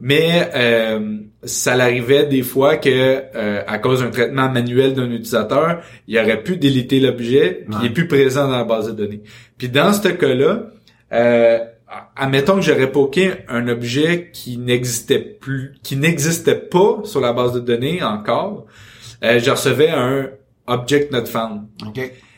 Mais 0.00 0.50
euh, 0.54 1.18
ça 1.44 1.76
l'arrivait 1.76 2.26
des 2.26 2.42
fois 2.42 2.76
que 2.76 2.90
euh, 2.90 3.62
à 3.66 3.78
cause 3.78 4.00
d'un 4.00 4.10
traitement 4.10 4.48
manuel 4.50 4.94
d'un 4.94 5.10
utilisateur, 5.10 5.82
il 6.08 6.18
aurait 6.18 6.42
pu 6.42 6.56
déliter 6.56 7.00
l'objet, 7.00 7.64
puis 7.68 7.78
il 7.80 7.86
est 7.86 7.92
plus 7.92 8.08
présent 8.08 8.48
dans 8.48 8.56
la 8.56 8.64
base 8.64 8.88
de 8.88 8.92
données. 8.92 9.22
Puis 9.56 9.68
dans 9.68 9.92
ce 9.92 10.08
cas-là, 10.08 10.70
euh, 11.12 11.58
admettons 12.16 12.56
que 12.56 12.62
j'aurais 12.62 12.90
poké 12.90 13.32
un 13.48 13.68
objet 13.68 14.30
qui 14.32 14.58
n'existait 14.58 15.18
plus, 15.18 15.74
qui 15.82 15.96
n'existait 15.96 16.54
pas 16.54 17.00
sur 17.04 17.20
la 17.20 17.32
base 17.32 17.52
de 17.52 17.60
données 17.60 18.02
encore, 18.02 18.66
euh, 19.22 19.38
je 19.38 19.50
recevais 19.50 19.90
un 19.90 20.30
object 20.66 21.12
not 21.12 21.26
found. 21.26 21.62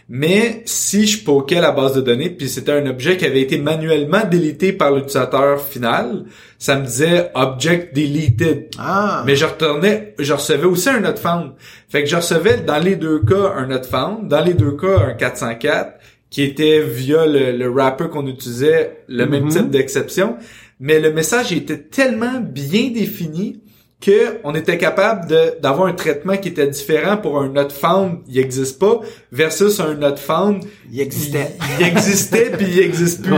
Mais 0.09 0.63
si 0.67 1.05
je 1.07 1.25
poquais 1.25 1.61
la 1.61 1.73
base 1.73 1.95
de 1.95 2.01
données, 2.01 2.31
puis 2.31 2.49
c'était 2.49 2.73
un 2.73 2.87
objet 2.87 3.17
qui 3.17 3.25
avait 3.25 3.41
été 3.41 3.59
manuellement 3.59 4.25
délité 4.25 4.73
par 4.73 4.93
l'utilisateur 4.93 5.61
final, 5.61 6.27
ça 6.59 6.79
me 6.79 6.87
disait 6.87 7.33
object 7.35 7.93
deleted. 7.93 8.69
Ah. 8.79 9.25
Mais 9.27 9.35
je 9.35 9.45
retournais, 9.45 10.15
je 10.21 10.33
recevais 10.33 10.67
aussi 10.67 10.91
un 10.91 11.01
not 11.01 11.17
found. 11.17 11.55
Fait 11.89 12.05
que 12.05 12.09
je 12.09 12.17
recevais 12.17 12.59
dans 12.59 12.79
les 12.79 12.95
deux 12.95 13.21
cas 13.21 13.53
un 13.57 13.67
not 13.67 13.83
found, 13.83 14.29
dans 14.29 14.45
les 14.45 14.55
deux 14.55 14.77
cas 14.77 15.09
un 15.09 15.15
404, 15.15 15.95
qui 16.31 16.43
était 16.43 16.83
via 16.83 17.27
le, 17.27 17.69
wrapper 17.69 18.09
qu'on 18.09 18.29
utilisait, 18.29 19.05
le 19.09 19.27
même 19.27 19.49
mm-hmm. 19.49 19.53
type 19.53 19.71
d'exception. 19.71 20.37
Mais 20.79 21.01
le 21.01 21.13
message 21.13 21.53
était 21.53 21.79
tellement 21.79 22.39
bien 22.41 22.91
défini 22.91 23.61
que 24.01 24.39
on 24.45 24.55
était 24.55 24.79
capable 24.79 25.27
d'avoir 25.61 25.89
un 25.89 25.93
traitement 25.93 26.37
qui 26.37 26.49
était 26.49 26.67
différent 26.67 27.17
pour 27.17 27.41
un 27.41 27.49
not 27.49 27.71
found, 27.71 28.19
il 28.29 28.39
existe 28.39 28.79
pas, 28.79 29.01
versus 29.33 29.81
un 29.81 29.95
not 29.95 30.17
found, 30.17 30.65
il 30.93 31.01
existait. 31.01 31.57
Il, 31.81 31.87
existait 31.87 32.51
puis 32.51 32.67
il 32.69 32.81
existe 32.81 33.23
plus. 33.23 33.35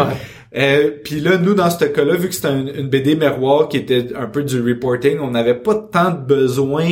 Euh, 0.56 0.90
puis 1.04 1.20
là, 1.20 1.36
nous, 1.36 1.54
dans 1.54 1.70
ce 1.70 1.84
cas-là, 1.84 2.16
vu 2.16 2.28
que 2.28 2.34
c'était 2.34 2.48
une 2.48 2.88
BD 2.88 3.16
miroir 3.16 3.68
qui 3.68 3.76
était 3.76 4.14
un 4.16 4.26
peu 4.26 4.42
du 4.42 4.60
reporting, 4.60 5.18
on 5.20 5.30
n'avait 5.30 5.54
pas 5.54 5.74
tant 5.74 6.10
de 6.10 6.16
besoin. 6.16 6.86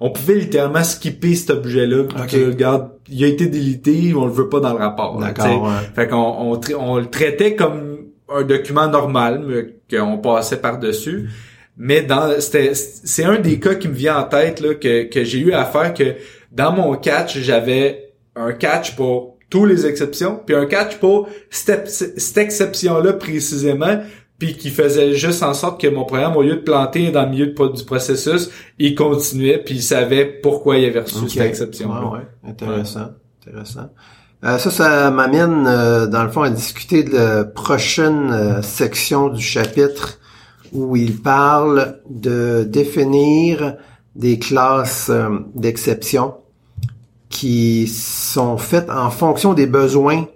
On 0.00 0.10
pouvait 0.10 0.34
littéralement 0.34 0.84
skipper 0.84 1.34
cet 1.34 1.50
objet-là. 1.50 2.04
Okay. 2.24 2.46
regarde, 2.46 2.90
il 3.08 3.24
a 3.24 3.26
été 3.26 3.46
délité, 3.46 4.12
on 4.14 4.26
le 4.26 4.32
veut 4.32 4.48
pas 4.48 4.60
dans 4.60 4.72
le 4.72 4.78
rapport. 4.78 5.18
D'accord. 5.18 5.72
Fait 5.96 6.06
qu'on 6.06 6.16
on, 6.16 6.60
on, 6.78 6.98
le 6.98 7.06
traitait 7.06 7.56
comme 7.56 7.98
un 8.32 8.42
document 8.42 8.88
normal, 8.88 9.42
mais 9.44 9.98
qu'on 9.98 10.18
passait 10.18 10.60
par-dessus. 10.60 11.30
Mais 11.78 12.02
dans 12.02 12.40
c'était 12.40 12.74
c'est 12.74 13.24
un 13.24 13.38
des 13.38 13.60
cas 13.60 13.76
qui 13.76 13.88
me 13.88 13.94
vient 13.94 14.18
en 14.18 14.24
tête 14.24 14.60
là 14.60 14.74
que, 14.74 15.04
que 15.04 15.24
j'ai 15.24 15.38
eu 15.38 15.52
à 15.52 15.64
faire 15.64 15.94
que 15.94 16.16
dans 16.52 16.72
mon 16.72 16.96
catch, 16.96 17.38
j'avais 17.38 18.12
un 18.34 18.52
catch 18.52 18.96
pour 18.96 19.36
toutes 19.50 19.68
les 19.68 19.86
exceptions, 19.86 20.40
puis 20.44 20.54
un 20.54 20.66
catch 20.66 20.96
pour 20.96 21.28
cette, 21.50 21.88
cette 21.88 22.36
exception-là 22.36 23.14
précisément, 23.14 24.02
puis 24.38 24.56
qui 24.56 24.70
faisait 24.70 25.14
juste 25.14 25.42
en 25.42 25.54
sorte 25.54 25.80
que 25.80 25.88
mon 25.88 26.04
programme, 26.04 26.36
au 26.36 26.42
lieu 26.42 26.56
de 26.56 26.60
planter 26.60 27.10
dans 27.10 27.24
le 27.24 27.30
milieu 27.30 27.46
du 27.46 27.84
processus, 27.84 28.50
il 28.78 28.94
continuait, 28.94 29.58
puis 29.58 29.76
il 29.76 29.82
savait 29.82 30.26
pourquoi 30.26 30.76
il 30.76 30.84
avait 30.84 31.00
reçu 31.00 31.28
cette 31.28 31.42
exception. 31.42 31.88
-là. 31.88 32.12
Ouais, 32.12 32.26
Intéressant. 32.44 33.10
Intéressant. 33.46 33.90
Euh, 34.44 34.58
ça, 34.58 34.70
ça 34.70 35.10
m'amène, 35.10 35.66
euh, 35.66 36.06
dans 36.06 36.22
le 36.22 36.30
fond, 36.30 36.42
à 36.42 36.50
discuter 36.50 37.02
de 37.02 37.16
la 37.16 37.44
prochaine 37.44 38.30
euh, 38.30 38.62
section 38.62 39.28
du 39.30 39.42
chapitre 39.42 40.20
où 40.72 40.96
il 40.96 41.20
parle 41.20 42.00
de 42.08 42.64
définir 42.64 43.76
des 44.14 44.38
classes 44.38 45.10
euh, 45.10 45.38
d'exception 45.54 46.34
qui 47.28 47.86
sont 47.86 48.56
faites 48.56 48.90
en 48.90 49.10
fonction 49.10 49.54
des 49.54 49.66
besoins 49.66 50.26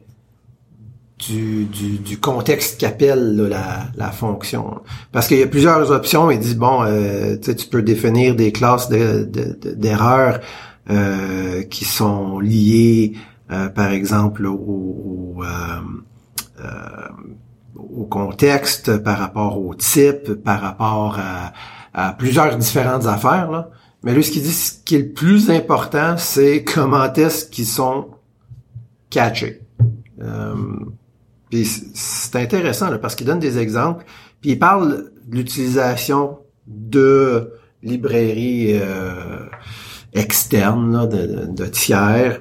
du, 1.18 1.64
du, 1.64 2.18
contexte 2.18 2.80
qu'appelle 2.80 3.36
la, 3.36 3.86
la 3.94 4.10
fonction. 4.10 4.80
Parce 5.12 5.28
qu'il 5.28 5.38
y 5.38 5.42
a 5.42 5.46
plusieurs 5.46 5.92
options. 5.92 6.30
Il 6.32 6.40
dit, 6.40 6.56
bon, 6.56 6.82
euh, 6.82 7.36
tu 7.38 7.66
peux 7.70 7.82
définir 7.82 8.34
des 8.34 8.50
classes 8.50 8.88
d'erreurs 8.88 10.40
de, 10.88 10.92
euh, 10.92 11.62
qui 11.62 11.84
sont 11.84 12.40
liées, 12.40 13.12
par 13.48 13.92
exemple, 13.92 14.46
au, 14.46 14.54
au 14.54 15.44
contexte, 18.10 18.98
par 18.98 19.18
rapport 19.18 19.58
au 19.58 19.74
type, 19.74 20.34
par 20.34 20.60
rapport 20.60 21.18
à, 21.94 22.12
plusieurs 22.14 22.56
différentes 22.56 23.06
affaires. 23.06 23.50
Là. 23.50 23.70
Mais 24.02 24.14
lui, 24.14 24.24
ce 24.24 24.30
qu'il 24.30 24.42
dit, 24.42 24.52
ce 24.52 24.72
qui 24.84 24.96
est 24.96 24.98
le 24.98 25.12
plus 25.12 25.50
important, 25.50 26.16
c'est 26.16 26.64
comment 26.64 27.12
est-ce 27.12 27.44
qu'ils 27.46 27.66
sont 27.66 28.08
catchés. 29.10 29.60
Euh, 30.22 30.54
c'est 31.94 32.36
intéressant 32.36 32.90
là, 32.90 32.98
parce 32.98 33.14
qu'il 33.14 33.26
donne 33.26 33.38
des 33.38 33.58
exemples. 33.58 34.04
Puis 34.40 34.52
il 34.52 34.58
parle 34.58 35.10
de 35.26 35.36
l'utilisation 35.36 36.38
de 36.66 37.52
librairies 37.82 38.78
euh, 38.80 39.46
externes, 40.14 41.08
de, 41.08 41.46
de, 41.46 41.66
tiers, 41.66 42.40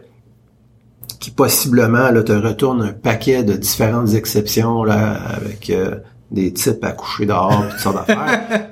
qui 1.21 1.31
possiblement 1.31 2.11
là, 2.11 2.23
te 2.23 2.33
retourne 2.33 2.81
un 2.81 2.91
paquet 2.91 3.43
de 3.43 3.53
différentes 3.53 4.13
exceptions 4.15 4.83
là 4.83 5.13
avec 5.37 5.69
euh, 5.69 5.95
des 6.31 6.51
types 6.51 6.83
à 6.83 6.91
coucher 6.91 7.25
dehors, 7.25 7.63
toutes 7.69 7.79
sortes 7.79 8.07
d'affaires. 8.07 8.69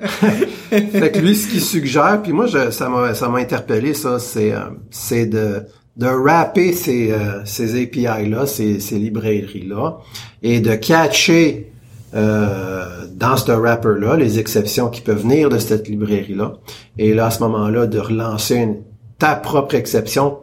fait 0.70 1.12
que 1.12 1.18
lui, 1.20 1.36
ce 1.36 1.48
qu'il 1.48 1.60
suggère, 1.60 2.20
puis 2.22 2.32
moi, 2.32 2.46
je, 2.46 2.70
ça 2.70 2.88
m'a 2.88 3.14
ça 3.14 3.28
m'a 3.28 3.38
interpellé, 3.38 3.94
ça, 3.94 4.18
c'est 4.18 4.52
euh, 4.52 4.64
c'est 4.90 5.26
de 5.26 5.62
de 5.96 6.06
wrapper 6.06 6.72
ces, 6.72 7.12
euh, 7.12 7.44
ces 7.44 7.82
API-là, 7.82 8.46
ces, 8.46 8.80
ces 8.80 8.98
librairies-là, 8.98 9.98
et 10.42 10.60
de 10.60 10.74
catcher 10.74 11.72
euh, 12.14 13.06
dans 13.12 13.36
ce 13.36 13.52
wrapper-là 13.52 14.16
les 14.16 14.38
exceptions 14.38 14.88
qui 14.88 15.02
peuvent 15.02 15.20
venir 15.22 15.50
de 15.50 15.58
cette 15.58 15.88
librairie-là. 15.88 16.54
Et 16.96 17.12
là, 17.12 17.26
à 17.26 17.30
ce 17.30 17.40
moment-là, 17.40 17.86
de 17.86 17.98
relancer 17.98 18.56
une, 18.56 18.76
ta 19.18 19.36
propre 19.36 19.74
exception 19.74 20.38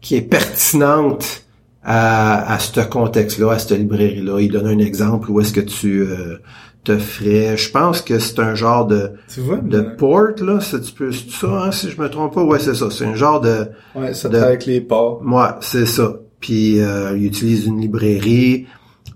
qui 0.00 0.16
est 0.16 0.22
pertinente 0.22 1.39
à, 1.82 2.52
à 2.54 2.58
ce 2.58 2.80
contexte-là, 2.80 3.52
à 3.52 3.58
cette 3.58 3.78
librairie-là. 3.78 4.40
Il 4.40 4.50
donne 4.52 4.66
un 4.66 4.78
exemple 4.78 5.30
où 5.30 5.40
est-ce 5.40 5.52
que 5.52 5.60
tu 5.60 6.02
euh, 6.02 6.36
te 6.84 6.98
ferais. 6.98 7.56
Je 7.56 7.70
pense 7.70 8.02
que 8.02 8.18
c'est 8.18 8.38
un 8.38 8.54
genre 8.54 8.86
de 8.86 9.12
Tu 9.32 9.40
vois? 9.40 9.56
de 9.58 9.80
port 9.80 10.32
là, 10.40 10.60
c'est 10.60 10.82
ça 10.84 11.46
hein, 11.46 11.70
si 11.72 11.90
je 11.90 12.00
me 12.00 12.08
trompe 12.08 12.34
pas? 12.34 12.42
Ouais, 12.44 12.58
c'est 12.58 12.74
ça, 12.74 12.88
c'est 12.90 13.06
un 13.06 13.14
genre 13.14 13.40
de 13.40 13.68
Ouais, 13.94 14.12
ça 14.14 14.28
de- 14.28 14.38
fait 14.38 14.44
avec 14.44 14.66
les 14.66 14.80
ports. 14.80 15.22
Ouais, 15.24 15.48
c'est 15.60 15.86
ça. 15.86 16.14
Puis 16.40 16.80
euh, 16.80 17.16
il 17.16 17.26
utilise 17.26 17.66
une 17.66 17.80
librairie. 17.80 18.66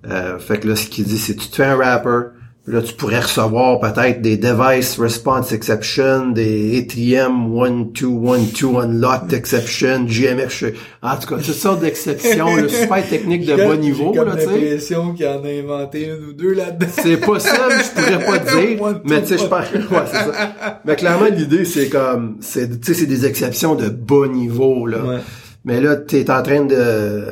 Euh, 0.07 0.39
fait 0.39 0.61
que 0.61 0.69
là, 0.69 0.77
ce 0.77 0.87
qu'il 0.89 1.05
dit, 1.05 1.17
c'est 1.19 1.35
tu 1.35 1.49
te 1.49 1.57
fais 1.57 1.65
un 1.65 1.77
wrapper. 1.77 2.34
Là, 2.67 2.81
tu 2.81 2.95
pourrais 2.95 3.21
recevoir 3.21 3.79
peut-être 3.79 4.23
des 4.23 4.39
device 4.39 4.99
response 4.99 5.53
exception, 5.53 6.29
des 6.31 6.79
ATM 6.79 7.47
1212 7.51 8.85
unlocked 8.85 9.35
exception, 9.35 10.07
GMF. 10.07 10.65
En 11.03 11.15
tout 11.17 11.27
cas, 11.29 11.37
toutes 11.37 11.55
sortes 11.55 11.81
d'exceptions, 11.81 12.57
là, 12.57 12.67
super 12.69 13.07
techniques 13.07 13.45
de 13.45 13.55
bas 13.57 13.77
niveau, 13.77 14.13
J'ai 14.15 14.19
comme 14.19 14.29
là, 14.29 14.37
tu 14.37 14.41
sais. 14.41 14.47
l'impression 14.47 15.13
qu'il 15.13 15.27
en 15.27 15.45
a 15.45 15.49
inventé 15.49 16.07
une 16.07 16.25
ou 16.31 16.33
deux 16.33 16.55
là-dedans. 16.55 16.87
C'est 16.91 17.19
possible, 17.19 17.55
je 17.71 18.01
pourrais 18.01 18.25
pas 18.25 18.39
te 18.39 18.57
dire, 18.67 18.81
One, 18.83 19.01
mais 19.05 19.21
tu 19.21 19.27
sais, 19.29 19.39
je 19.39 19.45
pense, 19.45 19.71
ouais, 19.75 20.05
c'est 20.07 20.17
ça. 20.17 20.81
Mais 20.87 20.97
clairement, 20.97 21.27
l'idée, 21.27 21.67
c'est 21.67 21.91
comme, 21.91 22.39
c'est, 22.41 22.81
tu 22.81 22.95
sais, 22.95 23.01
c'est 23.01 23.07
des 23.07 23.27
exceptions 23.27 23.75
de 23.75 23.91
bas 23.91 24.27
niveau, 24.27 24.87
là. 24.87 25.05
Ouais. 25.05 25.19
Mais 25.67 25.83
là, 25.83 25.97
tu 25.97 26.17
es 26.17 26.31
en 26.31 26.43
train 26.43 26.65
de, 26.65 27.25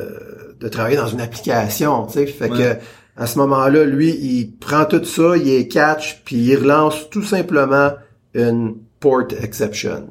de 0.59 0.67
travailler 0.67 0.97
dans 0.97 1.07
une 1.07 1.21
application, 1.21 2.05
tu 2.05 2.13
sais. 2.19 2.25
Fait 2.27 2.51
Ouais. 2.51 2.57
que 2.57 2.75
à 3.15 3.27
ce 3.27 3.37
moment-là, 3.39 3.85
lui, 3.85 4.09
il 4.09 4.51
prend 4.59 4.85
tout 4.85 5.03
ça, 5.03 5.37
il 5.37 5.49
est 5.49 5.67
catch, 5.67 6.21
puis 6.25 6.37
il 6.37 6.55
relance 6.55 7.09
tout 7.09 7.23
simplement 7.23 7.91
une 8.33 8.75
port 8.99 9.27
exception. 9.41 10.07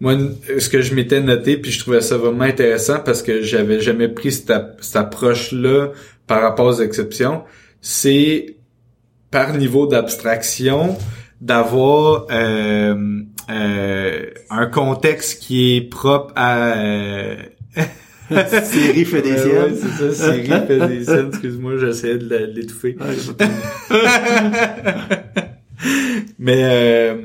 Moi, 0.00 0.16
ce 0.58 0.68
que 0.68 0.80
je 0.80 0.94
m'étais 0.94 1.20
noté, 1.20 1.56
puis 1.56 1.72
je 1.72 1.80
trouvais 1.80 2.00
ça 2.00 2.16
vraiment 2.16 2.44
intéressant 2.44 3.00
parce 3.00 3.22
que 3.22 3.42
j'avais 3.42 3.80
jamais 3.80 4.08
pris 4.08 4.30
cette, 4.30 4.52
cette 4.80 4.96
approche-là 4.96 5.88
par 6.26 6.42
rapport 6.42 6.66
aux 6.66 6.80
exceptions, 6.80 7.42
c'est 7.80 8.56
par 9.30 9.54
niveau 9.54 9.86
d'abstraction 9.86 10.96
d'avoir 11.40 12.26
euh, 12.30 13.22
euh, 13.50 14.26
un 14.50 14.66
contexte 14.66 15.42
qui 15.42 15.76
est 15.76 15.80
propre 15.82 16.32
à... 16.36 16.72
euh, 16.72 17.36
Série 18.64 19.04
fait 19.04 19.22
des 19.22 19.32
Ouais, 19.32 19.72
c'est 19.74 20.12
ça, 20.12 20.32
Siri 20.32 20.48
fait 20.48 20.86
des 20.88 21.04
siennes. 21.04 21.28
Excuse-moi, 21.28 21.78
j'essayais 21.78 22.18
de 22.18 22.36
l'étouffer. 22.54 22.96
Mais 26.38 26.62
euh, 26.64 27.16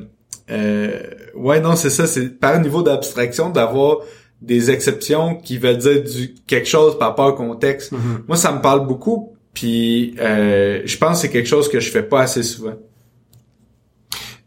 euh, 0.52 1.00
ouais, 1.36 1.60
non, 1.60 1.76
c'est 1.76 1.90
ça. 1.90 2.08
C'est 2.08 2.40
par 2.40 2.60
niveau 2.62 2.84
d'abstraction 2.84 3.50
d'avoir 3.50 3.98
des 4.42 4.72
exceptions 4.72 5.36
qui 5.36 5.58
veulent 5.58 5.78
dire 5.78 6.04
du 6.04 6.36
quelque 6.48 6.68
chose 6.68 6.98
par 6.98 7.10
rapport 7.10 7.28
au 7.28 7.34
contexte. 7.34 7.92
Mhm. 7.92 8.24
Moi, 8.28 8.38
ça 8.38 8.52
me 8.52 8.62
parle 8.62 8.88
beaucoup. 8.88 9.34
Puis 9.54 10.16
euh, 10.20 10.82
je 10.86 10.98
pense 10.98 11.18
que 11.18 11.22
c'est 11.22 11.30
quelque 11.30 11.48
chose 11.48 11.70
que 11.70 11.80
je 11.80 11.90
fais 11.90 12.04
pas 12.04 12.22
assez 12.22 12.44
souvent. 12.44 12.74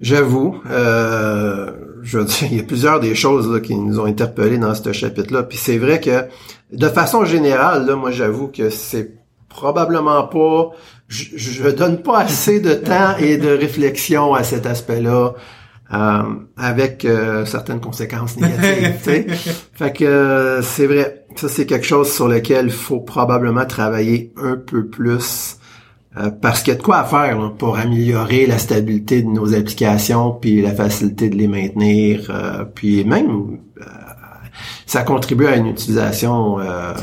J'avoue, 0.01 0.61
euh, 0.71 1.71
je 2.03 2.19
veux 2.19 2.25
dire, 2.25 2.49
il 2.51 2.57
y 2.59 2.61
a 2.61 2.65
plusieurs 2.65 3.01
des 3.01 3.15
choses 3.15 3.51
là, 3.51 3.61
qui 3.61 3.75
nous 3.75 3.99
ont 3.99 4.05
interpellés 4.05 4.59
dans 4.59 4.75
ce 4.75 4.93
chapitre-là. 4.93 5.43
Puis 5.43 5.59
c'est 5.59 5.79
vrai 5.79 6.01
que, 6.01 6.27
de 6.73 6.89
façon 6.89 7.25
générale, 7.25 7.87
là, 7.87 7.97
moi 7.97 8.11
j'avoue 8.11 8.49
que 8.49 8.69
c'est 8.71 9.15
probablement 9.49 10.25
pas, 10.25 10.71
je, 11.09 11.25
je 11.37 11.71
donne 11.71 12.03
pas 12.03 12.19
assez 12.19 12.61
de 12.61 12.75
temps 12.75 13.17
et 13.19 13.39
de 13.39 13.49
réflexion 13.49 14.35
à 14.35 14.43
cet 14.45 14.67
aspect-là, 14.67 15.33
euh, 15.95 16.23
avec 16.57 17.05
euh, 17.05 17.45
certaines 17.45 17.81
conséquences 17.81 18.37
négatives. 18.37 18.97
Fait 19.73 19.93
que 19.93 20.05
euh, 20.05 20.61
c'est 20.61 20.87
vrai, 20.87 21.25
ça 21.37 21.49
c'est 21.49 21.65
quelque 21.65 21.87
chose 21.87 22.13
sur 22.13 22.27
lequel 22.27 22.67
il 22.67 22.73
faut 22.73 22.99
probablement 22.99 23.65
travailler 23.65 24.33
un 24.37 24.57
peu 24.57 24.87
plus. 24.87 25.59
Euh, 26.19 26.31
parce 26.31 26.63
qu'il 26.63 26.73
y 26.73 26.77
a 26.77 26.79
de 26.79 26.83
quoi 26.83 26.99
à 26.99 27.05
faire 27.05 27.39
là, 27.39 27.51
pour 27.51 27.77
améliorer 27.77 28.47
la 28.47 28.59
stabilité 28.59 29.23
de 29.23 29.29
nos 29.29 29.55
applications, 29.55 30.33
puis 30.33 30.63
la 30.63 30.73
facilité 30.73 31.29
de 31.29 31.37
les 31.37 31.49
maintenir, 31.49 32.31
euh, 32.31 32.65
puis 32.65 33.05
même 33.05 33.59
euh, 33.81 33.85
ça 34.87 35.03
contribue 35.03 35.47
à 35.47 35.57
une 35.57 35.67
utilisation 35.67 36.59
euh, 36.59 36.95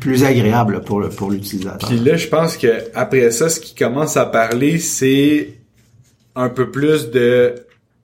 plus 0.00 0.24
agréable 0.24 0.80
pour 0.80 1.00
le 1.00 1.10
pour 1.10 1.30
l'utilisateur. 1.30 1.88
Puis 1.88 1.98
là, 1.98 2.16
je 2.16 2.26
pense 2.26 2.56
que 2.56 2.84
après 2.94 3.30
ça, 3.30 3.48
ce 3.48 3.60
qui 3.60 3.74
commence 3.74 4.16
à 4.16 4.26
parler, 4.26 4.78
c'est 4.78 5.54
un 6.34 6.48
peu 6.48 6.70
plus 6.70 7.10
de 7.10 7.54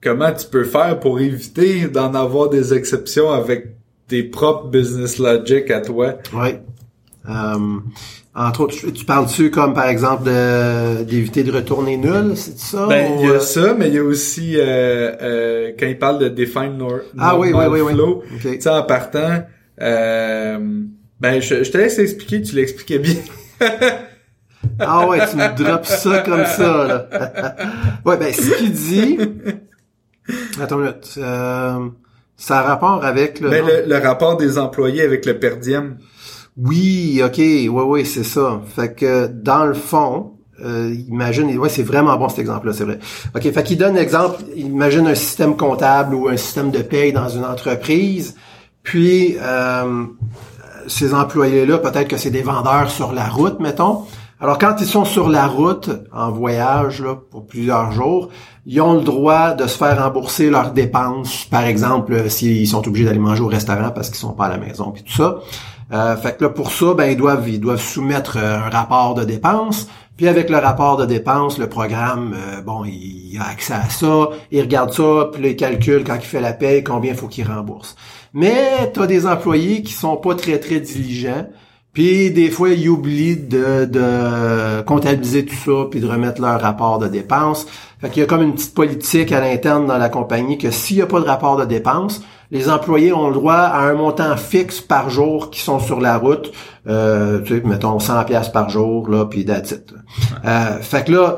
comment 0.01 0.31
tu 0.31 0.47
peux 0.47 0.63
faire 0.63 0.99
pour 0.99 1.19
éviter 1.19 1.87
d'en 1.87 2.13
avoir 2.13 2.49
des 2.49 2.73
exceptions 2.73 3.31
avec 3.31 3.67
tes 4.07 4.23
propres 4.23 4.67
business 4.67 5.17
logic 5.17 5.71
à 5.71 5.81
toi. 5.81 6.15
Oui. 6.33 6.49
Euh, 7.29 7.77
entre 8.35 8.61
autres, 8.61 8.75
tu, 8.75 8.91
tu 8.91 9.05
parles-tu 9.05 9.49
comme 9.51 9.73
par 9.73 9.87
exemple 9.87 10.23
de- 10.25 11.03
d'éviter 11.03 11.43
de, 11.43 11.51
retourner 11.51 11.95
nul, 11.97 12.33
c'est 12.35 12.57
ça? 12.57 12.87
Ben, 12.87 13.13
il 13.19 13.25
y 13.25 13.29
a 13.29 13.33
euh, 13.33 13.39
ça, 13.39 13.73
mais 13.77 13.87
il 13.87 13.93
y 13.93 13.97
a 13.99 14.03
aussi 14.03 14.55
euh, 14.57 15.11
euh, 15.21 15.71
quand 15.79 15.85
il 15.85 15.97
parle 15.97 16.19
de 16.19 16.27
define 16.29 16.77
nor 16.77 16.99
Ah 17.17 17.37
oui, 17.37 17.51
oui, 17.53 17.65
oui, 17.69 17.81
oui. 17.81 17.93
flow. 17.93 18.23
Tu 18.41 18.59
sais, 18.59 18.69
en 18.69 18.83
partant, 18.83 19.43
euh, 19.81 20.57
ben, 21.21 21.41
je, 21.41 21.63
je 21.63 21.71
te 21.71 21.77
laisse 21.77 21.97
expliquer, 21.99 22.41
tu 22.41 22.55
l'expliquais 22.55 22.99
bien. 22.99 23.15
Ah 24.79 25.07
ouais, 25.07 25.19
tu 25.29 25.35
me 25.35 25.55
drops 25.61 25.89
ça 25.89 26.19
comme 26.19 26.45
ça, 26.45 26.87
là. 26.87 27.07
ouais, 28.05 28.17
ben, 28.17 28.33
ce 28.33 28.49
qu'il 28.57 28.71
dit... 28.71 29.17
Attends 30.59 30.77
une 30.79 30.85
minute. 30.85 31.13
Euh, 31.17 31.89
ça 32.37 32.59
a 32.59 32.63
rapport 32.63 33.03
avec 33.03 33.39
le... 33.41 33.49
Ben, 33.49 33.65
le, 33.65 33.83
le 33.87 33.97
rapport 33.97 34.37
des 34.37 34.57
employés 34.57 35.01
avec 35.01 35.25
le 35.25 35.37
per 35.37 35.57
diem. 35.57 35.97
Oui, 36.57 37.21
ok, 37.23 37.37
oui, 37.37 37.67
oui, 37.69 38.05
c'est 38.05 38.23
ça. 38.23 38.61
Fait 38.75 38.93
que 38.93 39.27
dans 39.27 39.65
le 39.65 39.73
fond, 39.73 40.33
euh, 40.63 40.95
imagine, 41.09 41.57
ouais, 41.57 41.69
c'est 41.69 41.83
vraiment 41.83 42.15
bon 42.17 42.29
cet 42.29 42.39
exemple-là, 42.39 42.73
c'est 42.73 42.83
vrai. 42.83 42.99
Ok, 43.35 43.41
fait 43.51 43.63
qu'il 43.63 43.77
donne 43.77 43.95
l'exemple, 43.95 44.37
imagine 44.55 45.07
un 45.07 45.15
système 45.15 45.57
comptable 45.57 46.13
ou 46.13 46.27
un 46.27 46.37
système 46.37 46.69
de 46.69 46.81
paye 46.81 47.11
dans 47.11 47.27
une 47.27 47.43
entreprise, 47.43 48.35
puis 48.83 49.35
euh, 49.41 50.05
ces 50.87 51.13
employés-là, 51.13 51.79
peut-être 51.79 52.07
que 52.07 52.17
c'est 52.17 52.29
des 52.29 52.43
vendeurs 52.43 52.91
sur 52.91 53.13
la 53.13 53.27
route, 53.27 53.59
mettons. 53.59 54.03
Alors 54.39 54.57
quand 54.57 54.75
ils 54.81 54.87
sont 54.87 55.05
sur 55.05 55.29
la 55.29 55.47
route 55.47 55.89
en 56.11 56.29
voyage 56.29 57.01
là, 57.01 57.15
pour 57.31 57.47
plusieurs 57.47 57.93
jours, 57.93 58.29
ils 58.65 58.81
ont 58.81 58.95
le 58.95 59.01
droit 59.01 59.53
de 59.53 59.67
se 59.67 59.77
faire 59.77 60.03
rembourser 60.03 60.49
leurs 60.49 60.71
dépenses, 60.71 61.45
par 61.45 61.63
exemple 61.63 62.13
euh, 62.13 62.29
s'ils 62.29 62.67
sont 62.67 62.85
obligés 62.87 63.05
d'aller 63.05 63.19
manger 63.19 63.41
au 63.41 63.47
restaurant 63.47 63.91
parce 63.91 64.09
qu'ils 64.09 64.19
sont 64.19 64.33
pas 64.33 64.45
à 64.45 64.49
la 64.49 64.57
maison 64.57 64.91
puis 64.91 65.03
tout 65.03 65.13
ça. 65.13 65.39
Euh, 65.91 66.15
fait 66.15 66.37
que 66.37 66.43
là 66.45 66.49
pour 66.49 66.71
ça, 66.71 66.93
ben 66.93 67.05
ils 67.05 67.17
doivent 67.17 67.47
ils 67.47 67.59
doivent 67.59 67.81
soumettre 67.81 68.37
euh, 68.37 68.57
un 68.57 68.69
rapport 68.69 69.15
de 69.15 69.23
dépenses. 69.23 69.87
Puis 70.15 70.27
avec 70.27 70.49
le 70.49 70.57
rapport 70.57 70.97
de 70.97 71.05
dépenses, 71.05 71.57
le 71.57 71.67
programme, 71.67 72.35
euh, 72.35 72.61
bon, 72.61 72.85
il, 72.85 73.37
a 73.39 73.49
accès 73.49 73.73
à 73.73 73.89
ça, 73.89 74.29
il 74.51 74.61
regarde 74.61 74.93
ça, 74.93 75.29
puis 75.33 75.49
il 75.49 75.55
calcule 75.55 76.03
quand 76.03 76.15
il 76.15 76.21
fait 76.21 76.39
la 76.39 76.53
paye 76.53 76.83
combien 76.83 77.15
faut 77.15 77.27
qu'il 77.27 77.47
rembourse. 77.47 77.95
Mais 78.33 78.91
tu 78.93 79.01
as 79.01 79.07
des 79.07 79.25
employés 79.25 79.81
qui 79.81 79.93
sont 79.93 80.17
pas 80.17 80.35
très 80.35 80.59
très 80.59 80.79
diligents. 80.79 81.47
Puis 81.93 82.31
des 82.31 82.49
fois, 82.49 82.69
ils 82.69 82.89
oublient 82.89 83.37
de, 83.37 83.85
de 83.85 84.81
comptabiliser 84.81 85.45
tout 85.45 85.55
ça, 85.55 85.87
puis 85.89 85.99
de 85.99 86.07
remettre 86.07 86.41
leur 86.41 86.59
rapport 86.61 86.99
de 86.99 87.07
dépenses. 87.07 87.67
Fait 87.99 88.09
qu'il 88.09 88.21
y 88.21 88.23
a 88.23 88.27
comme 88.27 88.41
une 88.41 88.53
petite 88.53 88.73
politique 88.73 89.31
à 89.31 89.39
l'interne 89.39 89.85
dans 89.87 89.97
la 89.97 90.09
compagnie 90.09 90.57
que 90.57 90.71
s'il 90.71 90.97
n'y 90.97 91.01
a 91.03 91.07
pas 91.07 91.19
de 91.19 91.25
rapport 91.25 91.55
de 91.55 91.65
dépenses, 91.65 92.21
les 92.53 92.69
employés 92.69 93.11
ont 93.11 93.29
le 93.29 93.33
droit 93.33 93.55
à 93.55 93.79
un 93.79 93.95
montant 93.95 94.37
fixe 94.37 94.79
par 94.79 95.09
jour 95.09 95.49
qui 95.49 95.59
sont 95.59 95.79
sur 95.79 95.99
la 95.99 96.19
route. 96.19 96.53
Euh, 96.87 97.41
tu 97.41 97.59
sais, 97.59 97.67
mettons 97.67 97.97
100 97.97 98.25
pièces 98.25 98.49
par 98.49 98.69
jour, 98.69 99.09
là, 99.09 99.25
puis 99.25 99.41
it. 99.41 99.93
Euh, 100.45 100.77
fait 100.79 101.05
que 101.05 101.11
là, 101.11 101.37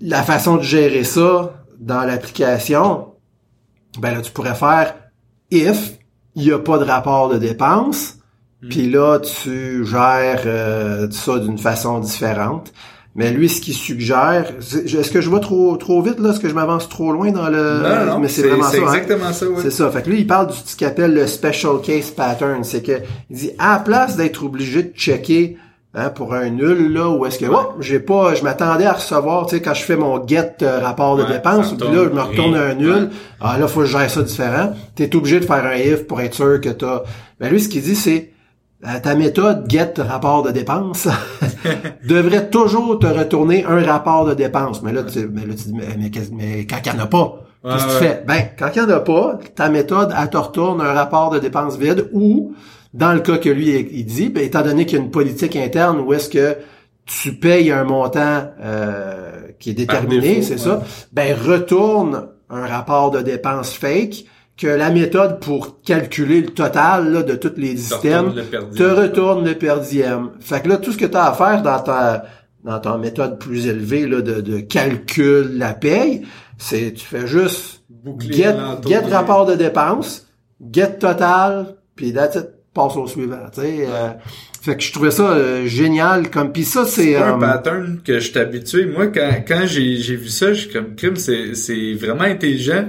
la 0.00 0.24
façon 0.24 0.56
de 0.56 0.62
gérer 0.62 1.04
ça 1.04 1.52
dans 1.78 2.02
l'application, 2.02 3.12
ben 4.00 4.14
là, 4.14 4.20
tu 4.20 4.32
pourrais 4.32 4.56
faire 4.56 4.96
if 5.52 5.92
il 6.34 6.42
n'y 6.42 6.52
a 6.52 6.58
pas 6.58 6.78
de 6.78 6.84
rapport 6.84 7.28
de 7.28 7.38
dépenses, 7.38 8.18
puis 8.68 8.90
là, 8.90 9.20
tu 9.20 9.86
gères 9.86 10.42
euh, 10.44 11.08
ça 11.08 11.38
d'une 11.38 11.56
façon 11.56 12.00
différente. 12.00 12.72
Mais 13.16 13.30
lui, 13.32 13.48
ce 13.48 13.60
qu'il 13.62 13.74
suggère, 13.74 14.52
est-ce 14.60 15.10
que 15.10 15.20
je 15.22 15.30
vais 15.30 15.40
trop 15.40 15.76
trop 15.78 16.02
vite 16.02 16.20
là, 16.20 16.30
est-ce 16.30 16.40
que 16.40 16.48
je 16.50 16.54
m'avance 16.54 16.88
trop 16.88 17.12
loin 17.12 17.30
dans 17.32 17.48
le 17.48 17.80
non, 17.82 18.12
non, 18.12 18.18
mais 18.18 18.28
c'est 18.28 18.46
vraiment 18.46 18.64
ça. 18.64 18.70
c'est 18.72 18.78
hein? 18.82 18.92
exactement 18.92 19.32
ça, 19.32 19.46
ouais. 19.48 19.62
C'est 19.62 19.70
ça. 19.70 19.90
Fait 19.90 20.02
que 20.02 20.10
lui, 20.10 20.20
il 20.20 20.26
parle 20.26 20.48
de 20.48 20.52
ce 20.52 20.76
qu'il 20.76 20.86
appelle 20.86 21.14
le 21.14 21.26
special 21.26 21.80
case 21.82 22.10
pattern. 22.10 22.62
C'est 22.62 22.82
que 22.82 23.00
il 23.30 23.36
dit 23.36 23.50
à 23.58 23.72
la 23.72 23.78
place 23.78 24.16
d'être 24.16 24.44
obligé 24.44 24.82
de 24.82 24.92
checker 24.94 25.56
hein, 25.94 26.10
pour 26.10 26.34
un 26.34 26.50
nul 26.50 26.92
là 26.92 27.08
où 27.08 27.24
est-ce 27.24 27.38
que 27.38 27.46
oh, 27.50 27.72
j'ai 27.80 28.00
pas 28.00 28.34
je 28.34 28.42
m'attendais 28.44 28.84
à 28.84 28.92
recevoir 28.92 29.46
tu 29.46 29.56
sais 29.56 29.62
quand 29.62 29.72
je 29.72 29.82
fais 29.82 29.96
mon 29.96 30.24
get 30.26 30.56
euh, 30.60 30.80
rapport 30.80 31.16
de 31.16 31.22
Ouais, 31.22 31.32
dépenses 31.32 31.72
puis 31.74 31.88
là 31.88 32.04
je 32.04 32.10
me 32.14 32.20
retourne 32.20 32.54
à 32.54 32.64
un 32.64 32.74
nul 32.74 32.92
Ouais. 32.92 33.08
ah 33.40 33.56
là 33.58 33.66
faut 33.66 33.80
que 33.80 33.86
je 33.86 33.92
gère 33.98 34.10
ça 34.10 34.20
différent 34.22 34.74
t'es 34.94 35.16
obligé 35.16 35.40
de 35.40 35.46
faire 35.46 35.64
un 35.64 35.74
if 35.74 36.06
pour 36.06 36.20
être 36.20 36.34
sûr 36.34 36.60
que 36.60 36.68
t'as 36.68 37.02
ben 37.40 37.48
lui 37.50 37.60
ce 37.62 37.70
qu'il 37.70 37.80
dit 37.80 37.96
c'est 37.96 38.30
ta 39.02 39.14
méthode 39.14 39.64
get 39.68 39.94
rapport 39.98 40.42
de 40.42 40.50
dépenses 40.50 41.08
devrait 42.08 42.50
toujours 42.50 42.98
te 42.98 43.06
retourner 43.06 43.64
un 43.64 43.82
rapport 43.82 44.26
de 44.26 44.34
dépenses 44.34 44.82
mais 44.82 44.92
là 44.92 45.02
tu 45.02 45.28
mais 45.28 45.46
là 45.46 45.54
tu 45.54 45.68
dis 45.68 45.74
mais, 45.74 45.96
mais, 45.98 46.10
mais 46.32 46.66
quand 46.66 46.76
il 46.84 46.92
y 46.92 46.96
en 46.96 46.98
a 47.00 47.06
pas 47.06 47.46
Qu'est-ce 47.64 47.86
que 47.86 47.92
tu 47.92 48.04
fais? 48.04 48.24
Ben, 48.26 48.48
quand 48.56 48.68
il 48.74 48.82
n'y 48.82 48.92
en 48.92 48.96
a 48.96 49.00
pas, 49.00 49.38
ta 49.54 49.68
méthode, 49.68 50.14
elle 50.16 50.30
te 50.30 50.36
retourne 50.36 50.80
un 50.80 50.92
rapport 50.92 51.30
de 51.30 51.38
dépenses 51.38 51.76
vide 51.76 52.08
ou, 52.12 52.54
dans 52.94 53.12
le 53.12 53.20
cas 53.20 53.38
que 53.38 53.48
lui, 53.48 53.88
il 53.90 54.06
dit, 54.06 54.28
ben, 54.28 54.44
étant 54.44 54.62
donné 54.62 54.86
qu'il 54.86 54.98
y 54.98 55.00
a 55.00 55.04
une 55.04 55.10
politique 55.10 55.56
interne 55.56 56.00
où 56.00 56.12
est-ce 56.12 56.28
que 56.28 56.56
tu 57.06 57.34
payes 57.34 57.70
un 57.72 57.84
montant 57.84 58.44
euh, 58.60 59.48
qui 59.58 59.70
est 59.70 59.74
déterminé, 59.74 60.42
c'est 60.42 60.54
ouais. 60.54 60.58
ça, 60.58 60.82
ben, 61.12 61.36
retourne 61.36 62.28
un 62.50 62.66
rapport 62.66 63.10
de 63.10 63.20
dépenses 63.20 63.72
fake 63.72 64.26
que 64.56 64.66
la 64.66 64.90
méthode 64.90 65.40
pour 65.40 65.82
calculer 65.82 66.40
le 66.40 66.48
total 66.48 67.12
là, 67.12 67.22
de 67.22 67.34
tous 67.34 67.52
les 67.58 67.76
systèmes 67.76 68.28
retourne 68.28 68.36
le 68.36 68.42
perdu. 68.44 68.78
te 68.78 68.82
retourne 68.84 69.44
le 69.44 69.54
per 69.54 69.74
diem. 69.88 70.30
Fait 70.40 70.62
que 70.62 70.68
là, 70.68 70.76
tout 70.78 70.92
ce 70.92 70.96
que 70.96 71.04
tu 71.04 71.16
as 71.16 71.26
à 71.26 71.34
faire 71.34 71.62
dans 71.62 71.80
ta 71.80 72.24
dans 72.64 72.80
ta 72.80 72.98
méthode 72.98 73.38
plus 73.38 73.68
élevée 73.68 74.08
là, 74.08 74.22
de, 74.22 74.40
de 74.40 74.58
calcul 74.58 75.56
la 75.56 75.72
paye, 75.72 76.26
c'est 76.58 76.92
tu 76.94 77.04
fais 77.04 77.26
juste 77.26 77.82
Boucler 77.88 78.34
get, 78.34 78.56
get 78.86 79.00
rapport 79.10 79.46
de 79.46 79.54
dépenses, 79.54 80.26
get 80.72 80.98
total, 80.98 81.76
puis 81.94 82.12
that's 82.12 82.34
it, 82.36 82.48
passe 82.74 82.96
au 82.96 83.06
suivant. 83.06 83.36
tu 83.54 83.60
sais. 83.60 83.86
Euh, 83.88 84.08
fait 84.62 84.76
que 84.76 84.82
je 84.82 84.92
trouvais 84.92 85.12
ça 85.12 85.30
euh, 85.30 85.66
génial 85.66 86.28
comme 86.28 86.50
puis 86.50 86.64
ça 86.64 86.86
c'est 86.86 87.14
pas 87.14 87.28
un 87.28 87.36
euh, 87.36 87.40
pattern 87.40 88.00
que 88.04 88.18
je 88.18 88.36
habitué. 88.36 88.86
Moi, 88.86 89.08
quand, 89.08 89.44
quand 89.46 89.62
j'ai, 89.64 89.96
j'ai 89.96 90.16
vu 90.16 90.28
ça, 90.28 90.52
je 90.52 90.62
suis 90.62 90.72
comme 90.72 90.96
crime, 90.96 91.14
c'est, 91.16 91.54
c'est 91.54 91.94
vraiment 91.94 92.22
intelligent. 92.24 92.86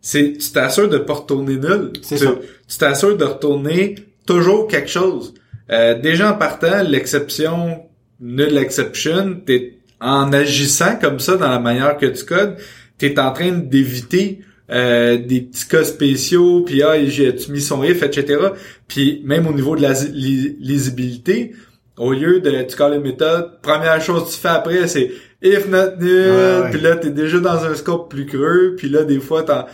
C'est, 0.00 0.34
tu 0.38 0.50
t'assures 0.52 0.88
de 0.88 0.98
pas 0.98 1.14
retourner 1.14 1.56
nul. 1.56 1.92
Tu, 2.06 2.18
ça. 2.18 2.34
Tu 2.68 2.78
t'assures 2.78 3.16
de 3.16 3.24
retourner 3.24 3.96
toujours 4.26 4.68
quelque 4.68 4.90
chose. 4.90 5.34
Euh, 5.70 5.98
déjà 5.98 6.32
en 6.32 6.38
partant, 6.38 6.82
l'exception, 6.82 7.82
null 8.20 8.56
exception, 8.56 9.40
t'es, 9.44 9.78
en 10.00 10.32
agissant 10.32 10.96
comme 11.00 11.18
ça 11.18 11.36
dans 11.36 11.48
la 11.48 11.58
manière 11.58 11.96
que 11.96 12.06
tu 12.06 12.24
codes, 12.24 12.56
t'es 12.98 13.18
en 13.18 13.32
train 13.32 13.52
d'éviter 13.52 14.40
euh, 14.70 15.16
des 15.16 15.40
petits 15.40 15.66
cas 15.66 15.84
spéciaux, 15.84 16.62
puis 16.64 16.82
ah, 16.82 17.02
j'ai 17.06 17.34
tu 17.34 17.50
mis 17.52 17.60
son 17.60 17.82
if, 17.82 18.02
etc. 18.02 18.38
Puis 18.86 19.22
même 19.24 19.46
au 19.46 19.52
niveau 19.52 19.76
de 19.76 19.82
la 19.82 19.92
lisibilité, 19.92 21.54
au 21.96 22.12
lieu 22.12 22.40
de 22.40 22.62
tu 22.62 22.76
colles 22.76 22.94
une 22.94 23.02
méthode, 23.02 23.60
première 23.60 24.00
chose 24.00 24.26
que 24.26 24.30
tu 24.30 24.38
fais 24.38 24.48
après, 24.48 24.86
c'est 24.86 25.10
if 25.42 25.68
not 25.68 25.96
nul, 26.00 26.10
Ouais, 26.30 26.60
ouais. 26.62 26.70
puis 26.70 26.80
là 26.80 26.96
t'es 26.96 27.10
déjà 27.10 27.38
dans 27.38 27.64
un 27.64 27.74
scope 27.74 28.10
plus 28.10 28.26
creux, 28.26 28.74
puis 28.76 28.88
là 28.88 29.04
des 29.04 29.20
fois 29.20 29.42
t'en 29.42 29.66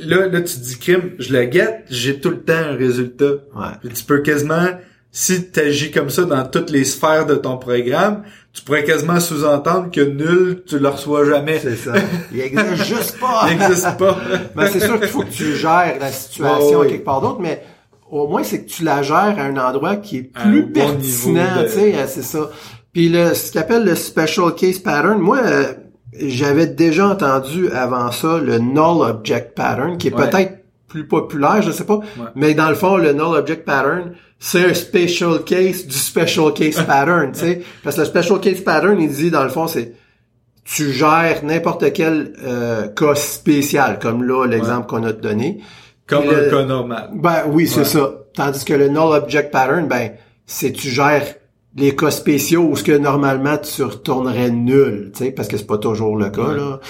là 0.00 0.26
là 0.26 0.40
tu 0.40 0.54
te 0.56 0.60
dis 0.60 0.78
crime, 0.78 1.12
je 1.18 1.32
le 1.32 1.44
guette, 1.44 1.84
j'ai 1.90 2.18
tout 2.20 2.30
le 2.30 2.40
temps 2.40 2.52
un 2.54 2.76
résultat. 2.76 3.24
ouais. 3.54 3.66
Puis 3.80 3.90
tu 3.90 4.04
peux 4.04 4.18
quasiment 4.20 4.66
si 5.12 5.50
tu 5.50 5.60
agis 5.60 5.90
comme 5.92 6.10
ça 6.10 6.24
dans 6.24 6.44
toutes 6.44 6.68
les 6.70 6.84
sphères 6.84 7.24
de 7.24 7.36
ton 7.36 7.56
programme, 7.56 8.22
tu 8.52 8.62
pourrais 8.62 8.84
quasiment 8.84 9.18
sous-entendre 9.18 9.90
que 9.90 10.00
nul, 10.02 10.62
tu 10.66 10.78
le 10.78 10.88
reçois 10.88 11.24
jamais. 11.24 11.58
C'est 11.58 11.76
ça. 11.76 11.92
Il 12.32 12.40
existe 12.40 12.84
juste 12.84 13.18
pas. 13.18 13.46
Il 13.50 13.56
n'existe 13.58 13.96
pas. 13.96 14.18
Ben, 14.56 14.68
c'est 14.70 14.80
sûr 14.80 14.98
qu'il 15.00 15.08
faut 15.08 15.22
que 15.22 15.30
tu 15.32 15.54
gères 15.56 15.96
la 16.00 16.10
situation 16.10 16.80
ouais. 16.80 16.88
quelque 16.88 17.04
part 17.04 17.20
d'autre, 17.22 17.40
mais 17.40 17.62
au 18.10 18.26
moins 18.28 18.42
c'est 18.44 18.64
que 18.64 18.68
tu 18.70 18.84
la 18.84 19.02
gères 19.02 19.16
à 19.38 19.42
un 19.42 19.56
endroit 19.56 19.96
qui 19.96 20.18
est 20.18 20.30
un 20.34 20.50
plus 20.50 20.62
bon 20.64 20.72
pertinent, 20.72 21.62
de- 21.62 21.66
tu 21.66 21.70
sais, 21.72 21.94
c'est 22.08 22.22
ça. 22.22 22.50
Puis 22.96 23.10
le 23.10 23.34
ce 23.34 23.52
qu'on 23.52 23.60
appelle 23.60 23.84
le 23.84 23.94
special 23.94 24.54
case 24.54 24.78
pattern, 24.78 25.18
moi 25.18 25.38
euh, 25.44 25.64
j'avais 26.18 26.66
déjà 26.66 27.08
entendu 27.08 27.68
avant 27.70 28.10
ça 28.10 28.38
le 28.38 28.58
null 28.58 29.02
object 29.02 29.54
pattern 29.54 29.98
qui 29.98 30.08
est 30.08 30.14
Ouais. 30.14 30.30
peut-être 30.30 30.52
plus 30.88 31.06
populaire, 31.06 31.60
je 31.60 31.72
sais 31.72 31.84
pas, 31.84 32.00
mais 32.34 32.54
dans 32.54 32.70
le 32.70 32.74
fond 32.74 32.96
le 32.96 33.12
null 33.12 33.36
object 33.36 33.66
pattern 33.66 34.12
c'est 34.38 34.64
un 34.64 34.72
special 34.72 35.44
case 35.44 35.86
du 35.86 35.94
special 35.96 36.54
case 36.54 36.80
pattern, 36.86 37.32
tu 37.32 37.40
sais, 37.40 37.62
parce 37.84 37.96
que 37.96 38.00
le 38.00 38.06
special 38.06 38.40
case 38.40 38.60
pattern 38.62 38.98
il 38.98 39.10
dit 39.10 39.30
dans 39.30 39.42
le 39.44 39.50
fond 39.50 39.66
c'est 39.66 39.92
tu 40.64 40.90
gères 40.90 41.44
n'importe 41.44 41.92
quel 41.92 42.32
euh, 42.44 42.88
cas 42.88 43.14
spécial, 43.14 43.98
comme 44.00 44.24
là, 44.24 44.46
l'exemple 44.46 44.86
qu'on 44.88 45.04
a 45.04 45.12
donné. 45.12 45.60
Comme 46.08 46.22
Puis 46.22 46.30
le- 46.34 46.48
un 46.48 46.50
cas 46.50 46.64
normal. 46.64 47.10
Ben 47.14 47.42
oui, 47.48 47.68
c'est 47.68 47.80
Ouais. 47.80 47.84
ça. 47.84 48.10
Tandis 48.34 48.64
que 48.64 48.72
le 48.74 48.88
null 48.88 49.12
object 49.12 49.52
pattern, 49.52 49.86
ben, 49.86 50.12
c'est 50.46 50.72
tu 50.72 50.88
gères 50.88 51.26
les 51.76 51.94
cas 51.94 52.10
spéciaux 52.10 52.62
où 52.70 52.76
ce 52.76 52.82
que 52.82 52.96
normalement 52.96 53.58
tu 53.58 53.82
retournerais 53.82 54.50
nul, 54.50 55.12
tu 55.12 55.24
sais, 55.24 55.30
parce 55.30 55.46
que 55.48 55.56
c'est 55.56 55.66
pas 55.66 55.78
toujours 55.78 56.16
le 56.16 56.30
cas, 56.30 56.52
là. 56.52 56.80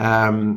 Euh, 0.00 0.52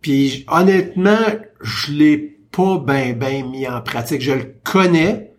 puis 0.00 0.44
honnêtement, 0.48 1.18
je 1.60 1.92
l'ai 1.92 2.38
pas 2.50 2.78
ben 2.78 3.16
ben 3.18 3.50
mis 3.50 3.68
en 3.68 3.80
pratique. 3.82 4.22
Je 4.22 4.32
le 4.32 4.54
connais. 4.64 5.32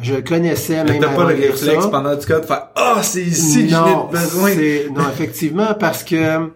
Je 0.00 0.14
le 0.14 0.22
connaissais 0.22 0.84
Mais 0.84 0.92
même 0.92 1.00
t'as 1.00 1.14
pas 1.14 1.24
le 1.24 1.34
réflexe 1.34 1.84
ça. 1.84 1.88
pendant 1.88 2.14
du 2.14 2.26
code 2.26 2.42
de 2.42 2.46
faire 2.46 2.68
Ah, 2.76 3.00
c'est 3.02 3.22
ici 3.22 3.66
que 3.66 3.72
non, 3.72 4.10
je 4.12 4.18
besoin. 4.18 4.54
Non, 4.94 5.08
effectivement, 5.10 5.74
parce 5.78 6.04
que 6.04 6.52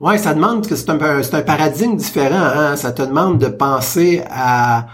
ouais, 0.00 0.18
ça 0.18 0.34
demande 0.34 0.66
que 0.66 0.74
c'est 0.74 0.90
un, 0.90 1.22
c'est 1.22 1.34
un 1.34 1.42
paradigme 1.42 1.96
différent. 1.96 2.34
Hein? 2.42 2.76
Ça 2.76 2.90
te 2.90 3.02
demande 3.02 3.38
de 3.38 3.46
penser 3.46 4.22
à, 4.30 4.86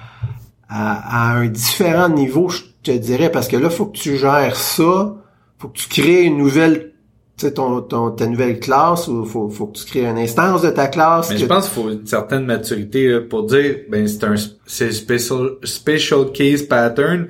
à, 0.69 1.31
à 1.31 1.37
un 1.37 1.47
différent 1.47 2.11
niveau, 2.11 2.51
je 2.51 2.61
te 2.93 2.97
dirais, 2.99 3.31
parce 3.31 3.49
que 3.49 3.57
là, 3.57 3.71
faut 3.71 3.87
que 3.87 3.97
tu 3.99 4.17
gères 4.17 4.57
ça, 4.57 5.15
faut 5.59 5.69
que 5.69 5.79
tu 5.79 5.89
crées 5.89 6.23
une 6.25 6.39
nouvelle, 6.39 6.93
tu 7.37 7.47
sais, 7.47 7.53
ton, 7.55 7.81
ton, 7.83 8.11
ta 8.11 8.27
nouvelle 8.27 8.59
classe, 8.61 9.09
ou 9.09 9.25
faut, 9.25 9.49
faut 9.49 9.67
que 9.67 9.79
tu 9.79 9.85
crées 9.87 10.05
une 10.07 10.19
instance 10.19 10.63
de 10.63 10.71
ta 10.71 10.87
classe. 10.89 11.29
Mais 11.31 11.37
que- 11.37 11.41
je 11.43 11.47
pense 11.47 11.69
qu'il 11.69 11.83
faut 11.83 11.91
une 11.91 12.07
certaine 12.07 12.45
maturité 12.45 13.09
là, 13.09 13.21
pour 13.21 13.45
dire 13.45 13.77
ben 13.91 14.07
c'est 14.09 14.25
un 14.25 14.35
c'est 14.67 14.93
special 14.93 15.51
special 15.65 16.33
case 16.33 16.63
pattern. 16.63 17.29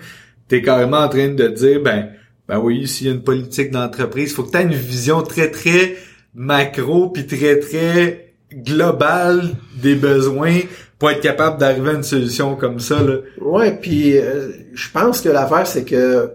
T'es 0.49 0.63
carrément 0.63 0.99
en 0.99 1.09
train 1.09 1.29
de 1.29 1.49
dire 1.49 1.81
ben 1.83 2.09
ben 2.49 2.59
oui 2.59 2.89
s'il 2.89 3.07
y 3.07 3.11
a 3.11 3.13
une 3.13 3.23
politique 3.23 3.71
d'entreprise, 3.71 4.33
faut 4.33 4.43
que 4.45 4.51
t'aies 4.51 4.63
une 4.63 4.73
vision 4.73 5.23
très 5.23 5.51
très 5.51 5.97
macro 6.35 7.11
puis 7.11 7.27
très 7.27 7.59
très 7.59 8.33
globale 8.55 9.57
des 9.83 9.95
besoins 9.95 10.61
pour 10.99 11.11
être 11.11 11.20
capable 11.20 11.59
d'arriver 11.59 11.90
à 11.90 11.94
une 11.94 12.03
solution 12.03 12.57
comme 12.57 12.80
ça 12.80 13.03
là. 13.03 13.16
Ouais, 13.40 13.72
puis 13.72 14.16
euh, 14.18 14.49
je 14.74 14.90
pense 14.90 15.20
que 15.20 15.28
l'affaire 15.28 15.66
c'est 15.66 15.84
que 15.84 16.32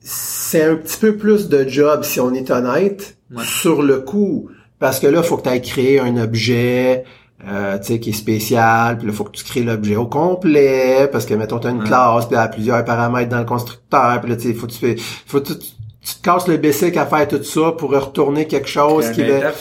c'est 0.00 0.62
un 0.64 0.76
petit 0.76 0.98
peu 0.98 1.16
plus 1.16 1.48
de 1.48 1.68
job 1.68 2.02
si 2.04 2.20
on 2.20 2.32
est 2.32 2.50
honnête 2.50 3.16
Ouais. 3.30 3.44
sur 3.44 3.82
le 3.82 3.98
coup 4.00 4.48
parce 4.78 5.00
que 5.00 5.06
là 5.06 5.22
faut 5.22 5.36
que 5.36 5.42
tu 5.42 5.48
ailles 5.50 5.60
créer 5.60 6.00
un 6.00 6.16
objet 6.16 7.04
euh, 7.46 7.78
tu 7.78 7.84
sais 7.92 8.00
qui 8.00 8.10
est 8.10 8.14
spécial, 8.14 8.96
puis 8.98 9.06
là 9.06 9.12
faut 9.12 9.24
que 9.24 9.32
tu 9.36 9.44
crées 9.44 9.62
l'objet 9.62 9.96
au 9.96 10.06
complet 10.06 11.08
parce 11.12 11.26
que 11.26 11.34
mettons 11.34 11.58
tu 11.58 11.66
as 11.66 11.70
une 11.70 11.80
Ouais. 11.82 11.86
classe, 11.86 12.24
puis 12.26 12.36
a 12.36 12.48
plusieurs 12.48 12.82
paramètres 12.86 13.28
dans 13.28 13.38
le 13.38 13.44
constructeur, 13.44 14.20
puis 14.22 14.30
là 14.30 14.36
tu 14.36 14.48
sais 14.48 14.54
faut 14.54 14.66
que 14.66 14.72
tu 14.72 14.78
fais 14.78 14.96
faut 15.26 15.40
que 15.40 15.52
tu, 15.52 15.58
tu 15.58 16.14
te 16.14 16.22
casses 16.22 16.48
le 16.48 16.56
basic 16.56 16.96
à 16.96 17.04
faire 17.06 17.28
tout 17.28 17.42
ça 17.44 17.72
pour 17.72 17.90
retourner 17.90 18.46
quelque 18.46 18.68
chose 18.68 19.10
qui 19.10 19.22
va 19.24 19.52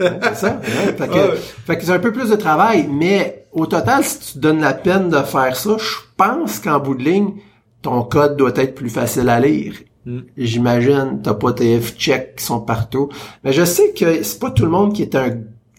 c'est 0.00 0.34
ça. 0.34 0.48
hein. 0.62 0.92
Fait 0.96 1.08
que, 1.08 1.12
Ouais. 1.14 1.36
fait 1.66 1.78
que 1.78 1.84
c'est 1.84 1.92
un 1.92 1.98
peu 1.98 2.12
plus 2.12 2.30
de 2.30 2.36
travail, 2.36 2.88
mais 2.90 3.46
au 3.52 3.66
total, 3.66 4.04
si 4.04 4.18
tu 4.18 4.32
te 4.34 4.38
donnes 4.38 4.60
la 4.60 4.74
peine 4.74 5.08
de 5.08 5.18
faire 5.22 5.56
ça, 5.56 5.76
je 5.78 5.96
pense 6.16 6.58
qu'en 6.58 6.78
bout 6.80 6.94
de 6.94 7.02
ligne, 7.02 7.34
ton 7.82 8.02
code 8.02 8.36
doit 8.36 8.52
être 8.56 8.74
plus 8.74 8.90
facile 8.90 9.28
à 9.28 9.40
lire. 9.40 9.74
Mm. 10.04 10.18
J'imagine, 10.36 11.20
t'as 11.22 11.34
pas 11.34 11.52
tes 11.52 11.78
F-checks 11.80 12.36
qui 12.36 12.44
sont 12.44 12.60
partout. 12.60 13.08
Mais 13.44 13.52
je 13.52 13.64
sais 13.64 13.92
que 13.92 14.22
c'est 14.22 14.38
pas 14.38 14.50
tout 14.50 14.64
le 14.64 14.70
monde 14.70 14.92
qui 14.92 15.02
est 15.02 15.14
un 15.14 15.30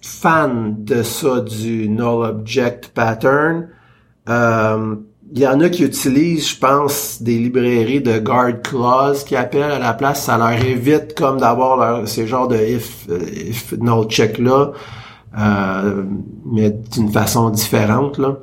fan 0.01 0.75
de 0.83 1.03
ça, 1.03 1.41
du 1.41 1.87
null 1.89 2.25
object 2.25 2.89
pattern. 2.89 3.69
Euh, 4.29 4.95
il 5.33 5.39
y 5.39 5.47
en 5.47 5.59
a 5.59 5.69
qui 5.69 5.83
utilisent, 5.83 6.49
je 6.51 6.57
pense, 6.57 7.21
des 7.21 7.37
librairies 7.37 8.01
de 8.01 8.17
guard 8.19 8.61
clause 8.61 9.23
qui 9.23 9.35
appellent 9.35 9.63
à 9.63 9.79
la 9.79 9.93
place. 9.93 10.23
Ça 10.23 10.37
leur 10.37 10.53
évite 10.53 11.15
comme 11.15 11.39
d'avoir 11.39 11.77
leur, 11.77 12.07
ces 12.07 12.27
genres 12.27 12.47
de 12.47 12.55
if, 12.57 13.05
euh, 13.09 13.19
if 13.35 13.73
null 13.73 14.07
check 14.07 14.37
là, 14.37 14.71
euh, 15.37 16.03
mais 16.45 16.69
d'une 16.93 17.11
façon 17.11 17.49
différente 17.49 18.17
là. 18.17 18.37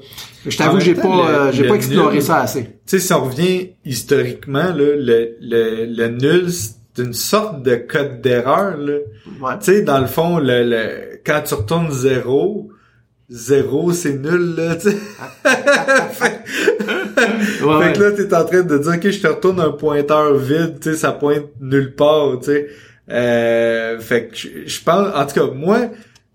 Je 0.46 0.56
t'avoue, 0.58 0.78
j'ai 0.78 0.94
pas, 0.94 1.26
euh, 1.28 1.52
j'ai 1.52 1.66
pas 1.66 1.74
exploré 1.74 2.14
nul- 2.16 2.22
ça 2.22 2.40
assez. 2.40 2.64
Tu 2.64 2.70
sais, 2.86 2.98
si 2.98 3.12
on 3.14 3.24
revient 3.24 3.70
historiquement, 3.86 4.58
là, 4.64 4.72
le, 4.74 5.36
le, 5.40 5.86
le 5.86 6.08
nul, 6.08 6.50
c'est 6.50 7.02
une 7.02 7.14
sorte 7.14 7.62
de 7.62 7.76
code 7.76 8.20
d'erreur. 8.20 8.76
Là. 8.76 8.98
Ouais. 9.40 9.58
Tu 9.58 9.64
sais, 9.72 9.82
dans 9.82 10.00
le 10.00 10.06
fond, 10.06 10.38
le, 10.38 10.62
le, 10.64 11.20
quand 11.24 11.40
tu 11.46 11.54
retournes 11.54 11.90
zéro, 11.90 12.68
zéro, 13.28 13.92
c'est 13.92 14.14
nul, 14.14 14.54
là, 14.56 14.76
tu 14.76 14.90
sais. 14.90 14.96
fait, 16.12 16.40
Ouais, 17.64 17.86
fait 17.86 17.92
que 17.94 18.02
là, 18.02 18.12
t'es 18.12 18.34
en 18.34 18.44
train 18.44 18.62
de 18.62 18.78
dire, 18.78 18.92
OK, 18.94 19.10
je 19.10 19.20
te 19.20 19.26
retourne 19.26 19.60
un 19.60 19.70
pointeur 19.70 20.34
vide, 20.36 20.78
tu 20.80 20.90
sais, 20.90 20.96
ça 20.96 21.12
pointe 21.12 21.46
nulle 21.60 21.94
part, 21.94 22.38
tu 22.40 22.46
sais. 22.46 22.68
Euh, 23.10 23.98
fait 24.00 24.28
que 24.28 24.36
je, 24.66 24.80
pense, 24.82 25.08
en 25.14 25.26
tout 25.26 25.34
cas, 25.34 25.54
moi, 25.54 25.78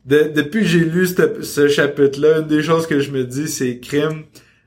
de- 0.05 0.31
depuis 0.35 0.61
que 0.61 0.67
j'ai 0.67 0.79
lu 0.79 1.07
ce, 1.07 1.41
ce 1.41 1.67
chapitre-là, 1.67 2.39
une 2.39 2.47
des 2.47 2.61
choses 2.63 2.85
que 2.87 2.99
je 2.99 3.11
me 3.11 3.23
dis, 3.23 3.47
c'est 3.47 3.79
crime. 3.79 4.23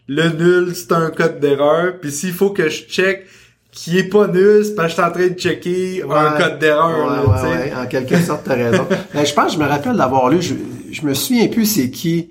le 0.08 0.28
nul, 0.30 0.74
c'est 0.74 0.92
un 0.92 1.10
code 1.10 1.38
d'erreur. 1.40 1.94
Puis 2.00 2.10
s'il 2.10 2.32
faut 2.32 2.50
que 2.50 2.68
je 2.68 2.82
check 2.84 3.24
qui 3.70 3.98
est 3.98 4.04
pas 4.10 4.26
nul, 4.26 4.64
c'est 4.64 4.74
parce 4.74 4.88
que 4.94 4.96
je 4.96 5.02
suis 5.02 5.10
en 5.10 5.12
train 5.12 5.28
de 5.28 5.38
checker 5.38 6.02
un 6.02 6.30
code 6.32 6.58
d'erreur. 6.58 7.28
Ouais, 7.28 7.50
ouais, 7.50 7.72
en 7.74 7.86
quelque 7.86 8.16
sorte, 8.16 8.42
t'as 8.44 8.54
raison. 8.54 8.86
Ben, 9.14 9.24
je 9.24 9.32
pense, 9.32 9.54
je 9.54 9.58
me 9.58 9.64
rappelle 9.64 9.96
d'avoir 9.96 10.28
lu, 10.28 10.42
je, 10.42 10.54
je 10.92 11.04
me 11.06 11.14
souviens 11.14 11.48
plus 11.48 11.66
c'est 11.66 11.90
qui, 11.90 12.30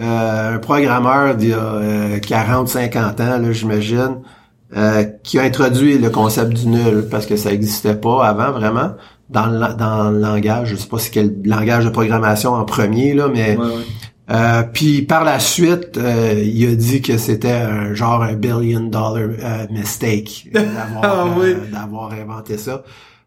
euh, 0.00 0.54
un 0.54 0.58
programmeur 0.58 1.34
d'il 1.34 1.50
y 1.50 1.52
a 1.52 1.58
euh, 1.58 2.18
40, 2.18 2.68
50 2.68 3.20
ans, 3.20 3.38
là, 3.38 3.52
j'imagine, 3.52 4.20
euh, 4.76 5.04
qui 5.22 5.38
a 5.38 5.42
introduit 5.42 5.98
le 5.98 6.10
concept 6.10 6.52
du 6.52 6.68
nul, 6.68 7.06
parce 7.10 7.26
que 7.26 7.36
ça 7.36 7.52
existait 7.52 7.94
pas 7.96 8.26
avant, 8.26 8.52
vraiment, 8.52 8.92
dans 9.30 9.46
le, 9.46 9.74
dans 9.76 10.10
le 10.10 10.18
langage. 10.20 10.68
Je 10.70 10.76
sais 10.76 10.88
pas 10.88 10.98
c'est 10.98 11.10
quel 11.10 11.34
langage 11.44 11.84
de 11.84 11.90
programmation 11.90 12.54
en 12.54 12.64
premier, 12.64 13.12
là, 13.14 13.28
mais... 13.32 13.58
Euh, 14.28 14.64
puis 14.64 15.02
par 15.02 15.22
la 15.22 15.38
suite, 15.38 15.96
euh, 15.98 16.42
il 16.44 16.72
a 16.72 16.74
dit 16.74 17.00
que 17.00 17.16
c'était 17.16 17.52
un 17.52 17.94
genre 17.94 18.22
un 18.24 18.32
billion 18.32 18.80
dollar 18.80 19.18
euh, 19.18 19.66
mistake 19.70 20.48
d'avoir 20.52 21.04
Ah 21.04 21.24
oui. 21.38 21.54
inventé 22.20 22.58
ça. 22.58 22.82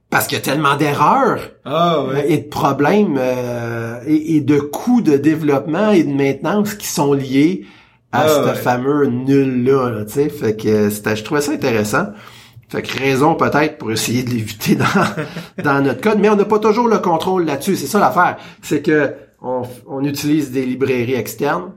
Parce 0.09 0.25
qu'il 0.25 0.37
y 0.37 0.41
a 0.41 0.43
tellement 0.43 0.75
d'erreurs 0.75 1.39
Ah 1.65 2.03
et 2.27 2.39
de 2.39 2.47
problèmes 2.47 3.17
euh, 3.19 3.99
et, 4.07 4.37
et 4.37 4.41
de 4.41 4.59
coûts 4.59 5.01
de 5.01 5.17
développement 5.17 5.91
et 5.91 6.03
de 6.03 6.11
maintenance 6.11 6.73
qui 6.73 6.87
sont 6.87 7.13
liés 7.13 7.65
à 8.11 8.23
Ah 8.23 8.27
ce 8.27 8.53
fameux 8.59 9.05
nul-là. 9.05 9.89
Là, 9.91 10.05
tu 10.05 10.13
sais. 10.13 10.29
fait 10.29 10.55
que 10.55 10.89
je 10.89 11.23
trouvais 11.23 11.41
ça 11.41 11.51
intéressant. 11.51 12.07
Fait 12.69 12.81
que 12.81 12.97
raison 12.97 13.35
peut-être 13.35 13.77
pour 13.77 13.91
essayer 13.91 14.23
de 14.23 14.29
l'éviter 14.29 14.75
dans, 14.75 14.85
dans 15.63 15.81
notre 15.81 16.01
code, 16.01 16.19
mais 16.19 16.29
on 16.29 16.35
n'a 16.35 16.45
pas 16.45 16.59
toujours 16.59 16.87
le 16.87 16.99
contrôle 16.99 17.45
là-dessus. 17.45 17.75
C'est 17.75 17.87
ça 17.87 17.99
l'affaire. 17.99 18.37
C'est 18.61 18.81
que 18.81 19.13
on, 19.41 19.63
on 19.87 20.03
utilise 20.03 20.51
des 20.51 20.65
librairies 20.65 21.15
externes. 21.15 21.71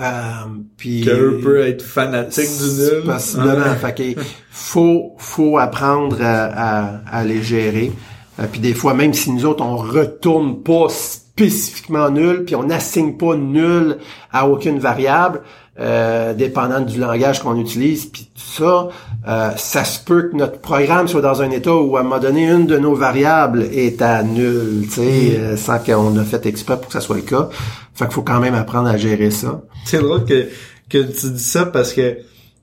Euh, 0.00 0.46
puis 0.76 1.02
Que 1.02 1.10
eux 1.10 1.40
peuvent 1.42 1.66
être 1.66 1.82
fanatiques 1.82 2.50
du 2.58 2.82
nul. 2.82 3.02
Possiblement. 3.04 3.74
Fait 3.80 4.16
faut, 4.50 5.14
faut 5.18 5.58
apprendre 5.58 6.18
à, 6.20 6.44
à, 6.44 7.00
à 7.10 7.24
les 7.24 7.42
gérer. 7.42 7.92
Euh, 8.38 8.44
puis 8.50 8.60
des 8.60 8.74
fois, 8.74 8.94
même 8.94 9.14
si 9.14 9.30
nous 9.30 9.46
autres, 9.46 9.64
on 9.64 9.76
retourne 9.76 10.62
pas 10.62 10.88
spécifiquement 10.88 12.10
nul, 12.10 12.44
puis 12.44 12.54
on 12.54 12.64
n'assigne 12.64 13.16
pas 13.16 13.36
nul 13.36 13.98
à 14.32 14.48
aucune 14.48 14.78
variable, 14.78 15.42
euh, 15.78 16.32
dépendant 16.32 16.80
du 16.80 16.98
langage 16.98 17.42
qu'on 17.42 17.58
utilise, 17.58 18.06
puis 18.06 18.30
tout 18.34 18.62
ça, 18.62 18.88
euh, 19.28 19.50
ça 19.56 19.84
se 19.84 20.00
peut 20.00 20.30
que 20.30 20.36
notre 20.36 20.58
programme 20.58 21.06
soit 21.06 21.20
dans 21.20 21.42
un 21.42 21.50
état 21.50 21.74
où, 21.74 21.96
à 21.96 22.00
un 22.00 22.02
moment 22.02 22.18
donné, 22.18 22.50
une 22.50 22.66
de 22.66 22.78
nos 22.78 22.94
variables 22.94 23.62
est 23.62 24.00
à 24.00 24.22
nul, 24.22 24.84
tu 24.84 24.94
sais, 24.94 25.36
euh, 25.38 25.56
sans 25.56 25.78
qu'on 25.78 26.16
a 26.16 26.24
fait 26.24 26.46
exprès 26.46 26.78
pour 26.78 26.86
que 26.86 26.92
ça 26.94 27.00
soit 27.00 27.16
le 27.16 27.22
cas. 27.22 27.50
Fait 27.94 28.06
qu'il 28.06 28.14
faut 28.14 28.22
quand 28.22 28.40
même 28.40 28.54
apprendre 28.54 28.88
à 28.88 28.96
gérer 28.96 29.30
ça. 29.30 29.60
C'est 29.84 30.00
drôle 30.00 30.24
que, 30.24 30.48
que 30.88 30.98
tu 30.98 31.30
dis 31.30 31.42
ça 31.42 31.66
parce 31.66 31.92
que 31.92 32.18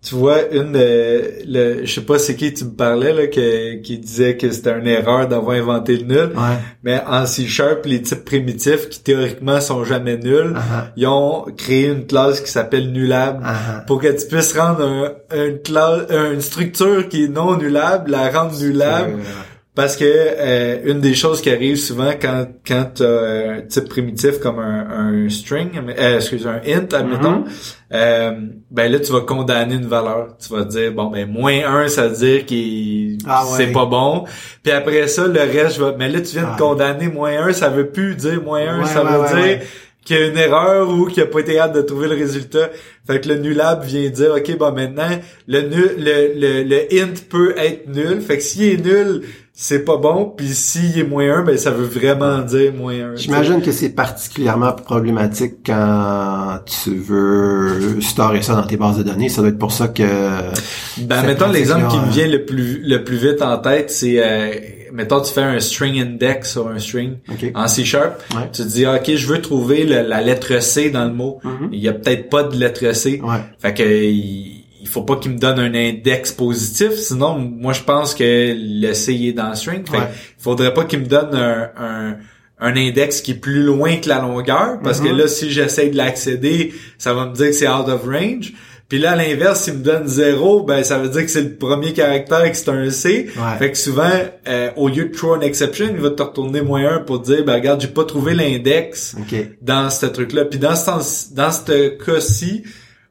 tu 0.05 0.15
vois 0.15 0.51
une 0.51 0.75
euh, 0.75 1.21
le 1.47 1.85
je 1.85 1.93
sais 1.93 2.01
pas 2.01 2.19
c'est 2.19 2.35
qui 2.35 2.53
tu 2.53 2.65
me 2.65 2.71
parlais 2.71 3.13
là 3.13 3.27
que, 3.27 3.75
qui 3.81 3.97
disait 3.99 4.35
que 4.35 4.51
c'était 4.51 4.77
une 4.77 4.87
erreur 4.87 5.29
d'avoir 5.29 5.55
inventé 5.55 5.95
le 5.95 6.03
nul 6.03 6.29
Ouais. 6.35 6.57
mais 6.83 7.01
en 7.07 7.25
C 7.25 7.47
Sharp 7.47 7.85
les 7.85 8.01
types 8.01 8.25
primitifs 8.25 8.89
qui 8.89 8.99
théoriquement 9.01 9.61
sont 9.61 9.85
jamais 9.85 10.17
nuls 10.17 10.53
Uh-huh. 10.53 10.83
ils 10.97 11.07
ont 11.07 11.45
créé 11.57 11.87
une 11.87 12.05
classe 12.05 12.41
qui 12.41 12.51
s'appelle 12.51 12.91
nullable 12.91 13.43
Uh-huh. 13.43 13.85
pour 13.85 14.01
que 14.01 14.07
tu 14.07 14.27
puisses 14.27 14.57
rendre 14.57 14.83
un, 14.83 15.37
une 15.47 15.59
classe 15.59 16.01
une 16.33 16.41
structure 16.41 17.07
qui 17.07 17.23
est 17.25 17.27
non 17.29 17.55
nullable 17.57 18.11
la 18.11 18.29
rendre 18.29 18.57
nullable 18.59 19.19
parce 19.75 19.95
que 19.97 20.05
euh, 20.07 20.77
une 20.85 21.01
des 21.01 21.15
choses 21.15 21.41
qui 21.41 21.49
arrive 21.49 21.77
souvent 21.77 22.11
quand 22.21 22.45
quand 22.67 22.91
tu 22.95 23.03
as 23.03 23.53
un 23.57 23.61
type 23.61 23.89
primitif 23.89 24.39
comme 24.39 24.59
un, 24.59 24.87
un 25.25 25.29
string, 25.29 25.69
euh, 25.97 26.17
excuse 26.17 26.45
un 26.45 26.61
int, 26.67 26.87
admettons, 26.93 27.39
Mhm. 27.39 27.45
euh, 27.93 28.31
ben 28.69 28.91
là 28.91 28.99
tu 28.99 29.11
vas 29.11 29.21
condamner 29.21 29.75
une 29.75 29.87
valeur. 29.87 30.35
Tu 30.39 30.53
vas 30.53 30.63
dire 30.65 30.91
bon 30.91 31.07
ben 31.07 31.27
moins 31.27 31.59
1 31.65 31.87
ça 31.87 32.07
veut 32.07 32.15
dire 32.15 32.45
qu'il 32.45 33.17
Ah 33.27 33.43
ouais. 33.45 33.51
c'est 33.57 33.71
pas 33.71 33.85
bon. 33.85 34.25
Puis 34.61 34.71
après 34.71 35.07
ça 35.07 35.25
le 35.27 35.39
reste 35.39 35.77
je 35.77 35.83
vais 35.83 35.95
mais 35.97 36.09
là 36.09 36.21
tu 36.21 36.33
viens 36.37 36.49
Ah. 36.51 36.55
de 36.55 36.59
condamner 36.61 37.07
moins 37.07 37.47
1, 37.47 37.53
ça 37.53 37.69
veut 37.69 37.89
plus 37.89 38.15
dire 38.15 38.41
moins 38.43 38.61
1, 38.61 38.79
Ouais, 38.81 38.85
ça 38.87 39.03
ouais, 39.03 39.11
veut 39.11 39.41
dire. 39.47 39.59
Qu'il 40.05 40.17
y 40.17 40.19
a 40.19 40.27
une 40.27 40.37
erreur 40.37 40.89
ou 40.89 41.05
qu'il 41.05 41.23
a 41.23 41.25
pas 41.25 41.39
été 41.39 41.59
hâte 41.59 41.73
de 41.73 41.81
trouver 41.81 42.07
le 42.07 42.15
résultat. 42.15 42.69
Fait 43.07 43.19
que 43.21 43.29
le 43.29 43.37
nullable 43.37 43.85
vient 43.85 44.09
dire 44.09 44.33
OK 44.35 44.57
bon 44.57 44.73
maintenant 44.73 45.19
le 45.47 45.61
nul 45.61 45.95
le, 45.97 46.33
le, 46.35 46.63
le 46.63 47.01
int 47.01 47.13
peut 47.29 47.53
être 47.57 47.87
nul. 47.87 48.21
Fait 48.21 48.37
que 48.37 48.43
s'il 48.43 48.63
est 48.63 48.83
nul, 48.83 49.23
c'est 49.55 49.85
pas 49.85 49.97
bon, 49.97 50.33
puis 50.35 50.47
s'il 50.47 50.97
est 50.97 51.03
moins 51.03 51.41
1, 51.41 51.43
ben 51.43 51.57
ça 51.57 51.69
veut 51.69 51.85
vraiment 51.85 52.39
dire 52.39 52.73
moins 52.73 53.13
1. 53.13 53.15
J'imagine 53.17 53.61
que 53.61 53.71
c'est 53.71 53.89
particulièrement 53.89 54.73
problématique 54.73 55.57
quand 55.63 56.59
tu 56.65 56.95
veux 56.95 58.01
storer 58.01 58.41
ça 58.41 58.55
dans 58.55 58.65
tes 58.65 58.77
bases 58.77 58.97
de 58.97 59.03
données. 59.03 59.29
Ça 59.29 59.41
doit 59.41 59.51
être 59.51 59.59
pour 59.59 59.71
ça 59.71 59.89
que... 59.89 60.03
Ben 61.01 61.21
mettons 61.23 61.51
l'exemple 61.51 61.87
qui 61.87 61.97
me 61.97 62.01
pratique-là, 62.01 62.23
vient 62.25 62.27
le 62.35 62.45
plus 62.45 62.81
le 62.83 63.03
plus 63.03 63.17
vite 63.17 63.43
en 63.43 63.59
tête, 63.59 63.91
c'est 63.91 64.15
euh, 64.17 64.51
mettons 64.93 65.19
tu 65.21 65.33
fais 65.33 65.41
un 65.41 65.59
string 65.59 65.99
index 66.01 66.51
sur 66.53 66.67
un 66.69 66.79
string 66.79 67.17
OK. 67.29 67.51
en 67.55 67.67
C 67.67 67.83
sharp, 67.83 68.21
Ouais. 68.35 68.49
tu 68.53 68.61
te 68.63 68.67
dis 68.67 68.85
OK, 68.85 69.15
je 69.15 69.27
veux 69.27 69.41
trouver 69.41 69.83
le- 69.85 70.01
la 70.07 70.21
lettre 70.21 70.61
C 70.61 70.89
dans 70.89 71.05
le 71.05 71.13
mot. 71.13 71.39
Mhm. 71.43 71.69
Il 71.73 71.79
y 71.79 71.87
a 71.89 71.93
peut-être 71.93 72.29
pas 72.29 72.43
de 72.43 72.55
lettre 72.57 72.93
C. 72.95 73.19
Ouais. 73.23 73.37
Fait 73.59 73.73
que 73.73 73.83
il, 73.83 74.63
il 74.81 74.87
faut 74.87 75.01
pas 75.03 75.15
qu'il 75.15 75.31
me 75.31 75.37
donne 75.39 75.59
un 75.59 75.73
index 75.73 76.31
positif, 76.31 76.91
sinon 76.93 77.37
moi 77.39 77.73
je 77.73 77.81
pense 77.83 78.13
que 78.13 78.53
le 78.55 78.93
C 78.93 79.13
est 79.13 79.33
dans 79.33 79.49
le 79.49 79.55
string. 79.55 79.83
Fait 79.89 79.97
Ouais. 79.97 80.03
il 80.39 80.43
faudrait 80.43 80.73
pas 80.73 80.85
qu'il 80.85 80.99
me 80.99 81.05
donne 81.05 81.33
un, 81.35 81.69
un 81.77 82.15
un 82.59 82.77
index 82.77 83.19
qui 83.21 83.31
est 83.31 83.35
plus 83.41 83.63
loin 83.63 83.97
que 83.97 84.07
la 84.07 84.19
longueur 84.21 84.79
parce 84.81 85.01
que 85.01 85.09
là 85.09 85.27
si 85.27 85.51
j'essaie 85.51 85.89
de 85.89 85.97
l'accéder, 85.97 86.73
ça 86.97 87.13
va 87.13 87.25
me 87.25 87.33
dire 87.33 87.47
que 87.47 87.51
c'est 87.53 87.67
out 87.67 87.89
of 87.89 88.05
range. 88.05 88.53
Puis 88.89 88.99
là 88.99 89.11
à 89.11 89.15
l'inverse, 89.15 89.61
s'il 89.61 89.75
me 89.75 89.83
donne 89.83 90.07
0, 90.07 90.63
ben 90.63 90.83
ça 90.83 90.99
veut 90.99 91.09
dire 91.09 91.23
que 91.23 91.31
c'est 91.31 91.41
le 91.41 91.55
premier 91.55 91.93
caractère 91.93 92.43
et 92.43 92.51
que 92.51 92.57
c'est 92.57 92.69
un 92.69 92.89
C. 92.89 93.29
Ouais. 93.35 93.57
Fait 93.57 93.71
que 93.71 93.77
souvent 93.77 94.11
euh, 94.47 94.69
au 94.75 94.87
lieu 94.87 95.05
de 95.05 95.11
throw 95.15 95.35
an 95.35 95.41
exception, 95.41 95.87
il 95.89 96.01
va 96.01 96.11
te 96.11 96.21
retourner 96.21 96.61
moins 96.61 96.97
1 96.97 96.99
pour 96.99 97.21
te 97.21 97.33
dire 97.33 97.43
ben 97.45 97.53
regarde, 97.53 97.81
j'ai 97.81 97.87
pas 97.87 98.03
trouvé 98.03 98.33
l'index 98.33 99.15
OK. 99.19 99.35
dans 99.61 99.89
ce 99.89 100.05
truc-là. 100.05 100.45
Puis 100.45 100.59
dans 100.59 100.75
ce 100.75 101.33
dans 101.33 101.51
ce 101.51 101.87
cas-ci, 102.03 102.63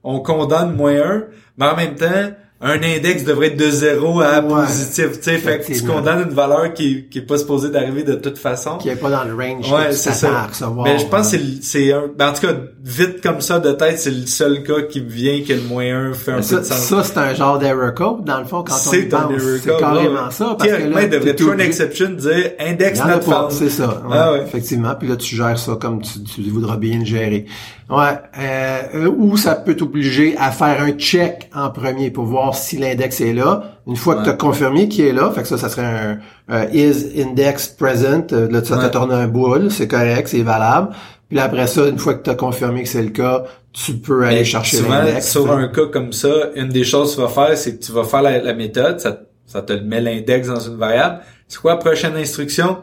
on 0.04 0.20
condamne 0.20 0.74
moins 0.74 1.00
1, 1.00 1.24
mais 1.58 1.66
en 1.66 1.76
même 1.76 1.94
temps, 1.94 2.32
un 2.64 2.80
index 2.82 3.24
devrait 3.24 3.48
être 3.48 3.56
de 3.56 3.68
0 3.70 4.20
à 4.20 4.40
Ouais. 4.40 4.64
positif. 4.64 5.12
Tu 5.20 5.22
sais, 5.22 5.38
fait 5.38 5.58
que 5.60 5.72
tu 5.72 5.82
condamnes 5.84 6.26
une 6.28 6.34
valeur 6.34 6.72
qui, 6.72 7.06
qui 7.10 7.18
est 7.18 7.22
pas 7.22 7.36
supposée 7.38 7.70
d'arriver 7.70 8.04
de 8.04 8.14
toute 8.14 8.38
façon. 8.38 8.78
Qui 8.78 8.88
est 8.88 8.96
pas 8.96 9.10
dans 9.10 9.24
le 9.24 9.34
range 9.34 9.70
Ouais, 9.72 9.86
que 9.88 9.92
c'est 9.94 10.12
ça. 10.12 10.28
à 10.42 10.46
recevoir. 10.46 10.84
Mais 10.86 10.98
je 10.98 11.06
pense 11.06 11.32
que 11.32 11.38
c'est 11.60 11.92
un... 11.92 12.04
ben, 12.16 12.28
en 12.30 12.32
tout 12.32 12.46
cas, 12.46 12.52
vite 12.84 13.20
comme 13.20 13.40
ça 13.40 13.58
de 13.58 13.72
tête, 13.72 13.98
c'est 13.98 14.10
le 14.12 14.26
seul 14.26 14.62
cas 14.62 14.82
qui 14.88 15.00
me 15.00 15.08
vient 15.08 15.42
que 15.46 15.52
le 15.54 15.62
moins 15.62 16.10
1 16.10 16.12
fait 16.14 16.32
un 16.32 16.36
peu 16.36 16.42
ça, 16.42 16.58
de 16.60 16.64
sens. 16.64 16.78
ça, 16.78 17.02
c'est 17.04 17.18
un 17.18 17.34
genre 17.34 17.58
d'error 17.58 17.94
code, 17.94 18.24
dans 18.24 18.38
le 18.38 18.44
fond, 18.44 18.62
quand 18.62 18.74
on 18.74 18.92
y 18.92 18.96
c'est 19.00 19.12
un 19.14 19.18
pense. 19.22 19.42
C'est 19.62 19.76
carrément 19.78 20.12
là. 20.14 20.30
ça. 20.30 20.44
Parce 20.56 20.62
que 20.62 20.66
Théoriquement, 20.76 20.96
là, 20.96 21.02
il 21.02 21.10
devrait 21.10 21.30
an 21.42 21.46
obligé- 21.48 21.66
exception, 21.66 22.10
dire 22.10 22.50
index 22.60 23.00
not 23.04 23.20
found. 23.22 23.50
c'est 23.50 23.70
ça. 23.70 23.88
Ouais, 24.06 24.16
Ah 24.18 24.32
ouais. 24.34 24.42
Effectivement. 24.42 24.94
Puis 24.98 25.08
là, 25.08 25.16
tu 25.16 25.34
gères 25.34 25.58
ça 25.58 25.76
comme 25.80 26.00
tu, 26.02 26.22
tu 26.22 26.42
voudras 26.50 26.76
bien 26.76 27.00
le 27.00 27.04
gérer. 27.04 27.46
Ouais. 27.92 28.18
Euh, 28.38 29.08
ou 29.16 29.36
ça 29.36 29.54
peut 29.54 29.76
t'obliger 29.76 30.34
à 30.38 30.50
faire 30.50 30.80
un 30.82 30.92
check 30.92 31.50
en 31.54 31.70
premier 31.70 32.10
pour 32.10 32.24
voir 32.24 32.54
si 32.54 32.78
l'index 32.78 33.20
est 33.20 33.32
là. 33.32 33.62
Une 33.86 33.96
fois 33.96 34.16
que 34.16 34.24
tu 34.24 34.30
as 34.30 34.34
confirmé 34.34 34.88
qu'il 34.88 35.04
est 35.04 35.12
là, 35.12 35.30
fait 35.30 35.42
que 35.42 35.48
ça, 35.48 35.58
ça 35.58 35.68
serait 35.68 35.84
un, 35.84 36.18
un 36.48 36.64
is 36.72 37.20
index 37.20 37.68
present. 37.68 38.26
Euh, 38.32 38.48
Là, 38.50 38.64
ça 38.64 38.76
Ouais. 38.78 38.88
te 38.88 38.92
tourne 38.92 39.12
un 39.12 39.28
boule, 39.28 39.70
c'est 39.70 39.88
correct, 39.88 40.28
c'est 40.28 40.42
valable. 40.42 40.88
Puis 41.28 41.36
là, 41.36 41.44
après 41.44 41.66
ça, 41.66 41.86
une 41.88 41.98
fois 41.98 42.14
que 42.14 42.22
tu 42.22 42.30
as 42.30 42.34
confirmé 42.34 42.82
que 42.82 42.88
c'est 42.88 43.02
le 43.02 43.10
cas, 43.10 43.44
tu 43.72 43.94
peux 43.94 44.24
aller 44.24 44.44
chercher 44.44 44.82
l'index. 44.82 45.30
sur 45.30 45.50
un 45.50 45.68
cas 45.68 45.86
comme 45.92 46.12
ça, 46.12 46.28
une 46.56 46.68
des 46.68 46.84
choses 46.84 47.10
que 47.12 47.16
tu 47.16 47.22
vas 47.22 47.46
faire, 47.46 47.56
c'est 47.56 47.78
que 47.78 47.84
tu 47.84 47.92
vas 47.92 48.04
faire 48.04 48.22
la, 48.22 48.38
la 48.42 48.54
méthode, 48.54 49.00
ça, 49.00 49.18
ça 49.46 49.62
te 49.62 49.72
met 49.72 50.00
l'index 50.00 50.48
dans 50.48 50.60
une 50.60 50.76
variable. 50.76 51.20
C'est 51.48 51.58
quoi 51.60 51.72
la 51.72 51.76
prochaine 51.78 52.16
instruction? 52.16 52.78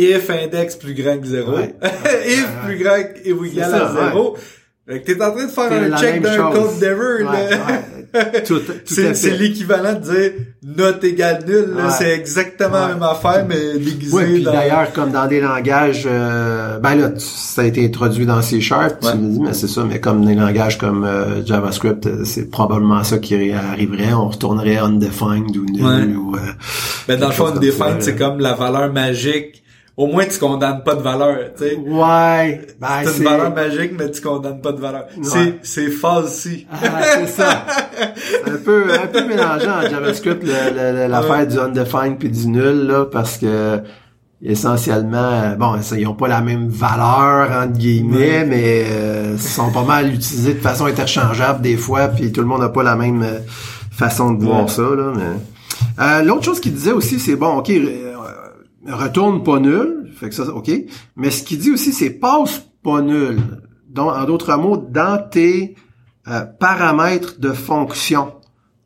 If 0.00 0.30
index 0.30 0.76
plus 0.76 0.94
grand 0.94 1.18
que 1.18 1.26
0. 1.26 1.52
Ouais. 1.56 1.74
if 2.26 2.46
plus 2.64 2.78
grand 2.78 2.96
que- 3.02 3.32
ou 3.32 3.44
égal 3.44 3.70
ça, 3.70 3.86
à 3.88 4.10
0. 4.10 4.36
Fait 4.88 5.00
que 5.02 5.12
t'es 5.12 5.22
en 5.22 5.30
train 5.32 5.44
de 5.44 5.50
faire 5.50 5.72
un 5.72 5.96
check 5.98 6.22
d'un 6.22 6.50
code 6.50 6.78
d'error, 6.80 7.32
Ouais. 7.32 7.50
Tout, 8.44 8.58
tout 8.58 8.72
C'est, 8.86 9.38
l'équivalent 9.38 9.92
de 9.92 10.00
dire 10.00 10.32
note 10.64 11.04
égale 11.04 11.44
nul. 11.46 11.76
C'est 11.96 12.10
exactement 12.10 12.72
la 12.80 12.88
même 12.88 13.02
affaire, 13.04 13.46
mais 13.48 13.78
déguisé 13.78 14.40
dans... 14.40 14.50
d'ailleurs, 14.52 14.92
comme 14.92 15.12
dans 15.12 15.28
des 15.28 15.40
langages, 15.40 16.08
euh, 16.10 16.80
ben 16.80 16.96
là, 16.96 17.12
ça 17.18 17.62
a 17.62 17.66
été 17.66 17.84
introduit 17.86 18.26
dans 18.26 18.42
C 18.42 18.60
Sharp, 18.60 18.98
tu 19.00 19.16
me 19.16 19.30
dis, 19.34 19.38
mais 19.40 19.52
c'est 19.52 19.68
ça, 19.68 19.84
mais 19.88 20.00
comme 20.00 20.24
des 20.24 20.34
langages 20.34 20.76
comme 20.76 21.04
euh, 21.04 21.46
JavaScript, 21.46 22.06
euh, 22.06 22.24
c'est 22.24 22.50
probablement 22.50 23.04
ça 23.04 23.18
qui 23.18 23.52
arriverait, 23.52 24.12
on 24.12 24.28
retournerait 24.28 24.78
undefined 24.78 25.56
ou 25.56 25.66
nul, 25.66 26.16
ou... 26.16 26.34
euh, 26.34 26.38
Ben, 27.06 27.16
dans 27.20 27.28
le 27.28 27.32
fond, 27.32 27.46
undefined, 27.46 27.98
c'est 28.02 28.16
comme 28.16 28.40
la 28.40 28.54
valeur 28.54 28.92
magique. 28.92 29.62
Au 29.96 30.06
moins, 30.06 30.24
tu 30.24 30.38
condamnes 30.38 30.82
pas 30.82 30.94
de 30.94 31.02
valeur, 31.02 31.36
tu 31.56 31.64
sais. 31.64 31.76
Ouais, 31.76 32.66
ben 32.80 32.88
C'est 33.04 33.18
une 33.18 33.24
valeur 33.24 33.54
magique, 33.54 33.92
mais 33.98 34.10
tu 34.10 34.20
condamnes 34.22 34.60
pas 34.60 34.72
de 34.72 34.80
valeur. 34.80 35.06
C'est, 35.22 35.58
c'est 35.62 35.90
falsi. 35.90 36.66
Ah, 36.72 37.02
c'est 37.02 37.26
ça. 37.26 37.66
Un 38.46 38.56
peu, 38.56 38.86
un 38.92 39.06
peu 39.06 39.26
mélangeant 39.26 39.84
en 39.84 39.90
JavaScript, 39.90 40.42
l'affaire 40.44 41.46
du 41.46 41.58
undefined 41.58 42.18
puis 42.18 42.30
du 42.30 42.46
nul, 42.46 42.86
là, 42.86 43.04
parce 43.04 43.36
que 43.36 43.82
essentiellement, 44.42 45.54
bon, 45.58 45.82
ça, 45.82 45.98
ils 45.98 46.06
ont 46.06 46.14
pas 46.14 46.28
la 46.28 46.40
même 46.40 46.68
valeur 46.68 47.50
entre 47.50 47.76
guillemets, 47.76 48.44
mais 48.46 48.84
euh, 48.90 49.36
sont 49.36 49.70
pas 49.70 49.84
mal 49.84 50.14
utilisés 50.14 50.54
de 50.54 50.60
façon 50.60 50.86
interchangeable 50.86 51.60
des 51.60 51.76
fois, 51.76 52.08
puis 52.08 52.32
tout 52.32 52.40
le 52.40 52.46
monde 52.46 52.60
n'a 52.60 52.70
pas 52.70 52.82
la 52.82 52.96
même 52.96 53.22
euh, 53.22 53.40
façon 53.90 54.32
de 54.32 54.42
voir 54.42 54.70
ça. 54.70 54.82
Là, 54.82 55.12
mais... 55.14 56.02
Euh, 56.02 56.22
l'autre 56.22 56.44
chose 56.44 56.60
qu'il 56.60 56.72
disait 56.72 56.92
aussi, 56.92 57.18
c'est 57.18 57.36
bon, 57.36 57.58
ok, 57.58 57.70
retourne 58.86 59.42
pas 59.42 59.60
nul, 59.60 60.10
fait 60.14 60.28
que 60.28 60.34
ça, 60.34 60.44
ok, 60.44 60.70
mais 61.16 61.30
ce 61.30 61.42
qu'il 61.42 61.58
dit 61.58 61.70
aussi, 61.70 61.92
c'est 61.92 62.10
passe 62.10 62.62
pas 62.82 63.02
nul. 63.02 63.38
Donc, 63.88 64.12
en 64.12 64.24
d'autres 64.24 64.56
mots, 64.56 64.76
dans 64.76 65.22
tes 65.28 65.74
paramètres 66.58 67.40
de 67.40 67.52
fonction, 67.52 68.32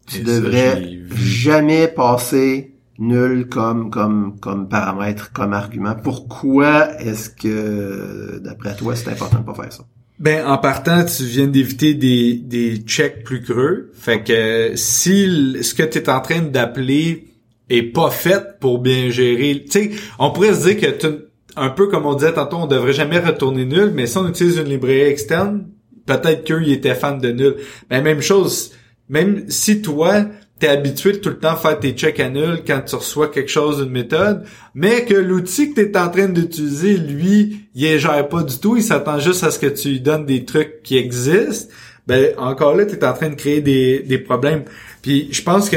tu 0.07 0.23
devrais 0.23 0.83
jamais 1.15 1.89
passer 1.89 2.75
nul 2.99 3.49
comme 3.49 3.91
comme 3.91 4.39
comme 4.41 4.69
paramètre, 4.69 5.33
comme 5.33 5.53
argument. 5.53 5.95
Pourquoi 5.95 7.01
est-ce 7.01 7.31
que 7.31 8.39
d'après 8.39 8.77
toi 8.77 8.95
c'est 8.97 9.11
important 9.11 9.41
de 9.41 9.45
pas 9.45 9.55
faire 9.55 9.73
ça? 9.73 9.85
Ben 10.19 10.47
en 10.47 10.59
partant, 10.59 11.05
tu 11.05 11.25
viens 11.25 11.49
d'éviter 11.49 11.95
des 11.95 12.35
des 12.35 12.79
checks 12.79 13.25
plus 13.25 13.43
creux. 13.43 13.91
Fait 13.95 14.23
que 14.23 14.73
si 14.77 15.57
ce 15.63 15.75
que 15.75 15.83
tu 15.83 15.99
es 15.99 16.09
en 16.09 16.21
train 16.21 16.43
d'appeler 16.43 17.34
est 17.71 17.83
pas 17.83 18.11
fait 18.11 18.59
pour 18.61 18.79
bien 18.79 19.11
gérer, 19.11 19.65
tu 19.65 19.71
sais, 19.71 19.91
on 20.19 20.31
pourrait 20.31 20.55
se 20.55 20.69
dire 20.69 20.81
que 20.81 21.29
un 21.57 21.71
peu 21.71 21.87
comme 21.87 22.07
on 22.07 22.15
disait 22.15 22.33
tantôt, 22.33 22.57
on 22.57 22.67
devrait 22.67 22.93
jamais 22.93 23.19
retourner 23.19 23.65
nul, 23.65 23.93
mais 23.95 24.07
si 24.07 24.19
on 24.19 24.29
utilise 24.29 24.57
une 24.57 24.69
librairie 24.69 25.11
externe, 25.11 25.69
peut-être 26.07 26.45
qu'eux 26.45 26.63
ils 26.63 26.73
étaient 26.73 26.95
fans 26.95 27.17
de 27.17 27.31
nul. 27.31 27.57
Mais 27.91 28.03
même 28.03 28.21
chose, 28.21 28.73
même 29.09 29.45
si 29.49 29.83
toi 29.83 30.27
t'es 30.59 30.69
habitué 30.69 31.13
de 31.13 31.17
tout 31.19 31.31
le 31.31 31.39
temps 31.39 31.57
faire 31.57 31.79
tes 31.79 31.93
checks 31.93 32.21
à 32.21 32.31
nul 32.31 32.63
quand 32.67 32.81
tu 32.83 32.95
reçois 32.95 33.29
quelque 33.29 33.51
chose 33.51 33.83
d'une 33.83 33.91
méthode, 33.91 34.45
mais 34.75 35.05
que 35.05 35.15
l'outil 35.15 35.73
que 35.73 35.81
tu 35.81 35.89
es 35.89 35.97
en 35.97 36.09
train 36.09 36.29
d'utiliser, 36.29 36.97
lui, 36.97 37.69
il 37.75 37.99
gère 37.99 38.29
pas 38.29 38.43
du 38.43 38.59
tout, 38.59 38.77
il 38.77 38.83
s'attend 38.83 39.19
juste 39.19 39.43
à 39.43 39.51
ce 39.51 39.59
que 39.59 39.67
tu 39.67 39.89
lui 39.89 40.01
donnes 40.01 40.27
des 40.27 40.45
trucs 40.45 40.83
qui 40.83 40.97
existent, 40.97 41.73
ben 42.07 42.35
encore 42.39 42.77
là, 42.77 42.87
tu 42.87 42.95
es 42.95 43.05
en 43.05 43.15
train 43.15 43.31
de 43.31 43.35
créer 43.35 43.61
des, 43.63 44.01
des 44.01 44.19
problèmes. 44.19 44.65
Puis 45.03 45.29
je 45.33 45.43
pense 45.43 45.69
que 45.69 45.77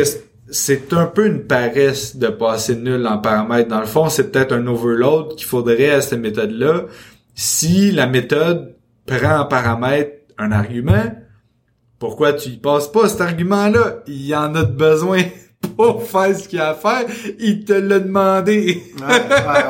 c'est 0.50 0.94
un 0.94 1.06
peu 1.06 1.26
une 1.28 1.44
paresse 1.44 2.16
de 2.16 2.28
passer 2.28 2.76
nul 2.76 3.06
en 3.08 3.18
paramètres. 3.18 3.70
Dans 3.70 3.80
le 3.80 3.86
fond, 3.86 4.10
c'est 4.10 4.32
peut-être 4.32 4.54
un 4.54 4.66
overload 4.68 5.36
qu'il 5.36 5.46
faudrait 5.46 5.92
à 5.92 6.02
cette 6.02 6.20
méthode-là. 6.20 6.86
Si 7.36 7.92
la 7.92 8.08
méthode 8.08 8.76
prend 9.06 9.40
en 9.42 9.46
paramètre 9.46 10.12
un 10.38 10.52
argument, 10.52 11.14
pourquoi 12.00 12.34
tu 12.34 12.50
y 12.50 12.58
passes 12.58 12.88
pas 12.88 13.10
cet 13.10 13.22
argument-là? 13.22 14.04
Il 14.08 14.26
y 14.26 14.36
en 14.36 14.54
a 14.56 14.64
de 14.64 14.72
besoin 14.72 15.22
pour 15.78 16.04
faire 16.04 16.36
ce 16.38 16.48
qu'il 16.48 16.60
y 16.60 16.62
a 16.62 16.70
à 16.70 16.74
faire. 16.76 17.06
Il 17.40 17.66
te 17.66 17.74
l'a 17.74 18.00
demandé. 18.00 18.84
Ouais, 19.00 19.06
ouais, 19.06 19.18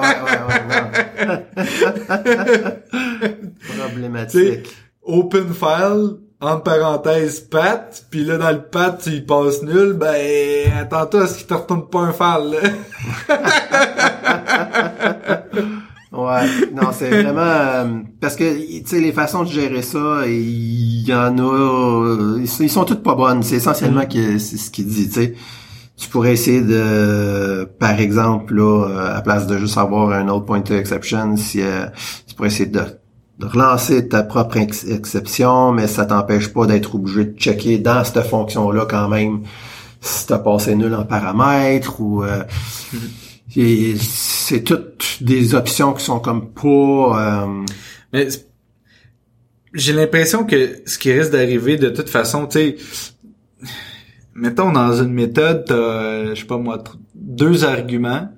ouais, 0.06 1.46
ouais, 1.58 2.78
Problématique. 3.78 4.76
open 5.04 5.54
file, 5.54 6.18
en 6.40 6.60
parenthèse 6.60 7.42
pat, 7.42 8.06
puis 8.12 8.24
là 8.24 8.38
dans 8.38 8.52
le 8.52 8.62
pat 8.62 9.02
tu 9.02 9.10
y 9.10 9.22
passes 9.22 9.64
nul, 9.64 9.94
ben 9.94 10.72
attends-toi 10.80 11.24
à 11.24 11.28
ce 11.28 11.40
qu'il 11.40 11.48
te 11.48 11.54
retourne 11.54 11.90
pas 11.90 12.00
un 12.00 12.14
file. 12.14 12.60
Ouais, 16.18 16.48
non, 16.74 16.90
c'est 16.94 17.10
vraiment 17.10 17.42
euh, 17.42 17.86
parce 18.22 18.36
que 18.36 18.80
tu 18.80 18.88
sais 18.88 19.00
les 19.00 19.12
façons 19.12 19.44
de 19.44 19.50
gérer 19.50 19.82
ça, 19.82 20.26
il 20.26 21.08
y 21.08 21.14
en 21.14 21.38
a, 21.38 21.42
euh, 21.42 22.42
ils 22.42 22.70
sont 22.70 22.86
toutes 22.86 23.04
pas 23.04 23.14
bonnes. 23.14 23.44
C'est 23.44 23.58
essentiellement 23.58 24.04
mm. 24.04 24.08
que 24.08 24.38
c'est 24.40 24.58
ce 24.58 24.72
qu'il 24.72 24.88
dit. 24.88 25.10
Tu 25.10 25.14
sais, 25.14 25.34
tu 25.98 26.10
pourrais 26.10 26.34
essayer 26.34 26.62
de, 26.62 27.66
par 27.80 28.00
exemple 28.00 28.56
là, 28.56 29.16
à 29.16 29.22
place 29.22 29.48
de 29.48 29.58
juste 29.58 29.78
avoir 29.78 30.12
un 30.12 30.28
autre 30.30 30.46
pointer 30.46 30.78
exception, 30.78 31.36
si 31.36 31.62
euh, 31.62 31.86
tu 32.26 32.36
pourrais 32.36 32.48
essayer 32.48 32.70
de, 32.70 32.82
relancer 33.42 34.08
ta 34.08 34.24
propre 34.24 34.58
exception, 34.58 35.72
mais 35.72 35.88
ça 35.88 36.06
t'empêche 36.06 36.48
pas 36.50 36.66
d'être 36.66 36.96
obligé 36.96 37.26
de 37.26 37.38
checker 37.38 37.78
dans 37.78 38.04
cette 38.04 38.24
fonction 38.24 38.72
là 38.72 38.86
quand 38.90 39.10
même 39.10 39.44
si 40.02 40.28
t'as 40.28 40.40
passé 40.40 40.76
nul 40.76 40.94
en 40.94 41.06
paramètres 41.06 42.00
ou 42.00 42.24
mm 42.24 42.98
c'est 43.56 44.64
toutes 44.64 45.18
des 45.22 45.56
options 45.56 45.94
qui 45.94 46.04
sont 46.04 46.20
comme 46.20 46.52
pas. 46.52 47.42
Euh... 47.44 47.66
Mais 48.14 48.28
j'ai 49.74 49.94
l'impression 49.94 50.46
que 50.46 50.82
ce 50.86 50.98
qui 50.98 51.12
risque 51.12 51.32
d'arriver 51.32 51.78
de 51.78 51.90
toute 51.90 52.10
façon, 52.10 52.48
tu 52.48 52.60
sais, 52.60 52.76
mettons 54.34 54.72
dans 54.72 54.94
une 55.02 55.14
méthode, 55.14 55.66
t'as, 55.66 56.34
je 56.34 56.40
sais 56.40 56.46
pas 56.46 56.58
moi, 56.58 56.84
deux 57.16 57.64
arguments, 57.64 58.30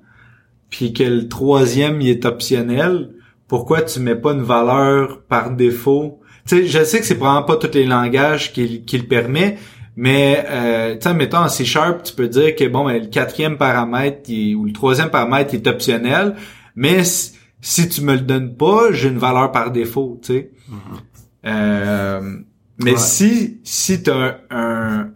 puis 0.70 0.92
que 0.92 1.04
le 1.04 1.28
troisième 1.28 2.00
il 2.00 2.08
est 2.08 2.24
optionnel. 2.24 3.10
Pourquoi 3.50 3.82
tu 3.82 3.98
mets 3.98 4.14
pas 4.14 4.30
une 4.30 4.44
valeur 4.44 5.22
par 5.22 5.50
défaut? 5.50 6.20
Tu 6.46 6.56
sais, 6.56 6.66
je 6.68 6.84
sais 6.84 7.00
que 7.00 7.04
c'est 7.04 7.16
probablement 7.16 7.44
pas 7.44 7.56
tous 7.56 7.74
les 7.74 7.84
langages 7.84 8.52
qui, 8.52 8.84
qui 8.84 8.96
le 8.96 9.08
permet, 9.08 9.58
mais, 9.96 10.44
euh, 10.48 10.94
tu 10.94 11.08
sais, 11.08 11.14
mettons 11.14 11.38
en 11.38 11.48
C 11.48 11.64
Sharp, 11.64 12.04
tu 12.04 12.14
peux 12.14 12.28
dire 12.28 12.54
que, 12.54 12.68
bon, 12.68 12.84
ben, 12.84 13.02
le 13.02 13.08
quatrième 13.08 13.58
paramètre 13.58 14.30
ou 14.30 14.66
le 14.66 14.72
troisième 14.72 15.10
paramètre 15.10 15.52
est 15.52 15.66
optionnel, 15.66 16.36
mais 16.76 17.02
si, 17.02 17.88
tu 17.88 18.02
me 18.02 18.12
le 18.12 18.20
donnes 18.20 18.54
pas, 18.54 18.92
j'ai 18.92 19.08
une 19.08 19.18
valeur 19.18 19.50
par 19.50 19.72
défaut, 19.72 20.20
tu 20.22 20.32
sais. 20.32 20.50
Mm-hmm. 20.70 20.98
euh, 21.46 22.36
mais 22.84 22.96
si, 22.98 23.58
si 23.64 24.00
tu 24.04 24.10
as 24.12 24.42
un, 24.50 25.08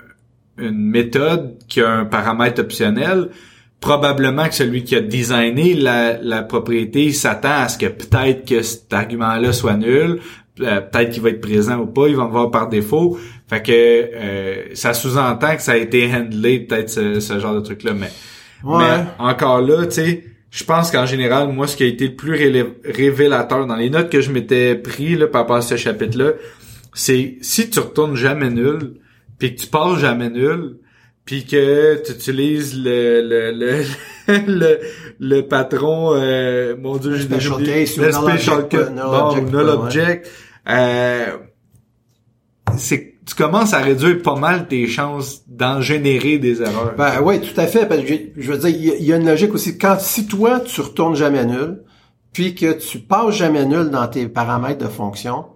une 0.58 0.90
méthode 0.90 1.56
qui 1.68 1.80
a 1.80 1.88
un 1.88 2.04
paramètre 2.04 2.60
optionnel, 2.60 3.30
probablement 3.84 4.48
que 4.48 4.54
celui 4.54 4.82
qui 4.82 4.96
a 4.96 5.02
designé 5.02 5.74
la, 5.74 6.16
la 6.16 6.42
propriété 6.42 7.12
s'attend 7.12 7.64
à 7.64 7.68
ce 7.68 7.76
que 7.76 7.84
peut-être 7.84 8.48
que 8.48 8.62
cet 8.62 8.90
argument-là 8.90 9.52
soit 9.52 9.76
nul, 9.76 10.20
euh, 10.62 10.80
peut-être 10.80 11.10
qu'il 11.10 11.22
va 11.22 11.28
être 11.28 11.42
présent 11.42 11.76
ou 11.80 11.86
pas, 11.86 12.08
il 12.08 12.16
va 12.16 12.24
me 12.24 12.30
voir 12.30 12.50
par 12.50 12.70
défaut. 12.70 13.18
Fait 13.46 13.60
que 13.60 13.72
euh, 13.72 14.74
ça 14.74 14.94
sous-entend 14.94 15.56
que 15.56 15.60
ça 15.60 15.72
a 15.72 15.76
été 15.76 16.10
handlé, 16.10 16.60
peut-être 16.60 16.88
ce, 16.88 17.38
genre 17.38 17.54
de 17.54 17.60
truc-là. 17.60 17.92
Mais, 17.92 18.10
mais 18.64 19.04
encore 19.18 19.60
là, 19.60 19.84
tu 19.84 19.96
sais, 19.96 20.24
je 20.50 20.64
pense 20.64 20.90
qu'en 20.90 21.04
général, 21.04 21.48
moi, 21.48 21.66
ce 21.66 21.76
qui 21.76 21.82
a 21.82 21.86
été 21.86 22.08
le 22.08 22.14
plus 22.14 22.32
révélateur 22.86 23.66
dans 23.66 23.76
les 23.76 23.90
notes 23.90 24.08
que 24.08 24.22
je 24.22 24.32
m'étais 24.32 24.76
pris 24.76 25.14
là, 25.14 25.26
par 25.26 25.42
rapport 25.42 25.56
à 25.56 25.62
ce 25.62 25.76
chapitre-là, 25.76 26.30
c'est 26.94 27.36
si 27.42 27.68
tu 27.68 27.80
retournes 27.80 28.16
jamais 28.16 28.48
nul, 28.48 28.94
puis 29.38 29.54
que 29.54 29.60
tu 29.60 29.66
passes 29.66 29.98
jamais 29.98 30.30
nul, 30.30 30.78
puis 31.24 31.46
que 31.46 32.02
tu 32.04 32.12
utilises 32.12 32.76
le 32.76 33.20
le 33.22 33.52
le 33.52 33.82
le, 34.46 34.80
le 35.20 35.42
patron 35.42 36.14
euh, 36.14 36.76
mon 36.78 36.96
dieu 36.96 37.16
j'ai 37.16 37.26
déjà 37.26 37.54
oublié 37.54 37.80
le 37.80 38.12
special 38.12 38.68
case 38.68 38.90
null 38.90 39.68
object 39.68 40.30
euh, 40.68 41.36
c'est 42.76 43.14
tu 43.26 43.34
commences 43.34 43.72
à 43.72 43.78
réduire 43.78 44.20
pas 44.22 44.36
mal 44.36 44.68
tes 44.68 44.86
chances 44.86 45.42
d'en 45.48 45.80
générer 45.80 46.38
des 46.38 46.60
erreurs. 46.60 46.94
Ben 46.96 47.20
oui, 47.22 47.40
tout 47.40 47.58
à 47.58 47.66
fait. 47.66 47.86
Parce 47.86 48.02
que 48.02 48.14
je, 48.36 48.52
veux 48.52 48.58
dire, 48.58 48.68
il 48.68 49.04
y, 49.04 49.12
a 49.12 49.16
une 49.16 49.26
logique 49.26 49.54
aussi. 49.54 49.78
Quand 49.78 49.98
si 49.98 50.26
toi 50.26 50.60
tu 50.60 50.80
retournes 50.80 51.16
jamais 51.16 51.44
nul, 51.44 51.82
puis 52.32 52.54
que 52.54 52.72
tu 52.72 52.98
passes 52.98 53.34
jamais 53.34 53.64
nul 53.64 53.90
dans 53.90 54.06
tes 54.08 54.28
paramètres 54.28 54.84
de 54.84 54.90
fonction, 54.90 55.46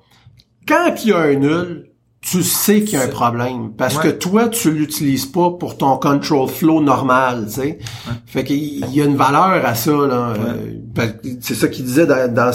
quand 0.67 0.95
il 1.05 1.11
y 1.11 1.13
a 1.13 1.19
un 1.19 1.35
nul, 1.35 1.88
tu 2.21 2.43
sais 2.43 2.83
qu'il 2.83 2.99
y 2.99 3.03
a 3.03 3.05
un 3.05 3.09
problème 3.09 3.73
parce 3.77 3.97
que 3.99 4.09
toi 4.09 4.49
tu 4.49 4.71
l'utilises 4.73 5.27
pas 5.27 5.51
pour 5.51 5.77
ton 5.79 5.97
control 5.99 6.49
flow 6.49 6.81
normal, 6.81 7.47
tu 7.47 7.55
sais. 7.55 7.79
Fait 8.27 8.45
qu'il 8.45 8.85
y 8.91 9.01
a 9.01 9.05
une 9.05 9.17
valeur 9.17 9.65
à 9.65 9.75
ça 9.75 9.93
là. 9.93 10.35
Euh, 10.37 11.13
c'est 11.41 11.55
ça 11.55 11.69
qu'il 11.69 11.85
disait 11.85 12.07
dans, 12.07 12.33
dans 12.33 12.51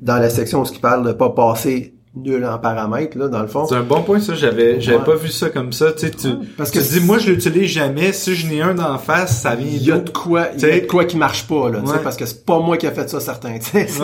dans 0.00 0.16
la 0.16 0.30
section 0.30 0.62
où 0.62 0.66
il 0.70 0.80
parle 0.80 1.06
de 1.06 1.12
pas 1.12 1.30
passer 1.30 1.94
nul 2.16 2.44
en 2.44 2.58
paramètres 2.58 3.16
là 3.16 3.28
dans 3.28 3.40
le 3.40 3.46
fond. 3.46 3.66
C'est 3.66 3.76
un 3.76 3.82
bon 3.82 4.02
point 4.02 4.18
ça, 4.18 4.34
j'avais 4.34 4.80
j'avais 4.80 5.04
pas 5.04 5.14
vu 5.14 5.28
ça 5.28 5.48
comme 5.48 5.72
ça, 5.72 5.92
tu 5.92 6.06
sais 6.06 6.10
tu 6.10 6.28
parce 6.56 6.72
que 6.72 6.80
tu 6.80 6.98
dis 6.98 7.00
moi 7.00 7.18
je 7.18 7.30
l'utilise 7.30 7.70
jamais, 7.70 8.12
si 8.12 8.34
je 8.34 8.48
n'ai 8.48 8.60
un 8.60 8.74
d'en 8.74 8.98
face, 8.98 9.42
ça 9.42 9.54
vient 9.54 9.68
Il 9.70 9.82
y 9.86 9.92
a 9.92 9.98
de 9.98 10.10
quoi 10.10 10.48
il 10.56 10.60
y 10.60 10.64
a 10.64 10.80
de 10.80 10.86
quoi 10.86 11.04
qui 11.04 11.16
marche 11.16 11.46
pas 11.46 11.70
là, 11.70 11.80
parce 12.02 12.16
que 12.16 12.26
c'est 12.26 12.44
pas 12.44 12.58
moi 12.58 12.76
qui 12.76 12.88
a 12.88 12.90
fait 12.90 13.08
ça 13.08 13.20
certain, 13.20 13.58
tu 13.58 13.70
sais. 13.70 13.86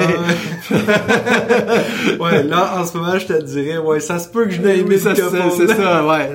Ouais. 2.20 2.42
là 2.44 2.80
en 2.80 2.86
ce 2.86 2.96
moment 2.96 3.18
je 3.18 3.26
te 3.26 3.42
dirais 3.42 3.78
ouais, 3.78 4.00
ça 4.00 4.18
se 4.18 4.28
peut 4.28 4.44
que 4.44 4.50
je 4.52 4.60
n'ai 4.62 4.78
aimé 4.78 4.98
ça 4.98 5.14
c'est 5.14 5.66
ça, 5.66 6.06
ouais. 6.06 6.30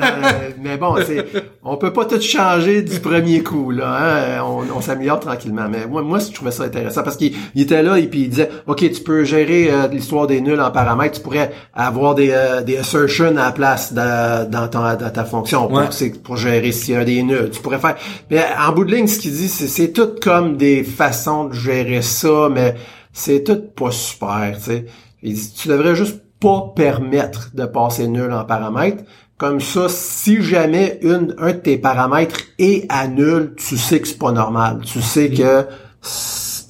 mais 0.62 0.78
bon, 0.78 0.96
c'est 1.06 1.26
on 1.64 1.78
peut 1.78 1.94
pas 1.94 2.06
tout 2.06 2.22
changer 2.22 2.82
du 2.82 3.00
premier 3.00 3.44
coup 3.44 3.72
là, 3.72 4.40
hein? 4.40 4.44
on, 4.44 4.78
on 4.78 4.82
s'améliore 4.82 5.20
tranquillement, 5.22 5.68
mais 5.70 5.88
moi 5.88 6.02
moi 6.02 6.20
je 6.20 6.32
trouvais 6.34 6.52
ça 6.52 6.64
intéressant 6.64 7.04
parce 7.04 7.16
qu'il 7.16 7.34
était 7.56 7.82
là 7.82 7.98
et 7.98 8.08
puis 8.08 8.24
il 8.24 8.30
disait 8.30 8.50
OK, 8.68 8.80
tu 8.80 9.02
peux 9.02 9.24
gérer 9.24 9.72
euh, 9.72 9.88
l'histoire 9.88 10.28
des 10.28 10.42
nuls 10.42 10.60
en 10.60 10.72
paramètres, 10.72 11.18
tu 11.18 11.22
pourrais 11.24 11.52
avoir 11.74 12.16
des, 12.16 12.32
euh, 12.32 12.62
des 12.62 12.78
assertions 12.78 13.28
à 13.38 13.46
la 13.46 13.52
place 13.52 13.94
de, 13.94 14.46
dans, 14.46 14.68
ta, 14.68 14.96
dans 14.96 15.10
ta 15.10 15.26
fonction 15.26 15.68
pour, 15.68 15.82
pour 16.24 16.38
gérer 16.38 16.72
s'il 16.72 16.94
y 16.96 16.98
a 16.98 17.06
des 17.06 17.24
nœuds. 17.24 17.50
Tu 17.52 17.62
pourrais 17.62 17.80
faire. 17.80 17.96
Mais 18.30 18.44
en 18.60 18.72
bout 18.72 18.86
de 18.86 18.94
ligne, 18.94 19.08
ce 19.08 19.20
qu'il 19.20 19.32
dit, 19.32 19.48
c'est, 19.48 19.68
c'est 19.68 19.92
tout 19.92 20.16
comme 20.22 20.58
des 20.58 20.84
façons 20.84 21.46
de 21.46 21.54
gérer 21.54 22.02
ça, 22.02 22.50
mais 22.52 22.76
c'est 23.14 23.44
tout 23.44 23.62
pas 23.76 23.92
super. 23.92 24.54
Tu 24.58 24.64
sais. 24.64 24.86
Il 25.24 25.34
dit, 25.34 25.54
tu 25.54 25.68
devrais 25.68 25.96
juste 25.96 26.22
pas 26.40 26.74
permettre 26.76 27.52
de 27.54 27.66
passer 27.66 28.08
nul 28.08 28.32
en 28.34 28.44
paramètres. 28.44 29.04
Comme 29.38 29.60
ça, 29.60 29.88
si 29.90 30.42
jamais 30.42 31.00
une, 31.02 31.36
un 31.40 31.52
de 31.52 31.58
tes 31.58 31.78
paramètres 31.78 32.42
est 32.60 32.86
à 32.90 33.08
nul, 33.08 33.56
tu 33.58 33.78
sais 33.78 34.00
que 34.00 34.08
c'est 34.08 34.18
pas 34.18 34.32
normal. 34.32 34.82
Tu 34.86 35.02
sais 35.02 35.30
que 35.30 35.66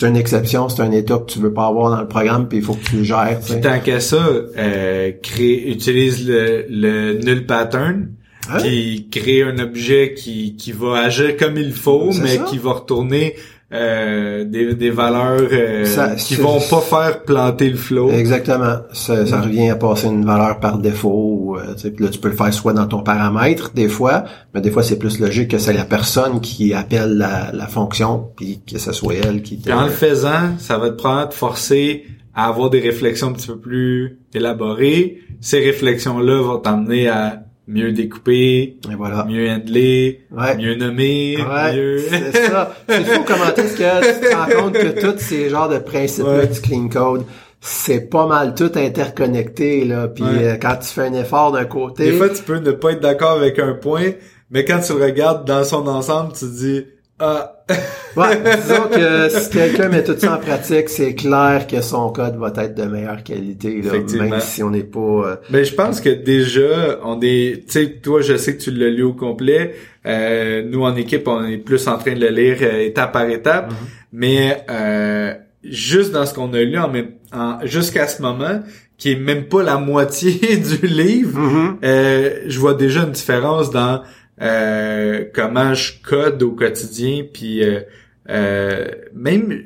c'est 0.01 0.09
une 0.09 0.17
exception, 0.17 0.67
c'est 0.69 0.81
un 0.81 0.91
état 0.91 1.17
que 1.19 1.31
tu 1.31 1.39
veux 1.39 1.53
pas 1.53 1.67
avoir 1.67 1.91
dans 1.91 2.01
le 2.01 2.07
programme, 2.07 2.47
puis 2.47 2.57
il 2.59 2.63
faut 2.63 2.73
que 2.73 2.83
tu 2.83 2.97
le 2.97 3.03
gères. 3.03 3.39
Puis 3.45 3.61
tant 3.61 3.79
qu'à 3.79 3.99
ça, 3.99 4.17
euh, 4.57 5.11
crée, 5.21 5.63
utilise 5.69 6.27
le, 6.27 6.65
le 6.69 7.13
null 7.19 7.45
pattern, 7.45 8.09
Ouais. 8.51 8.61
qui 8.63 9.07
crée 9.11 9.43
un 9.43 9.59
objet 9.59 10.15
qui, 10.17 10.55
qui 10.57 10.71
va 10.71 10.97
agir 11.01 11.37
comme 11.37 11.57
il 11.57 11.71
faut, 11.73 12.11
mais 12.21 12.37
ça. 12.37 12.43
qui 12.49 12.57
va 12.57 12.71
retourner 12.73 13.35
euh, 13.73 14.43
des, 14.43 14.75
des 14.75 14.89
valeurs 14.89 15.47
euh, 15.51 15.85
Ça, 15.85 16.15
qui 16.15 16.35
vont 16.35 16.59
pas 16.59 16.81
faire 16.81 17.23
planter 17.23 17.69
le 17.69 17.77
flow. 17.77 18.11
Exactement. 18.11 18.79
Ça, 18.91 19.25
ça 19.25 19.41
revient 19.41 19.69
à 19.69 19.75
passer 19.75 20.07
une 20.07 20.25
valeur 20.25 20.59
par 20.59 20.77
défaut. 20.77 21.57
Euh, 21.57 21.89
là, 21.99 22.09
tu 22.09 22.19
peux 22.19 22.29
le 22.29 22.35
faire 22.35 22.53
soit 22.53 22.73
dans 22.73 22.87
ton 22.87 23.01
paramètre, 23.01 23.71
des 23.73 23.87
fois, 23.87 24.25
mais 24.53 24.61
des 24.61 24.71
fois, 24.71 24.83
c'est 24.83 24.99
plus 24.99 25.19
logique 25.19 25.51
que 25.51 25.57
c'est 25.57 25.73
la 25.73 25.85
personne 25.85 26.41
qui 26.41 26.73
appelle 26.73 27.17
la, 27.17 27.51
la 27.53 27.67
fonction, 27.67 28.29
puis 28.35 28.61
que 28.69 28.77
ce 28.77 28.91
soit 28.91 29.15
elle 29.15 29.41
qui... 29.41 29.61
en 29.71 29.85
le 29.85 29.89
faisant, 29.89 30.57
ça 30.57 30.77
va 30.77 30.89
te 30.89 30.95
prendre 30.95 31.29
te 31.29 31.33
forcer 31.35 32.03
à 32.33 32.47
avoir 32.47 32.69
des 32.69 32.79
réflexions 32.79 33.27
un 33.27 33.33
petit 33.33 33.47
peu 33.47 33.59
plus 33.59 34.19
élaborées. 34.33 35.19
Ces 35.39 35.59
réflexions-là 35.59 36.41
vont 36.41 36.59
t'emmener 36.59 37.07
à 37.07 37.43
mieux 37.71 37.91
découper, 37.91 38.77
Et 38.91 38.95
voilà. 38.97 39.25
mieux 39.25 39.49
handler, 39.49 40.21
Ouais. 40.31 40.57
mieux 40.57 40.75
nommer, 40.75 41.37
Ouais, 41.37 41.73
mieux... 41.75 41.97
c'est 41.99 42.47
ça. 42.47 42.75
C'est 42.89 43.03
fou 43.03 43.23
comment 43.25 43.45
est-ce 43.55 43.77
que 43.77 44.13
tu 44.19 44.29
te 44.29 44.35
rends 44.35 44.61
compte 44.63 44.73
que 44.73 44.99
tous 44.99 45.19
ces 45.19 45.49
genres 45.49 45.69
de 45.69 45.77
principes-là 45.79 46.39
Ouais. 46.39 46.47
du 46.47 46.59
clean 46.61 46.87
code, 46.89 47.23
c'est 47.59 48.09
pas 48.09 48.25
mal 48.27 48.55
tout 48.55 48.71
interconnecté, 48.75 49.85
là. 49.85 50.07
Puis 50.07 50.23
euh, 50.25 50.55
quand 50.61 50.75
tu 50.77 50.87
fais 50.87 51.07
un 51.07 51.13
effort 51.13 51.51
d'un 51.51 51.65
côté... 51.65 52.05
Des 52.11 52.17
fois, 52.17 52.29
tu 52.29 52.41
peux 52.43 52.57
ne 52.59 52.71
pas 52.71 52.91
être 52.93 53.01
d'accord 53.01 53.31
avec 53.31 53.59
un 53.59 53.73
point, 53.73 54.11
mais 54.49 54.65
quand 54.65 54.79
tu 54.79 54.93
le 54.97 55.03
regardes 55.03 55.45
dans 55.47 55.63
son 55.63 55.87
ensemble, 55.87 56.33
tu 56.33 56.39
te 56.39 56.45
dis 56.45 56.85
ah 57.21 57.53
Ouais, 58.17 58.37
disons 58.43 58.89
que 58.93 59.29
si 59.29 59.49
quelqu'un 59.51 59.87
met 59.87 60.03
tout 60.03 60.15
ça 60.17 60.35
en 60.35 60.37
pratique, 60.37 60.89
c'est 60.89 61.15
clair 61.15 61.65
que 61.65 61.79
son 61.81 62.09
code 62.09 62.35
va 62.37 62.51
être 62.57 62.75
de 62.75 62.83
meilleure 62.83 63.23
qualité, 63.23 63.81
là, 63.81 63.87
Effectivement. 63.87 64.27
même 64.29 64.39
si 64.41 64.61
on 64.63 64.69
n'est 64.69 64.83
pas... 64.83 64.99
euh, 64.99 65.35
Ben 65.49 65.63
je 65.63 65.73
pense 65.73 66.01
que 66.01 66.09
déjà 66.09 66.99
on 67.05 67.19
est, 67.21 67.63
tu 67.67 67.71
sais, 67.71 67.89
toi 68.03 68.19
je 68.21 68.35
sais 68.35 68.57
que 68.57 68.61
tu 68.61 68.71
l'as 68.71 68.89
lu 68.89 69.03
au 69.03 69.13
complet. 69.13 69.75
Euh, 70.05 70.63
nous 70.69 70.83
en 70.83 70.95
équipe 70.97 71.25
on 71.27 71.45
est 71.45 71.57
plus 71.57 71.87
en 71.87 71.97
train 71.97 72.13
de 72.15 72.19
le 72.19 72.29
lire 72.29 72.57
euh, 72.63 72.85
étape 72.85 73.13
par 73.13 73.29
étape, 73.29 73.69
Mhm. 73.69 73.75
mais 74.11 74.63
euh, 74.69 75.33
juste 75.63 76.11
dans 76.11 76.25
ce 76.25 76.33
qu'on 76.33 76.51
a 76.53 76.59
lu 76.61 76.77
en 76.77 77.59
jusqu'à 77.63 78.07
ce 78.07 78.21
moment, 78.21 78.59
qui 78.97 79.13
est 79.13 79.15
même 79.15 79.45
pas 79.45 79.63
la 79.63 79.77
moitié 79.77 80.57
du 80.57 80.85
livre, 80.85 81.39
mhm. 81.39 81.77
euh, 81.85 82.29
je 82.47 82.59
vois 82.59 82.73
déjà 82.73 83.03
une 83.03 83.11
différence 83.11 83.71
dans 83.71 84.01
euh, 84.41 85.25
comment 85.33 85.73
je 85.73 85.93
code 86.03 86.41
au 86.43 86.51
quotidien, 86.51 87.23
puis 87.31 87.63
euh, 87.63 87.81
euh, 88.29 88.87
même 89.13 89.63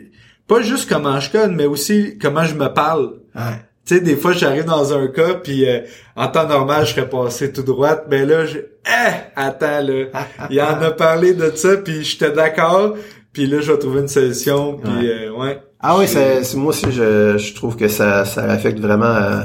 pas 0.48 0.62
juste 0.62 0.90
comment 0.90 1.20
je 1.20 1.32
code, 1.32 1.52
mais 1.52 1.66
aussi 1.66 2.18
comment 2.22 2.46
je 2.46 2.56
me 2.56 2.68
parle. 2.68 3.14
Ouais. 3.36 3.42
Tu 3.86 3.96
sais, 3.96 4.02
des 4.02 4.16
fois, 4.16 4.34
j'arrive 4.34 4.66
dans 4.66 4.94
un 4.94 5.08
cas, 5.08 5.36
puis 5.36 5.68
euh, 5.70 5.82
en 6.16 6.28
temps 6.28 6.48
normal, 6.48 6.86
je 6.88 6.94
serais 6.94 7.08
passé 7.10 7.52
tout 7.52 7.62
droit, 7.62 8.02
mais 8.10 8.26
là, 8.26 8.46
je... 8.46 8.58
Eh! 8.58 9.12
Attends, 9.36 9.82
là, 9.82 10.06
il 10.50 10.60
en 10.62 10.82
a 10.82 10.92
parlé 10.92 11.34
de 11.36 11.52
ça, 11.56 11.78
puis 11.78 12.04
j'étais 12.04 12.32
d'accord, 12.32 12.96
puis 13.32 13.46
là, 13.46 13.62
je 13.62 13.72
vais 13.72 13.78
trouver 13.78 14.02
une 14.02 14.08
solution, 14.08 14.78
puis 14.84 14.92
Ouais. 14.92 15.28
euh, 15.28 15.32
ouais. 15.32 15.60
Ah 15.80 15.98
oui, 16.00 16.08
c'est- 16.08 16.56
moi 16.56 16.70
aussi, 16.70 16.92
je, 16.92 17.38
je 17.38 17.54
trouve 17.54 17.76
que 17.76 17.88
ça, 17.88 18.26
ça 18.26 18.44
affecte 18.46 18.80
vraiment 18.80 19.06
euh, 19.06 19.42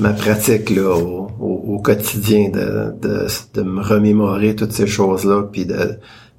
ma 0.00 0.12
pratique 0.12 0.70
là, 0.70 0.90
au, 0.96 1.28
au, 1.40 1.74
au 1.74 1.78
quotidien 1.78 2.48
de, 2.48 2.92
de, 3.00 3.26
de 3.54 3.62
me 3.62 3.82
remémorer 3.82 4.54
toutes 4.56 4.72
ces 4.72 4.86
choses-là, 4.86 5.42
puis 5.52 5.66
de, 5.66 5.96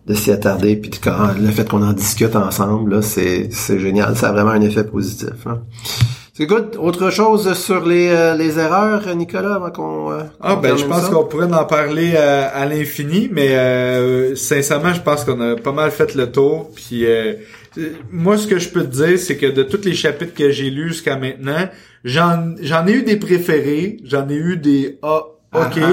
de 0.08 0.14
s'y 0.14 0.32
attarder, 0.32 0.76
puis 0.76 0.89
de- 0.89 0.97
quand, 1.04 1.30
le 1.39 1.47
fait 1.49 1.68
qu'on 1.70 1.84
en 1.84 1.93
discute 1.93 2.36
ensemble, 2.36 2.95
là, 2.95 3.01
c'est, 3.01 3.49
c'est 3.51 3.80
génial. 3.80 4.16
Ça 4.18 4.30
a 4.30 4.32
vraiment 4.34 4.51
un 4.51 4.62
effet 4.62 4.84
positif. 4.84 5.30
Hein. 5.45 5.60
C'est 6.36 6.47
good. 6.47 6.78
Autre 6.80 7.12
chose 7.12 7.54
sur 7.54 7.86
les, 7.86 8.10
euh, 8.10 8.36
les 8.36 8.58
erreurs, 8.58 9.04
Nicolas, 9.16 9.54
avant 9.54 9.70
qu'on... 9.70 10.12
euh, 10.12 10.24
Ah 10.41 10.56
ben 10.56 10.76
je 10.76 10.84
pense 10.86 11.08
qu'on 11.10 11.26
pourrait 11.26 11.54
en 11.54 11.66
parler 11.66 12.14
euh, 12.16 12.47
à 12.51 12.66
l'infini, 12.66 13.30
mais 13.32 13.49
euh, 13.51 14.36
sincèrement 14.36 14.93
je 14.95 15.01
pense 15.01 15.24
qu'on 15.26 15.39
a 15.41 15.56
pas 15.56 15.72
mal 15.72 15.91
fait 15.91 16.16
le 16.16 16.32
tour. 16.32 16.72
Puis 16.76 17.06
euh, 17.06 17.34
moi 18.11 18.38
ce 18.38 18.47
que 18.47 18.59
je 18.59 18.69
peux 18.69 18.84
te 18.84 18.95
dire 19.03 19.17
c'est 19.19 19.38
que 19.38 19.47
de 19.47 19.63
tous 19.63 19.84
les 19.86 19.93
chapitres 19.95 20.34
que 20.34 20.51
j'ai 20.51 20.69
lus 20.69 20.89
jusqu'à 20.89 21.17
maintenant, 21.17 21.69
j'en 22.03 22.55
j'en 22.61 22.86
ai 22.88 22.93
eu 22.93 23.03
des 23.03 23.17
préférés, 23.17 23.97
j'en 24.03 24.28
ai 24.30 24.36
eu 24.36 24.57
des 24.57 24.99
ah 25.01 25.24
ok, 25.53 25.80
Ah, 25.82 25.91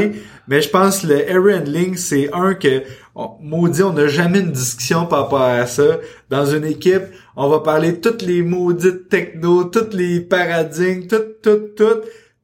mais 0.49 0.61
je 0.63 0.69
pense 0.71 1.05
le 1.05 1.29
error 1.31 1.55
handling 1.59 1.97
c'est 1.97 2.31
un 2.33 2.55
que 2.55 2.83
on- 3.15 3.31
maudit 3.43 3.83
on 3.83 3.93
n'a 3.93 4.09
jamais 4.09 4.41
une 4.41 4.53
discussion 4.53 5.07
par 5.07 5.23
rapport 5.25 5.43
à 5.43 5.67
ça 5.67 5.99
dans 6.31 6.47
une 6.47 6.65
équipe. 6.65 7.03
On 7.37 7.49
va 7.49 7.61
parler 7.61 8.01
toutes 8.01 8.23
les 8.23 8.43
maudites 8.43 9.09
techno, 9.09 9.65
toutes 9.65 9.95
les 9.95 10.21
paradigmes, 10.21 11.07
tout 11.07 11.23
tout 11.43 11.61
tout. 11.77 12.01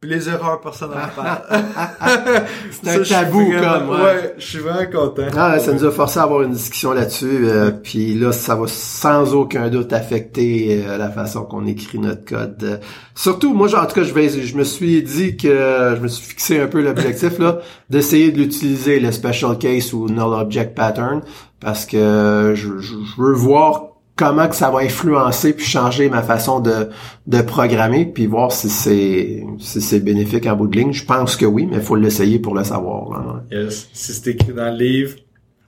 Puis 0.07 0.15
les 0.15 0.29
erreurs, 0.29 0.61
personne 0.61 0.91
n'en 0.91 1.09
parle. 1.23 1.39
C'est 2.71 2.89
un 3.01 3.05
Ça, 3.05 3.25
tabou, 3.25 3.45
comme, 3.51 3.89
ouais. 3.91 3.97
Ouais, 4.05 4.35
je 4.39 4.47
suis 4.47 4.59
vraiment 4.59 4.91
content. 4.91 5.23
Ah, 5.37 5.59
ça 5.59 5.73
nous 5.73 5.85
a 5.85 5.91
forcé 5.91 6.19
à 6.19 6.23
avoir 6.23 6.43
une 6.43 6.53
discussion 6.53 6.93
là-dessus. 6.93 7.41
euh, 7.49 7.71
Puis 7.71 8.15
là, 8.15 8.33
ça 8.33 8.55
va 8.55 8.67
sans 8.69 9.35
aucun 9.35 9.69
doute 9.69 9.93
affecter 9.93 10.85
euh, 10.87 10.97
la 10.99 11.11
façon 11.11 11.43
qu'on 11.45 11.67
écrit 11.67 11.99
notre 11.99 12.25
code. 12.25 12.57
Euh, 12.63 12.77
surtout, 13.15 13.53
moi, 13.55 13.69
en 13.75 13.87
tout 13.87 13.95
cas, 13.95 14.03
je 14.05 14.13
vais, 14.15 14.29
je 14.29 14.57
me 14.57 14.65
suis 14.65 15.03
dit 15.03 15.37
que 15.37 15.95
je 15.97 16.01
me 16.01 16.09
suis 16.09 16.25
fixé 16.29 16.61
un 16.61 16.67
peu 16.67 16.81
l'objectif 16.83 17.39
là 17.39 17.59
d'essayer 17.91 18.31
de 18.33 18.39
l'utiliser 18.39 19.01
le 19.01 19.11
special 19.13 19.59
case 19.59 19.93
ou 19.93 20.09
null 20.09 20.35
object 20.35 20.75
pattern 20.77 21.23
parce 21.61 21.87
que 21.87 22.53
je, 22.55 22.79
je- 22.79 22.95
je 23.05 23.21
veux 23.23 23.33
voir 23.33 23.96
comment 24.17 24.49
que 24.49 24.57
ça 24.57 24.71
va 24.71 24.79
influencer 24.81 25.53
puis 25.53 25.65
changer 25.67 26.09
ma 26.09 26.23
façon 26.23 26.61
de, 26.61 26.89
de 27.27 27.43
programmer 27.43 28.07
puis 28.07 28.27
voir 28.27 28.51
si 28.51 28.69
c'est 28.71 29.45
si 29.59 29.81
c'est 29.81 30.01
bénéfique 30.01 30.47
en 30.47 30.57
bout 30.57 30.67
de 30.69 30.77
ligne. 30.79 30.93
Je 30.93 31.05
pense 31.05 31.37
que 31.37 31.45
oui, 31.47 31.67
mais 31.71 31.77
il 31.77 31.83
faut 31.83 31.97
l'essayer 31.97 32.39
pour 32.39 32.55
le 32.55 32.65
savoir. 32.65 33.43
Yes. 33.53 33.89
Si 33.93 34.13
c'est 34.15 34.31
écrit 34.31 34.53
dans 34.55 34.71
le 34.73 34.79
livre, 34.79 35.17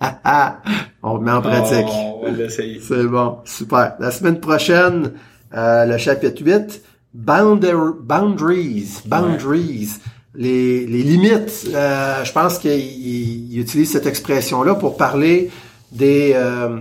Ah, 0.00 0.18
ah, 0.24 0.62
on 1.02 1.16
le 1.18 1.24
met 1.24 1.30
en 1.32 1.42
pratique. 1.42 1.86
on 1.90 2.22
va 2.24 2.30
l'essayer. 2.30 2.80
C'est 2.80 3.04
bon, 3.04 3.38
super. 3.44 3.94
La 4.00 4.10
semaine 4.10 4.40
prochaine, 4.40 5.12
euh, 5.54 5.84
le 5.84 5.98
chapitre 5.98 6.42
8, 6.42 6.82
Bounder- 7.14 7.96
Boundaries, 8.02 9.02
Boundaries, 9.06 9.90
les, 10.34 10.86
les 10.86 11.02
limites. 11.02 11.66
Euh, 11.74 12.22
je 12.24 12.32
pense 12.32 12.58
qu'il 12.58 12.70
il 13.50 13.58
utilise 13.60 13.90
cette 13.90 14.06
expression-là 14.06 14.74
pour 14.76 14.96
parler 14.96 15.50
des... 15.92 16.32
euh, 16.34 16.80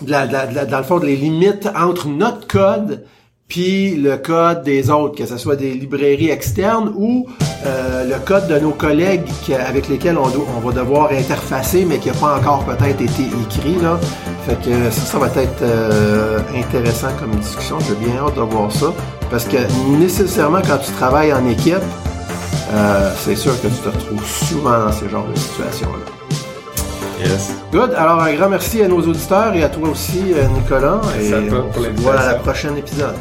de 0.00 0.10
la, 0.10 0.26
de 0.26 0.32
la- 0.32 0.46
de 0.46 0.54
la- 0.54 0.64
dans 0.64 0.78
le 0.78 0.84
fond, 0.84 0.98
les 0.98 1.16
limites 1.16 1.68
entre 1.76 2.08
notre 2.08 2.46
code 2.46 3.04
puis 3.48 3.96
le 3.96 4.16
code 4.16 4.62
des 4.62 4.88
autres, 4.88 5.14
que 5.14 5.26
ce 5.26 5.36
soit 5.36 5.56
des 5.56 5.74
librairies 5.74 6.30
externes 6.30 6.90
ou 6.96 7.26
euh, 7.66 8.08
le 8.08 8.14
code 8.24 8.48
de 8.48 8.58
nos 8.58 8.70
collègues 8.70 9.24
avec 9.68 9.90
lesquels 9.90 10.16
on, 10.16 10.60
va 10.60 10.72
devoir 10.72 11.10
interfacer, 11.12 11.84
mais 11.84 11.98
qui 11.98 12.08
n'a 12.08 12.14
pas 12.14 12.38
encore 12.38 12.64
peut-être 12.64 13.02
été 13.02 13.24
écrit. 13.44 13.76
Là. 13.82 14.00
Fait 14.46 14.56
que 14.62 14.90
ça, 14.90 15.02
ça 15.02 15.18
va 15.18 15.26
être 15.26 15.60
euh, 15.60 16.38
intéressant 16.56 17.08
comme 17.20 17.34
discussion. 17.40 17.76
J'ai 17.80 17.94
bien 18.06 18.16
hâte 18.24 18.36
de 18.36 18.40
voir 18.40 18.72
ça. 18.72 18.86
Parce 19.30 19.44
que 19.44 19.58
nécessairement, 19.98 20.62
quand 20.66 20.78
tu 20.78 20.90
travailles 20.92 21.34
en 21.34 21.46
équipe, 21.46 21.74
euh, 22.72 23.10
c'est 23.22 23.36
sûr 23.36 23.52
que 23.60 23.66
tu 23.66 23.74
te 23.74 23.88
retrouves 23.90 24.26
souvent 24.26 24.78
dans 24.86 24.92
ce 24.92 25.06
genre 25.10 25.26
de 25.28 25.38
situations-là. 25.38 26.21
Yes. 27.24 27.54
Good. 27.72 27.94
Alors, 27.96 28.20
un 28.20 28.34
grand 28.34 28.48
merci 28.48 28.82
à 28.82 28.88
nos 28.88 29.00
auditeurs 29.00 29.54
et 29.54 29.62
à 29.62 29.68
toi 29.68 29.88
aussi, 29.90 30.32
euh, 30.34 30.46
Nicolas. 30.48 31.00
Merci 31.04 31.32
et 31.32 31.34
à 31.34 31.42
toi 31.48 31.64
on 31.68 31.72
pour 31.72 31.84
se 31.84 31.90
voit 31.90 32.18
à 32.18 32.26
la 32.26 32.34
prochaine 32.34 32.76
épisode. 32.76 33.14